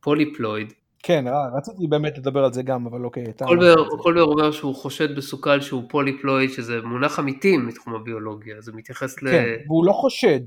[0.00, 0.72] פוליפלויד.
[1.02, 1.24] כן,
[1.56, 3.24] רציתי באמת לדבר על זה גם, אבל אוקיי.
[3.46, 9.14] קולבר, קולבר אומר שהוא חושד בסוכל שהוא פוליפלויד, שזה מונח אמיתי מתחום הביולוגיה, זה מתייחס
[9.14, 9.30] כן, ל...
[9.30, 10.40] כן, והוא לא חושד.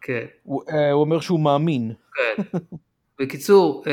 [0.00, 0.24] כן.
[0.42, 1.92] הוא, אה, הוא אומר שהוא מאמין.
[2.14, 2.42] כן.
[3.20, 3.92] בקיצור, אה,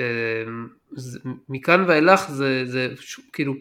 [0.00, 0.52] אה,
[0.92, 1.18] זה,
[1.48, 3.54] מכאן ואילך זה, זה ש, כאילו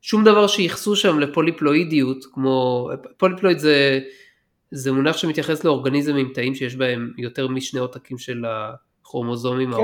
[0.00, 4.00] שום דבר שייחסו שם לפוליפלואידיות, כמו פוליפלואיד זה,
[4.70, 9.76] זה מונח שמתייחס לאורגניזם עם תאים שיש בהם יותר משני עותקים של הכרומוזומים כן,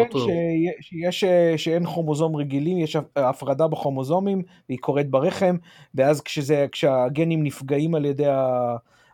[0.81, 1.25] שיש,
[1.57, 5.57] שאין כרומוזום רגילים, יש הפרדה בכרומוזומים, והיא קורית ברחם,
[5.95, 8.27] ואז כשזה, כשהגנים נפגעים על ידי.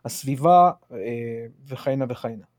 [0.05, 0.97] הסביבה אה,
[1.67, 2.50] וכהנה וכהנה.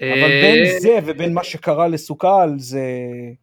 [0.00, 2.82] אבל אה, בין זה ובין מה שקרה לסוכל זה...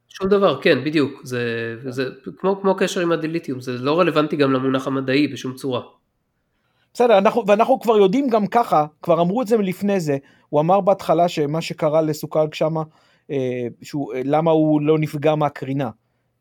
[0.09, 1.21] שום דבר, כן, בדיוק.
[1.23, 2.05] זה, זה
[2.37, 5.81] כמו, כמו קשר עם הדיליטיום, זה לא רלוונטי גם למונח המדעי בשום צורה.
[6.93, 10.17] בסדר, אנחנו, ואנחנו כבר יודעים גם ככה, כבר אמרו את זה לפני זה,
[10.49, 12.83] הוא אמר בהתחלה שמה שקרה לסוכל שמה,
[13.31, 15.89] אה, שהוא, למה הוא לא נפגע מהקרינה.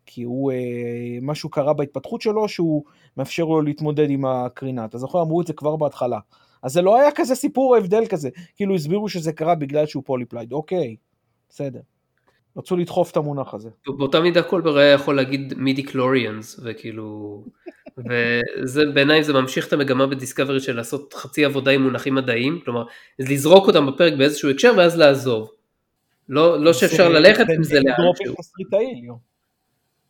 [0.07, 0.59] כי הוא, אה,
[1.23, 2.85] משהו קרה בהתפתחות שלו שהוא
[3.17, 4.85] מאפשר לו להתמודד עם הקרינה.
[4.85, 6.19] אתה זוכר, אמרו את זה כבר בהתחלה.
[6.63, 10.53] אז זה לא היה כזה סיפור הבדל כזה, כאילו הסבירו שזה קרה בגלל שהוא פוליפלואיד,
[10.53, 10.97] אוקיי,
[11.49, 11.81] בסדר.
[12.57, 13.71] רצו לדחוף את המונח הזה.
[13.87, 17.45] באותה מידה קולבר היה יכול להגיד midi-chlorians, וכאילו,
[18.09, 22.85] וזה בעיניי זה ממשיך את המגמה בדיסקאברי של לעשות חצי עבודה עם מונחים מדעיים, כלומר,
[23.19, 25.51] לזרוק אותם בפרק באיזשהו הקשר ואז לעזוב.
[26.29, 27.95] לא, לא שאפשר ללכת עם זה לאן
[28.25, 29.32] שהוא.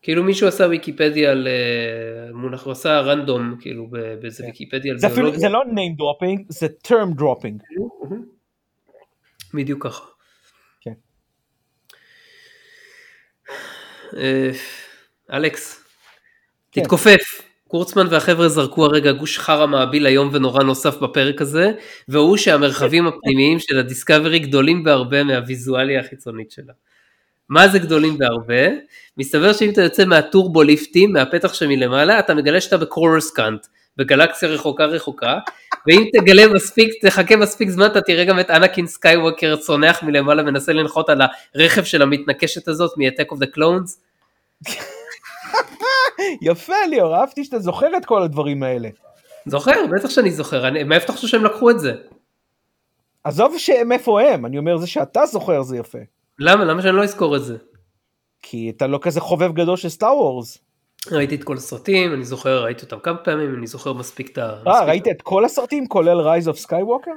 [0.02, 3.86] כאילו מישהו עשה ויקיפדיה על אה, מונח, הוא עשה רנדום כאילו
[4.20, 4.48] באיזה כן.
[4.48, 5.38] ויקיפדיה על ביולוגיה.
[5.38, 7.84] זה לא name dropping, זה term dropping.
[9.54, 10.04] בדיוק ככה.
[10.80, 10.92] כן.
[14.16, 14.50] אה,
[15.32, 15.84] אלכס,
[16.72, 16.82] כן.
[16.82, 17.52] תתכופף.
[17.68, 21.72] קורצמן והחבר'ה זרקו הרגע גוש חרא מעביל איום ונורא נוסף בפרק הזה,
[22.08, 26.72] והוא שהמרחבים הפנימיים של הדיסקאברי גדולים בהרבה מהוויזואליה החיצונית שלה.
[27.48, 28.68] מה זה גדולים בהרבה?
[29.16, 33.66] מסתבר שאם אתה יוצא מהטורבו ליפטים, מהפתח שמלמעלה, אתה מגלה שאתה בקורוסקאנט,
[33.96, 35.38] בגלקסיה רחוקה רחוקה,
[35.86, 40.72] ואם תגלה מספיק, תחכה מספיק זמן, אתה תראה גם את אנקין סקייווקר צונח מלמעלה, מנסה
[40.72, 41.20] לנחות על
[41.54, 43.90] הרכב של המתנקשת הזאת מ-Attack of the Clones.
[46.42, 48.88] יפה ליאור, אהבתי שאתה זוכר את כל הדברים האלה.
[49.46, 51.92] זוכר, בטח שאני זוכר, מאיפה אתה חושב שהם לקחו את זה?
[53.24, 53.56] עזוב
[53.86, 55.98] מאיפה הם, אני אומר זה שאתה זוכר זה יפה.
[56.38, 56.64] למה?
[56.64, 57.56] למה שאני לא אזכור את זה?
[58.42, 60.58] כי אתה לא כזה חובב גדול של סטאר וורס.
[61.10, 64.58] ראיתי את כל הסרטים, אני זוכר, ראיתי אותם כמה פעמים, אני זוכר מספיק את ה...
[64.66, 67.10] אה, ראית את כל הסרטים כולל Rise of Skywalker?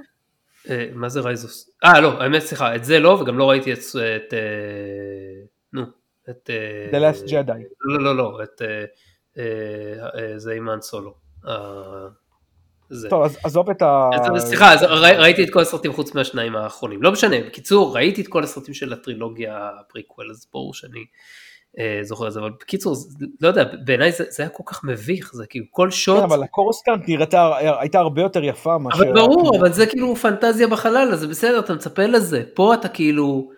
[0.93, 1.51] מה זה Rise of...
[1.83, 3.79] אה, לא, האמת, סליחה, את זה לא, וגם לא ראיתי את...
[3.97, 4.17] אה,
[5.73, 5.81] נו,
[6.29, 6.49] את...
[6.49, 7.63] אה, The Last Jedi.
[7.81, 8.61] לא, לא, לא, את...
[10.37, 11.13] זה האן סולו.
[12.89, 13.09] זה.
[13.09, 14.09] טוב, אז עזוב את ה...
[14.37, 17.01] סליחה, אז ראיתי את כל הסרטים חוץ מהשניים האחרונים.
[17.01, 21.05] לא משנה, בקיצור, ראיתי את כל הסרטים של הטרילוגיה הפריקוול, אז ברור שאני
[21.79, 22.95] אה, זוכר את זה, אבל בקיצור,
[23.41, 26.17] לא יודע, בעיניי זה, זה היה כל כך מביך, זה כאילו כל shot...
[26.17, 29.03] כן, אבל הקורוסקאנט נראתה, הייתה הרבה יותר יפה מאשר...
[29.03, 32.43] אבל ברור, אבל זה כאילו פנטזיה בחלל, אז זה בסדר, אתה מצפה לזה.
[32.53, 33.49] פה אתה כאילו...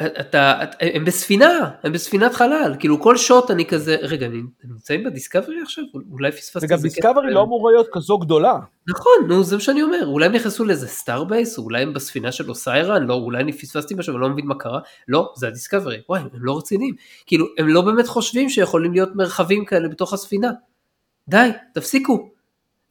[0.00, 5.62] אתה, הם בספינה, הם בספינת חלל, כאילו כל shot אני כזה, רגע, אני נמצאים בדיסקאברי
[5.62, 5.84] עכשיו?
[6.12, 8.58] אולי פספסתי וגם דיסקאברי לא אמורה להיות כזו גדולה.
[8.88, 12.48] נכון, נו, זה מה שאני אומר, אולי הם נכנסו לאיזה starbase, אולי הם בספינה של
[12.48, 16.20] אוסיירן, לא, אולי אני פספסתי משהו ואני לא מבין מה קרה, לא, זה הדיסקאברי, וואי,
[16.20, 16.94] הם לא רציניים,
[17.26, 20.50] כאילו, הם לא באמת חושבים שיכולים להיות מרחבים כאלה בתוך הספינה.
[21.28, 22.37] די, תפסיקו.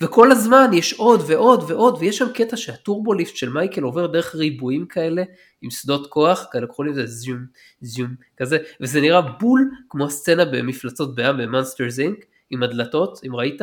[0.04, 4.36] וכל הזמן יש עוד ועוד ועוד, ויש שם קטע שה turbolift של מייקל עובר דרך
[4.36, 5.24] ריבועים כאלה,
[5.62, 7.40] עם שדות כוח, כאלה קוראים לזה זיום,
[7.82, 13.36] זיום, כזה, וזה נראה בול כמו הסצנה במפלצות בים ב Monsters Inc, עם הדלתות, אם
[13.36, 13.62] ראית?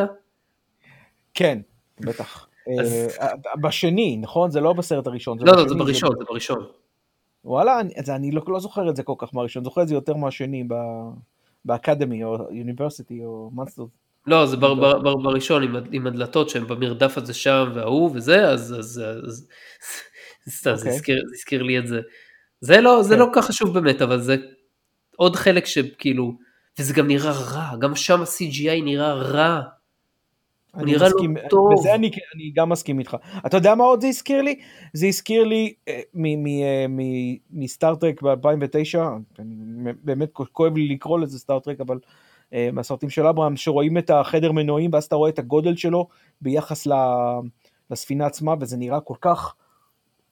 [1.35, 1.59] כן,
[2.01, 2.48] בטח.
[2.81, 3.09] אז...
[3.20, 4.51] אה, בשני, נכון?
[4.51, 5.39] זה לא בסרט הראשון.
[5.40, 6.66] לא, לא, זה בראשון, זה בראשון.
[7.44, 10.15] וואלה, אני, אני לא, לא זוכר את זה כל כך מהראשון, זוכר את זה יותר
[10.15, 10.69] מהשני
[11.65, 13.89] באקדמי או יוניברסיטי או מאנסטרס.
[14.26, 18.48] לא, זה בר, בר, בר, בראשון עם, עם הדלתות שהם במרדף הזה שם וההוא וזה,
[18.48, 19.48] אז, אז, אז,
[20.46, 20.51] אז okay.
[20.62, 20.92] זה, אוקיי.
[20.92, 22.01] הזכיר, זה הזכיר לי את זה.
[22.60, 23.16] זה לא, זה okay.
[23.16, 23.20] כן.
[23.20, 24.36] לא כל כך חשוב באמת, אבל זה
[25.16, 26.32] עוד חלק שכאילו,
[26.78, 29.60] וזה גם נראה רע, גם שם ה-CGI נראה רע.
[30.74, 31.72] הוא נראה לא מסכים, לא טוב.
[31.72, 33.16] בזה אני, אני גם מסכים איתך.
[33.46, 34.60] אתה יודע מה עוד זה הזכיר לי?
[34.92, 36.86] זה הזכיר לי אה, אה,
[37.51, 38.98] מסטארט-טרק ב-2009,
[40.05, 41.98] באמת כואב לי לקרוא לזה סטארט-טרק, אבל
[42.72, 46.09] מהסרטים של אברהם, שרואים את החדר מנועים ואז אתה רואה את הגודל שלו
[46.40, 46.89] ביחס
[47.90, 49.55] לספינה עצמה, וזה נראה כל כך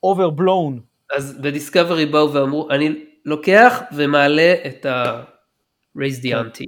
[0.07, 0.81] overblown.
[1.17, 6.37] אז בדיסקאברי באו ואמרו, אני לוקח ומעלה את ה-raise the כן.
[6.37, 6.65] ante.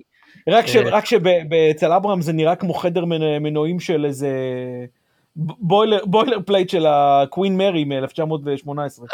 [0.90, 3.04] רק שאצל אברהמס זה נראה כמו חדר
[3.40, 4.30] מנועים של איזה
[5.36, 8.68] boiler, boiler plate של ה Queen Mary מ-1918.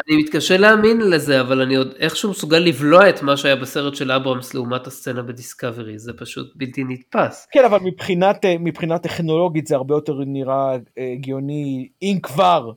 [0.08, 4.12] אני מתקשה להאמין לזה, אבל אני עוד איכשהו מסוגל לבלוע את מה שהיה בסרט של
[4.12, 7.46] אברהמס לעומת הסצנה בדיסקאברי, זה פשוט בלתי נתפס.
[7.52, 12.72] כן, אבל מבחינת, מבחינת טכנולוגית זה הרבה יותר נראה אה, הגיוני, אם כבר,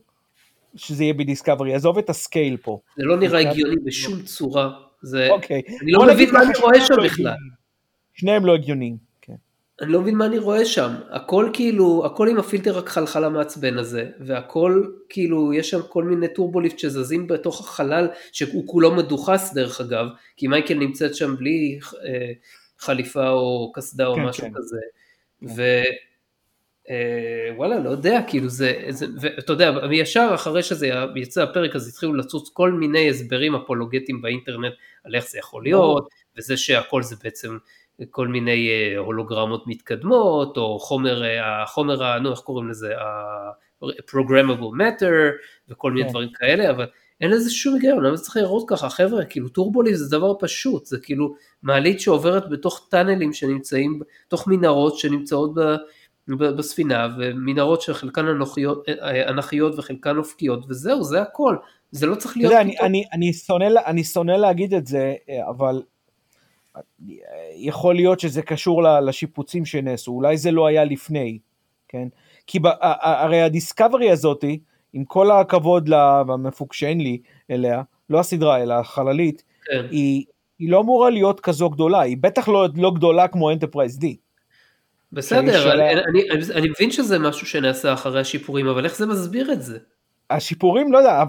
[0.76, 2.78] שזה יהיה בדיסקאברי, עזוב את ה scale פה.
[2.96, 4.70] זה לא נראה הגיוני בשום צורה,
[5.02, 5.28] זה...
[5.30, 5.62] אוקיי.
[5.82, 7.34] אני לא מבין מה אני רואה שם לא בכלל.
[8.14, 8.96] שניהם לא הגיוניים.
[9.80, 14.10] אני לא מבין מה אני רואה שם, הכל כאילו, הכל עם הפילטר הכחלחל המעצבן הזה,
[14.20, 20.06] והכל כאילו, יש שם כל מיני turbolift שזזים בתוך החלל, שהוא כולו מדוחס דרך אגב,
[20.36, 22.32] כי מייקל נמצאת שם בלי אה,
[22.78, 24.52] חליפה או קסדה או כן, משהו כן.
[24.54, 24.78] כזה,
[25.40, 25.46] כן.
[27.54, 31.88] ווואלה, אה, לא יודע, כאילו זה, זה ואתה יודע, ישר אחרי שזה יצא הפרק, אז
[31.88, 34.72] התחילו לצוץ כל מיני הסברים אפולוגטיים באינטרנט
[35.04, 37.58] על איך זה יכול להיות, וזה שהכל זה בעצם
[38.10, 45.32] כל מיני אה, הולוגרמות מתקדמות, או חומר, אה, החומר, נו איך קוראים לזה, ה-programmable matter,
[45.68, 46.10] וכל מיני כן.
[46.10, 46.86] דברים כאלה, אבל
[47.20, 50.86] אין לזה שום היגיון, למה זה צריך להיראות ככה, חבר'ה, כאילו טורבוליב זה דבר פשוט,
[50.86, 55.60] זה כאילו מעלית שעוברת בתוך טאנלים שנמצאים, בתוך מנהרות שנמצאות ב...
[56.28, 61.56] בספינה ומנהרות שחלקן אנכיות, אה, אנכיות וחלקן אופקיות וזהו זה הכל
[61.90, 62.52] זה לא צריך להיות.
[62.52, 65.14] אתה יודע, אני, אני, אני, שונא, אני שונא להגיד את זה
[65.48, 65.82] אבל
[67.54, 71.38] יכול להיות שזה קשור לשיפוצים שנעשו, אולי זה לא היה לפני,
[71.88, 72.08] כן?
[72.46, 74.58] כי ב, הרי הדיסקאברי הזאתי,
[74.92, 77.18] עם כל הכבוד למפוק שאין לי
[77.50, 79.86] אליה, לא הסדרה אלא החללית, כן.
[79.90, 80.24] היא,
[80.58, 84.06] היא לא אמורה להיות כזו גדולה, היא בטח לא, לא גדולה כמו אנטרפרייז D.
[85.12, 89.52] בסדר, אני, אני, אני, אני מבין שזה משהו שנעשה אחרי השיפורים, אבל איך זה מסביר
[89.52, 89.78] את זה?
[90.30, 91.24] השיפורים לא יודע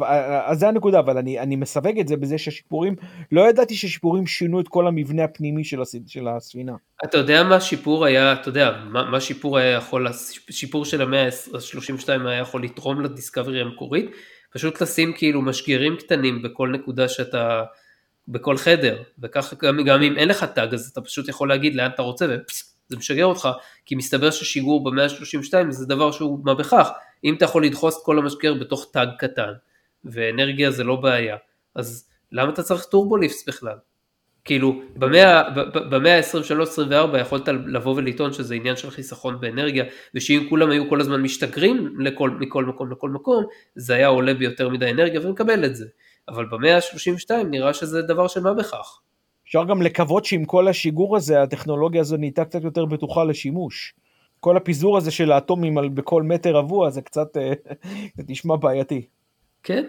[0.46, 2.96] אז זה הנקודה אבל אני אני מסווג את זה בזה שהשיפורים
[3.32, 6.74] לא ידעתי ששיפורים שינו את כל המבנה הפנימי של, הס, של הספינה.
[7.06, 10.08] אתה יודע מה שיפור היה אתה יודע מה, מה שיפור היה יכול
[10.50, 14.12] שיפור של המאה ה-32 היה יכול לתרום לדיסקאברי המקורית
[14.54, 17.64] פשוט לשים כאילו משגרים קטנים בכל נקודה שאתה
[18.28, 21.92] בכל חדר וככה גם, גם אם אין לך טאג אז אתה פשוט יכול להגיד לאן
[21.94, 22.26] אתה רוצה
[22.90, 23.50] וזה משגר אותך
[23.86, 26.90] כי מסתבר ששיגור במאה ה-32 זה דבר שהוא מה בכך
[27.24, 29.54] אם אתה יכול לדחוס את כל המשגר בתוך תג קטן,
[30.06, 31.38] ואנרגיה זה לא בעיה,
[31.76, 33.78] אז למה אתה צריך turbolifts בכלל?
[34.46, 39.84] כאילו, במאה ה-23-24 יכולת לבוא ולטעון שזה עניין של חיסכון באנרגיה,
[40.16, 43.46] ושאם כולם היו כל הזמן משתגרים לכל, מכל מקום לכל מקום,
[43.76, 45.86] זה היה עולה ביותר מדי אנרגיה ומקבל את זה.
[46.30, 49.00] אבל במאה ה-32 נראה שזה דבר של מה בכך.
[49.46, 53.94] אפשר גם לקוות שעם כל השיגור הזה, הטכנולוגיה הזו נהייתה קצת יותר בטוחה לשימוש.
[54.40, 57.54] כל הפיזור הזה של האטומים על, בכל מטר רבוע זה קצת אה,
[58.16, 59.08] זה נשמע בעייתי.
[59.64, 59.86] כן.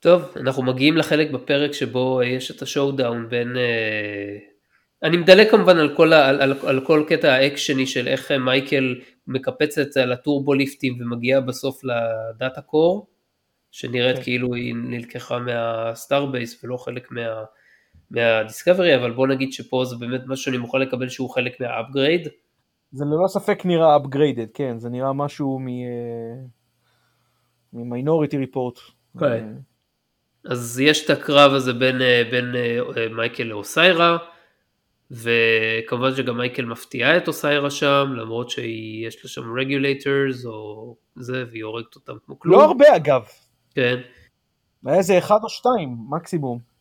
[0.00, 3.56] טוב, אנחנו מגיעים לחלק בפרק שבו יש את ה showdown בין...
[3.56, 4.38] אה,
[5.02, 9.96] אני מדלג כמובן על כל, על, על, על כל קטע האקשני של איך מייקל מקפצת
[9.96, 13.06] על הטורבוליפטים ומגיעה בסוף ל data core,
[13.70, 14.22] שנראית כן.
[14.22, 17.44] כאילו היא נלקחה מה starbase ולא חלק מה,
[18.10, 22.28] מהדיסקאברי, אבל בוא נגיד שפה זה באמת משהו שאני מוכן לקבל שהוא חלק מה upgrade.
[22.92, 25.66] זה ללא ספק נראה upgraded, כן, זה נראה משהו מ...
[27.72, 28.78] ממיינוריטי ריפורט.
[29.20, 29.48] כן.
[30.44, 31.96] אז יש את הקרב הזה בין,
[32.30, 32.44] בין
[33.16, 34.16] מייקל לאוסיירה,
[35.10, 41.64] וכמובן שגם מייקל מפתיעה את אוסיירה שם, למרות שיש לה שם regulators או זה, והיא
[41.64, 42.58] הורגת אותם כמו כלום.
[42.58, 43.22] לא הרבה אגב.
[43.74, 43.96] כן.
[44.84, 46.75] היה איזה אחד או שתיים, מקסימום.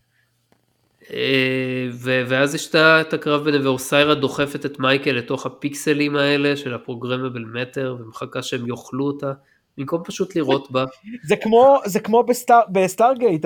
[1.13, 6.79] אה, ואז יש את הקרב ביניהם, ואוסיירה דוחפת את מייקל לתוך הפיקסלים האלה של ה
[6.79, 9.33] programmable matter, ומחכה שהם יאכלו אותה.
[9.77, 10.85] במקום פשוט לירות בה.
[11.29, 13.45] זה כמו, זה כמו בסטאר, בסטארגייט,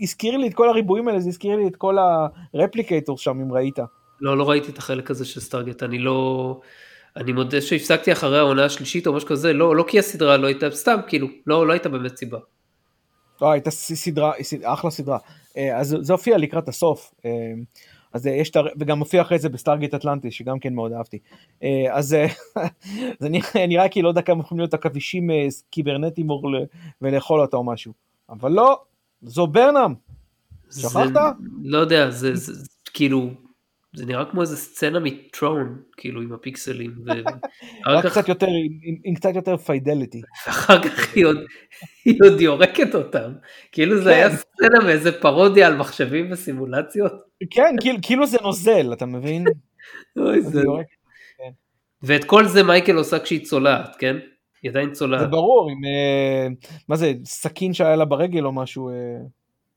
[0.00, 1.96] הזכיר לי את כל הריבועים האלה, זה הזכיר לי את כל
[2.54, 3.78] ה replicator שם, אם ראית.
[4.20, 6.60] לא, לא ראיתי את החלק הזה של סטארגייט, אני לא...
[7.16, 10.70] אני מודה שהפסקתי אחרי העונה השלישית או משהו כזה, לא, לא כי הסדרה לא הייתה,
[10.70, 12.38] סתם, כאילו, לא, לא הייתה באמת סיבה.
[13.42, 14.32] לא, הייתה סדרה,
[14.64, 15.18] אחלה סדרה.
[15.56, 17.14] אה, אז זה הופיע לקראת הסוף.
[17.24, 17.30] אה,
[18.12, 21.18] אז יש את, וגם מופיע אחרי זה בסטארגייט אטלנטיס, שגם כן מאוד אהבתי.
[21.62, 22.16] אה, אז
[23.20, 23.28] זה
[23.68, 25.30] נראה כאילו לא יודע כמה יכולים להיות עכבישים
[25.70, 26.28] קיברנטיים
[27.02, 27.92] ולאכול אותה או משהו.
[28.30, 28.80] אבל לא,
[29.22, 29.94] זו ברנם.
[30.70, 31.34] שכחת?
[31.62, 33.30] לא יודע, זה, זה, זה כאילו,
[33.94, 36.94] זה נראה כמו איזה סצנה מטרון, כאילו עם הפיקסלים.
[37.86, 40.22] רק קצת יותר, עם, עם קצת יותר fidelity.
[40.48, 41.36] אחר כך היא עוד,
[42.04, 43.32] היא עוד יורקת אותם.
[43.72, 44.36] כאילו זה היה כן.
[44.36, 47.12] סצנה מאיזה פרודיה על מחשבים וסימולציות.
[47.50, 49.44] כן, כאילו, כאילו זה נוזל, אתה מבין?
[50.18, 50.62] אוי, זה...
[51.38, 51.50] כן.
[52.02, 54.16] ואת כל זה מייקל עושה כשהיא צולעת, כן?
[54.62, 55.20] היא עדיין צולעת.
[55.20, 55.84] זה ברור, עם...
[55.84, 56.48] אה,
[56.88, 58.90] מה זה, סכין שהיה לה ברגל או משהו.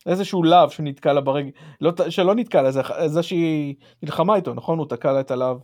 [0.08, 1.50] איזשהו להב שנתקע לה ברגל,
[1.82, 4.80] לא, שלא נתקע לה, זה, זה שהיא נלחמה איתו, נכון?
[4.80, 5.58] הוא תקע לה את הלהב.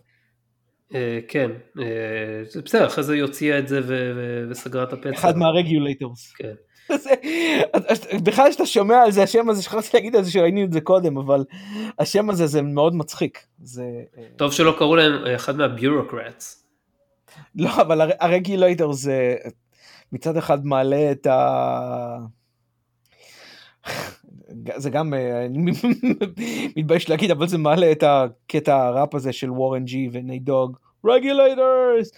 [0.95, 3.82] אה, כן, אה, בסדר, אחרי זה היא הוציאה את זה
[4.49, 5.14] וסגרה את הפצע.
[5.14, 6.34] אחד מהרגולטורס.
[6.34, 6.53] כן.
[8.26, 11.18] בכלל כשאתה שומע על זה השם הזה שכחתי להגיד על זה שראינו את זה קודם
[11.18, 11.44] אבל
[11.99, 13.45] השם הזה זה מאוד מצחיק.
[13.60, 13.84] זה...
[14.18, 16.65] אה, טוב שלא קראו להם אחד מהביורוקרטס.
[17.56, 19.36] לא אבל הרגולטור זה
[20.11, 22.18] מצד אחד מעלה את ה...
[24.76, 25.72] זה גם, אה, אני
[26.78, 32.11] מתבייש להגיד, אבל זה מעלה את הקטע הראפ הזה של וורן ג'י ונייט דוג, regulators!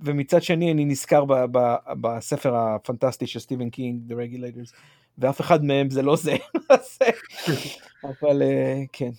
[0.00, 4.72] ומצד שני אני נזכר ב, ב, בספר הפנטסטי של סטיבן קינג, The Regulators,
[5.18, 6.36] ואף אחד מהם זה לא זה,
[8.04, 9.10] אבל uh, כן.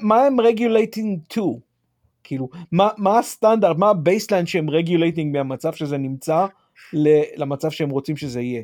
[0.00, 1.42] מה, הם regulating to?
[2.24, 6.46] כאילו, מה, מה הסטנדרט, מה ה baseline שהם regulating מהמצב שזה נמצא
[7.36, 8.62] למצב שהם רוצים שזה יהיה?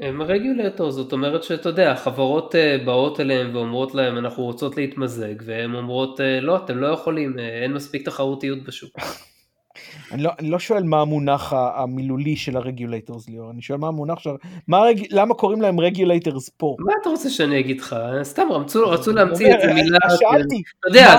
[0.00, 5.34] הם רגולטור, זאת אומרת שאתה יודע, חברות אה, באות אליהם ואומרות להם אנחנו רוצות להתמזג,
[5.44, 8.96] והן אומרות אה, לא, אתם לא יכולים, אה, אין מספיק תחרותיות בשוק.
[10.12, 14.18] אני, לא, אני לא שואל מה המונח המילולי של הרגולטורס ליאור, אני שואל מה המונח
[14.18, 14.30] של...
[14.68, 15.02] מה הרג...
[15.10, 16.76] למה קוראים להם רגולטורס פה?
[16.78, 17.96] מה אתה רוצה שאני אגיד לך?
[18.22, 19.98] סתם רצו, רצו להמציא את זה מילה...
[20.08, 21.18] שאלתי, אתה יודע,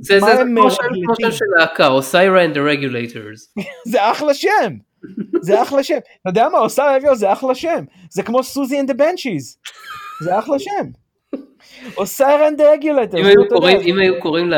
[0.00, 0.18] זה
[0.54, 3.62] כמו שם של להקה, או and the regulators.
[3.92, 4.91] זה אחלה שם.
[5.40, 5.98] זה אחלה שם.
[6.20, 7.84] אתה יודע מה, עושה רגל זה אחלה שם.
[8.10, 9.58] זה כמו סוזי אנד הבנצ'יז.
[10.24, 10.90] זה אחלה שם.
[11.96, 13.20] או סיירן רגולטור.
[13.68, 14.50] אם היו קוראים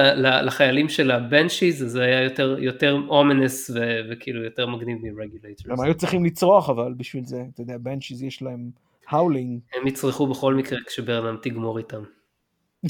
[0.42, 3.70] לחיילים של הבנצ'יז, אז זה היה יותר אומנס
[4.10, 5.72] וכאילו יותר מגניב מרגולטור.
[5.72, 8.70] הם היו צריכים לצרוח אבל בשביל זה, אתה יודע, בנצ'יז יש להם
[9.08, 9.60] האולינג.
[9.80, 12.02] הם יצרכו בכל מקרה כשברנם תגמור איתם.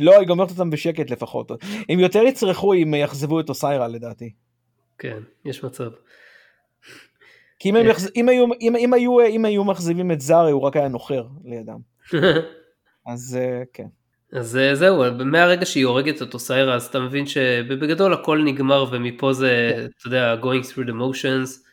[0.00, 1.50] לא, היא גומרת אותם בשקט לפחות.
[1.88, 4.32] הם יותר יצרכו אם יאכזבו את אוסיירה לדעתי.
[4.98, 5.90] כן, יש מצב.
[7.62, 8.10] כי אם, הם יחז...
[8.16, 11.78] אם, היו, אם, אם, היו, אם היו מחזיבים את זארי הוא רק היה נוחר לידם.
[13.12, 13.86] אז אה, כן.
[14.32, 19.32] אז אה, זהו, מהרגע שהיא הורגת את אוסיירה אז אתה מבין שבגדול הכל נגמר ומפה
[19.32, 19.86] זה, כן.
[19.98, 21.66] אתה יודע, going through the motions.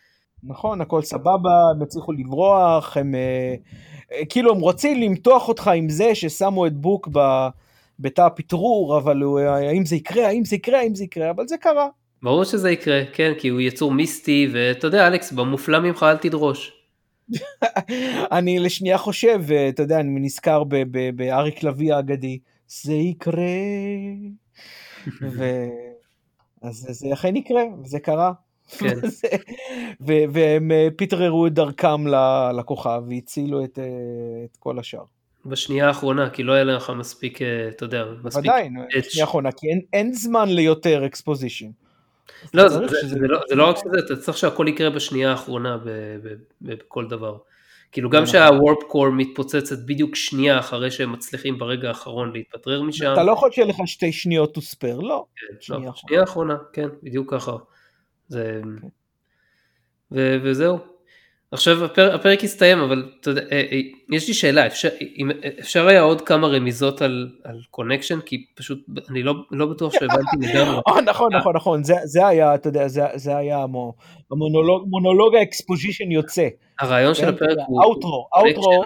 [0.44, 3.56] נכון, הכל סבבה, הם הצליחו לברוח, הם אה,
[4.30, 7.10] כאילו הם רוצים למתוח אותך עם זה ששמו את בוק
[8.00, 11.88] בתא הפטרור, אבל האם זה יקרה, האם זה יקרה, האם זה יקרה, אבל זה קרה.
[12.24, 16.74] ברור שזה יקרה, כן, כי הוא יצור מיסטי, ואתה יודע, אלכס, במופלא ממך אל תדרוש.
[18.38, 20.64] אני לשנייה חושב, אתה יודע, אני נזכר
[21.16, 23.44] באריק לביא האגדי, זה יקרה.
[25.38, 25.44] ו...
[26.62, 28.32] אז זה אכן יקרה, וזה קרה.
[28.78, 28.96] כן.
[30.34, 32.08] והם אה, פטררו את דרכם
[32.60, 33.86] לכוכב והצילו את, אה,
[34.46, 35.04] את כל השאר.
[35.46, 38.46] בשנייה האחרונה, כי לא היה לך מספיק, אה, אתה יודע, מספיק...
[38.46, 41.70] עדיין, בשנייה האחרונה, כי אין, אין זמן ליותר אקספוזישן.
[42.54, 45.78] לא, זה, זה, זה, לא, זה לא רק שזה, אתה צריך שהכל יקרה בשנייה האחרונה
[46.62, 47.38] בכל דבר.
[47.92, 53.14] כאילו גם שהוורפ קור מתפוצצת בדיוק שנייה אחרי שהם מצליחים ברגע האחרון להתפטרר משם.
[53.14, 55.26] אתה לא יכול שיהיה לך שתי שניות to spare, לא.
[55.36, 57.56] כן, שנייה, לא, שנייה האחרונה, כן, בדיוק ככה.
[60.12, 60.99] ו- וזהו.
[61.52, 64.90] עכשיו הפר, הפרק הסתיים אבל אתה יודע, אה, אה, יש לי שאלה אפשר,
[65.60, 70.38] אפשר היה עוד כמה רמיזות על, על connection כי פשוט אני לא, לא בטוח שהבנתי
[70.42, 70.78] לגמרי.
[70.88, 73.66] נכון נכון נכון זה, זה היה אתה יודע זה, זה היה
[74.32, 76.48] המונולוג מונולוג ה exposition יוצא.
[76.80, 77.28] הרעיון של כן?
[77.28, 78.84] הפרק הוא outro outro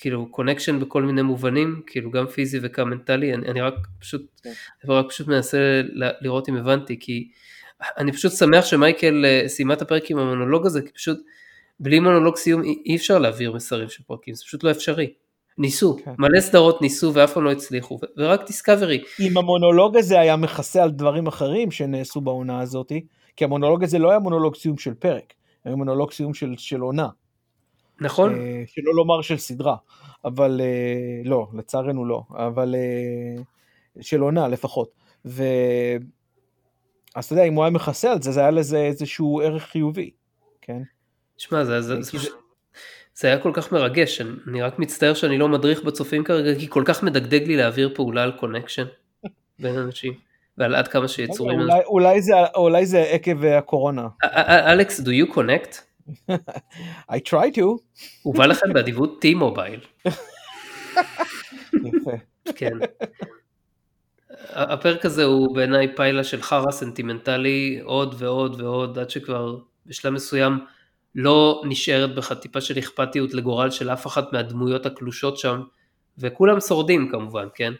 [0.00, 4.50] כאילו connection בכל מיני מובנים כאילו גם פיזי וגם מנטלי אני, אני רק פשוט כן.
[4.84, 5.58] אני רק פשוט מנסה
[6.20, 7.28] לראות אם הבנתי כי.
[7.98, 11.18] אני פשוט שמח שמייקל אה, סיימה את הפרק עם המונולוג הזה, כי פשוט
[11.80, 15.12] בלי מונולוג סיום אי אפשר להעביר מסרים של פרקים, זה פשוט לא אפשרי.
[15.58, 16.12] ניסו, כן.
[16.18, 19.02] מלא סדרות ניסו ואף פעם לא הצליחו, ורק דיסקאברי.
[19.20, 22.92] אם המונולוג הזה היה מכסה על דברים אחרים שנעשו בעונה הזאת,
[23.36, 25.32] כי המונולוג הזה לא היה מונולוג סיום של פרק,
[25.64, 27.08] היה מונולוג סיום של, של עונה.
[28.00, 28.34] נכון.
[28.34, 29.76] אה, שלא לומר של סדרה,
[30.24, 33.42] אבל אה, לא, לצערנו לא, אבל אה,
[34.00, 34.90] של עונה לפחות.
[35.26, 35.44] ו...
[37.14, 40.10] אז אתה יודע, אם הוא היה מכסה על זה, זה היה לזה איזשהו ערך חיובי,
[40.62, 40.82] כן?
[41.38, 42.18] שמע, זה, זה, זה,
[43.14, 46.82] זה היה כל כך מרגש, אני, רק מצטער שאני לא מדריך בצופים כרגע, כי כל
[46.86, 48.84] כך מדגדג לי להעביר פעולה על קונקשן
[49.60, 50.12] בין אנשים,
[50.58, 51.60] ועל עד כמה שיצורים...
[51.60, 54.08] אולי, אולי, זה, אולי זה עקב הקורונה.
[54.48, 55.90] אלכס, do you connect?
[57.12, 57.62] I try to.
[58.22, 60.08] הוא בא לכם באדיבות T-Mobile.
[61.86, 62.12] יפה.
[62.54, 62.72] כן.
[64.48, 69.56] הפרק הזה הוא בעיניי פיילה של חרא סנטימנטלי עוד ועוד ועוד עד שכבר
[69.86, 70.58] בשלב מסוים
[71.14, 75.62] לא נשארת בך טיפה של אכפתיות לגורל של אף אחת מהדמויות הקלושות שם
[76.18, 77.72] וכולם שורדים כמובן כן?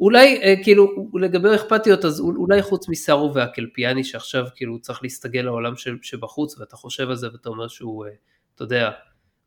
[0.00, 5.72] אולי אה, כאילו לגבי אכפתיות אז אולי חוץ מסארו והקלפיאני שעכשיו כאילו צריך להסתגל לעולם
[6.02, 8.10] שבחוץ ואתה חושב על זה ואתה אומר שהוא אה,
[8.54, 8.90] אתה יודע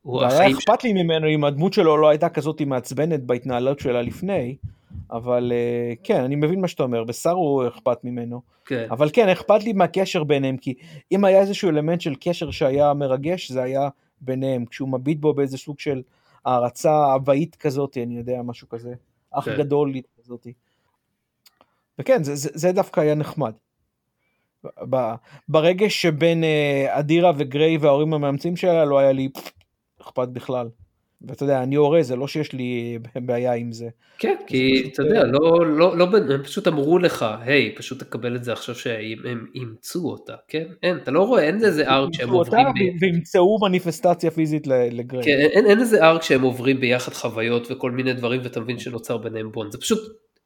[0.02, 4.56] הוא היה אכפת לי ממנו אם הדמות שלו לא הייתה כזאת מעצבנת בהתנהלות שלה לפני
[5.12, 8.42] אבל אה, כן, אני מבין מה שאתה אומר, בסארו אכפת ממנו.
[8.66, 8.88] כן.
[8.92, 10.74] אבל כן, אכפת לי מהקשר ביניהם, כי
[11.12, 13.90] אם היה איזשהו אלמנט של קשר שהיה מרגש, זה היה
[14.22, 16.02] ביניהם, כשהוא מביט בו באיזה סוג של
[16.46, 18.94] הערצה אבאית כזאת, אני יודע, משהו כזה,
[19.32, 19.58] אח כן.
[19.58, 20.48] גדול כזאת.
[22.00, 23.54] וכן, זה, זה, זה דווקא היה נחמד.
[25.50, 29.30] ברגע שבין אה, אדירה וגריי וההורים המאמצים שלה לא היה לי
[30.02, 30.70] אכפת בכלל.
[31.22, 33.90] ואתה יודע, אני הורה, זה לא שיש לי בעיה עם זה.
[34.18, 38.44] כן, כי אתה יודע, לא, לא, לא, הם פשוט אמרו לך, היי, פשוט תקבל את
[38.44, 40.64] זה עכשיו שהם אימצו אותה, כן?
[40.84, 42.68] אין, אתה לא רואה, אין איזה ארק שהם עוברים...
[43.02, 45.24] וימצאו מניפסטציה פיזית לגריי.
[45.24, 49.18] כן, אין, אין איזה ארק שהם עוברים ביחד חוויות וכל מיני דברים, ואתה מבין שנוצר
[49.18, 50.00] ביניהם בונד, זה פשוט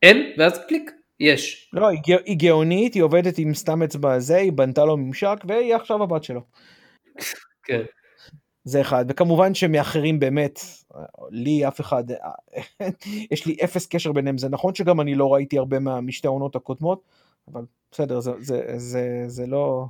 [0.03, 1.69] אין, ואז קליק, יש.
[1.73, 5.75] לא, היא, היא גאונית, היא עובדת עם סתם אצבע הזה, היא בנתה לו ממשק, והיא
[5.75, 6.41] עכשיו הבת שלו.
[7.63, 7.81] כן.
[8.63, 10.59] זה אחד, וכמובן שמאחרים באמת,
[11.29, 12.03] לי אף אחד,
[13.31, 17.01] יש לי אפס קשר ביניהם, זה נכון שגם אני לא ראיתי הרבה משתי העונות הקודמות,
[17.51, 19.85] אבל בסדר, זה, זה, זה, זה לא...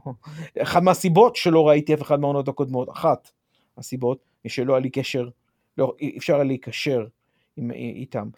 [0.61, 3.31] אחת מהסיבות שלא ראיתי אף אחד מהעונות הקודמות, אחת
[3.77, 5.29] הסיבות, היא שלא היה לי קשר,
[5.77, 7.05] לא, אי אפשר היה להיקשר
[7.71, 8.29] איתם.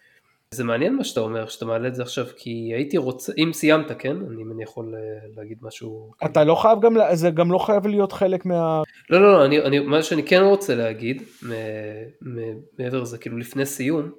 [0.56, 3.92] זה מעניין מה שאתה אומר, שאתה מעלה את זה עכשיו, כי הייתי רוצה, אם סיימת,
[3.98, 4.16] כן?
[4.16, 5.00] אני, אני יכול אה,
[5.36, 6.12] להגיד משהו.
[6.24, 8.82] אתה לא חייב גם, זה גם לא חייב להיות חלק מה...
[9.10, 11.22] לא, לא, לא, אני, אני, מה שאני כן רוצה להגיד,
[12.78, 14.10] מעבר לזה, כאילו לפני סיום,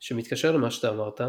[0.00, 1.20] שמתקשר למה שאתה אמרת,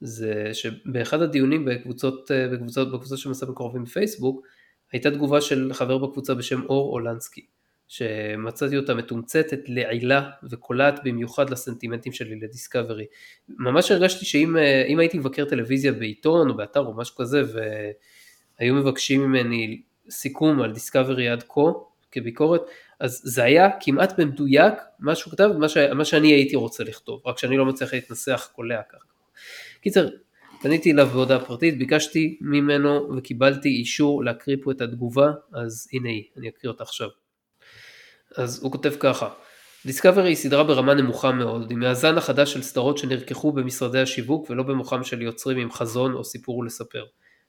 [0.00, 4.46] זה שבאחד הדיונים בקבוצות, אה, בקבוצות, בקבוצות של מסע מקורבים בפייסבוק,
[4.92, 7.46] הייתה תגובה של חבר בקבוצה בשם אור אולנסקי.
[7.88, 13.06] שמצאתי אותה מתומצתת, לעילה וקולעת במיוחד לסנטימנטים שלי לדיסקאברי.
[13.48, 17.42] ממש הרגשתי שאם אה, הייתי מבקר טלוויזיה בעיתון או באתר או משהו כזה
[18.60, 21.60] והיו מבקשים ממני סיכום על דיסקאברי עד כה
[22.12, 22.62] כביקורת,
[23.00, 25.76] אז זה היה כמעט במדויק מה שהוא כתב, מה, ש...
[25.76, 29.04] מה שאני הייתי רוצה לכתוב, רק שאני לא מצליח להתנסח קולע ככה.
[29.80, 30.08] קיצר,
[30.62, 36.24] פניתי אליו בהודעה פרטית, ביקשתי ממנו וקיבלתי אישור להקריא פה את התגובה, אז הנה היא,
[36.36, 37.08] אני אקריא אותה עכשיו.
[38.36, 39.28] אז הוא כותב ככה
[39.86, 44.62] דיסקאברי היא סדרה ברמה נמוכה מאוד, עם מהזן החדש של סדרות שנרקחו במשרדי השיווק ולא
[44.62, 47.04] במוחם של יוצרים עם חזון או סיפור לספר.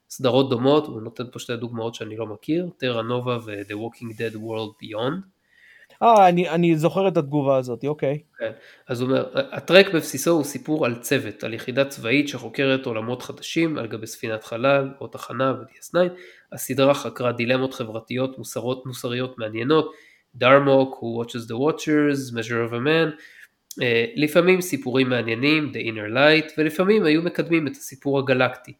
[0.09, 4.35] סדרות דומות, הוא נותן פה שתי דוגמאות שאני לא מכיר, טרה נובה ו-The Walking Dead
[4.35, 5.39] World Beyond.
[6.03, 8.19] אה, אני, אני זוכר את התגובה הזאת, אוקיי.
[8.39, 8.51] כן,
[8.87, 13.77] אז הוא אומר, הטרק בבסיסו הוא סיפור על צוות, על יחידה צבאית שחוקרת עולמות חדשים
[13.77, 15.97] על גבי ספינת חלל או תחנה ו-DS9.
[16.51, 19.91] הסדרה חקרה דילמות חברתיות מוסרות, מוסריות מעניינות,
[20.35, 23.19] דרמוק, Who Watches the Watchers, Measure of a Man,
[23.71, 23.83] uh,
[24.15, 28.73] לפעמים סיפורים מעניינים, The Inner Light, ולפעמים היו מקדמים את הסיפור הגלקטי.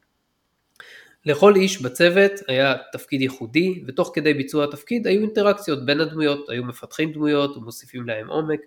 [1.26, 6.64] לכל איש בצוות היה תפקיד ייחודי, ותוך כדי ביצוע התפקיד היו אינטראקציות בין הדמויות, היו
[6.64, 8.60] מפתחים דמויות ומוסיפים להם עומק.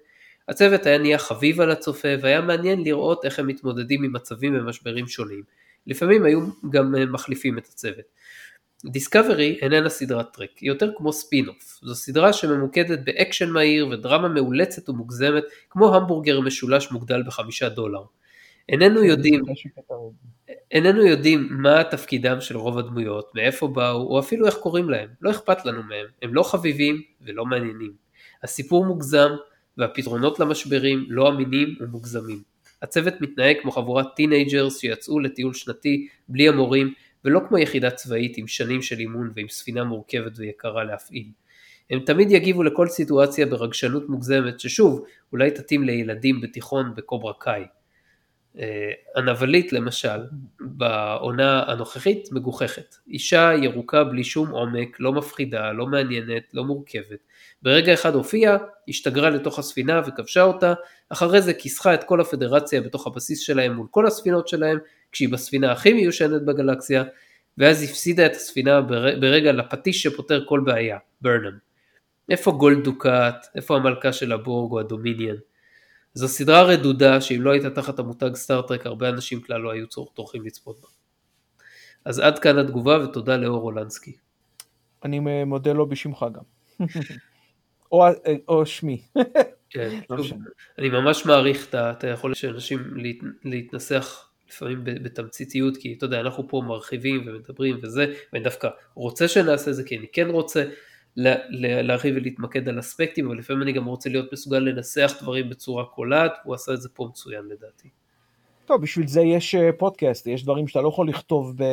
[0.48, 5.06] הצוות היה נהיה חביב על הצופה, והיה מעניין לראות איך הם מתמודדים עם מצבים ומשברים
[5.06, 5.42] שונים.
[5.86, 6.40] לפעמים היו
[6.70, 8.04] גם מחליפים את הצוות.
[8.84, 11.78] דיסקאברי איננה סדרת טרק, היא יותר כמו ספין-אוף.
[11.82, 18.02] זו סדרה שממוקדת באקשן מהיר ודרמה מאולצת ומוגזמת, כמו המבורגר משולש מוגדל בחמישה דולר.
[18.68, 19.42] איננו כן, יודעים,
[20.70, 25.08] איננו יודעים מה תפקידם של רוב הדמויות, מאיפה באו, או אפילו איך קוראים להם.
[25.20, 27.92] לא אכפת לנו מהם, הם לא חביבים ולא מעניינים.
[28.42, 29.30] הסיפור מוגזם,
[29.78, 32.42] והפתרונות למשברים לא אמינים ומוגזמים.
[32.82, 36.92] הצוות מתנהג כמו חבורת teenagers שיצאו לטיול שנתי בלי המורים
[37.24, 41.26] ולא כמו יחידה צבאית עם שנים של אימון ועם ספינה מורכבת ויקרה להפעיל.
[41.90, 47.64] הם תמיד יגיבו לכל סיטואציה ברגשנות מוגזמת ששוב אולי תתאים לילדים בתיכון בקוברה קאי.
[48.58, 50.20] אה, הנבלית למשל
[50.60, 52.94] בעונה הנוכחית מגוחכת.
[53.08, 57.18] אישה ירוקה בלי שום עומק, לא מפחידה, לא מעניינת, לא מורכבת.
[57.62, 58.56] ברגע אחד הופיעה,
[58.88, 60.74] השתגרה לתוך הספינה וכבשה אותה,
[61.08, 64.78] אחרי זה כיסחה את כל הפדרציה בתוך הבסיס שלהם מול כל הספינות שלהם,
[65.12, 67.04] כשהיא בספינה הכי מיושנת בגלקסיה,
[67.58, 68.80] ואז הפסידה את הספינה
[69.20, 71.58] ברגע לפטיש שפותר כל בעיה, ברנם.
[72.30, 75.36] איפה גולד דוקאט, איפה המלכה של הבורג או הדומיניאן?
[76.14, 80.46] זו סדרה רדודה שאם לא הייתה תחת המותג סטארטרק הרבה אנשים כלל לא היו טורחים
[80.46, 80.88] לצפות בה.
[82.04, 84.16] אז עד כאן התגובה ותודה לאור אולנסקי.
[85.04, 86.42] אני מודה לו בשמך גם.
[87.92, 88.04] או,
[88.48, 89.02] או שמי.
[89.70, 90.24] כן, לא
[90.78, 96.48] אני ממש מעריך את היכולת של אנשים להת, להתנסח לפעמים בתמציתיות, כי אתה יודע, אנחנו
[96.48, 100.64] פה מרחיבים ומדברים וזה, ואני דווקא רוצה שנעשה את זה, כי אני כן רוצה
[101.50, 106.32] להרחיב ולהתמקד על אספקטים, אבל לפעמים אני גם רוצה להיות מסוגל לנסח דברים בצורה קולעת,
[106.44, 107.88] הוא עשה את זה פה מצוין לדעתי.
[108.64, 111.64] טוב, בשביל זה יש אה, פודקאסט, יש דברים שאתה לא יכול לכתוב ב...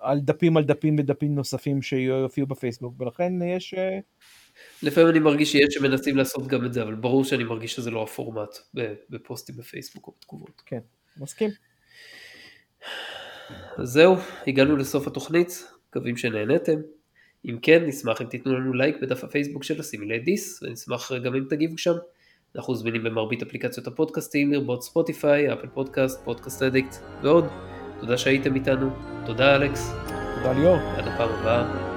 [0.00, 3.74] על דפים על דפים ודפים נוספים שיופיעו בפייסבוק, ולכן יש...
[3.74, 3.98] אה,
[4.82, 8.02] לפעמים אני מרגיש שיש שמנסים לעשות גם את זה, אבל ברור שאני מרגיש שזה לא
[8.02, 8.58] הפורמט
[9.10, 10.62] בפוסטים בפייסבוק או בתגובות.
[10.66, 10.80] כן,
[11.20, 11.50] מסכים.
[13.76, 14.16] אז זהו,
[14.46, 16.76] הגענו לסוף התוכנית, מקווים שנהנתם.
[17.44, 21.44] אם כן, נשמח אם תיתנו לנו לייק בדף הפייסבוק של Assimilate This, ונשמח גם אם
[21.48, 21.94] תגיבו שם.
[22.56, 27.44] אנחנו זמינים במרבית אפליקציות הפודקאסטים, לרבות ספוטיפיי, אפל פודקאסט, פודקאסט אדיקט ועוד.
[28.00, 28.90] תודה שהייתם איתנו,
[29.26, 29.90] תודה אלכס.
[30.36, 30.76] תודה ליאור.
[30.76, 31.95] עד הפעם הבאה.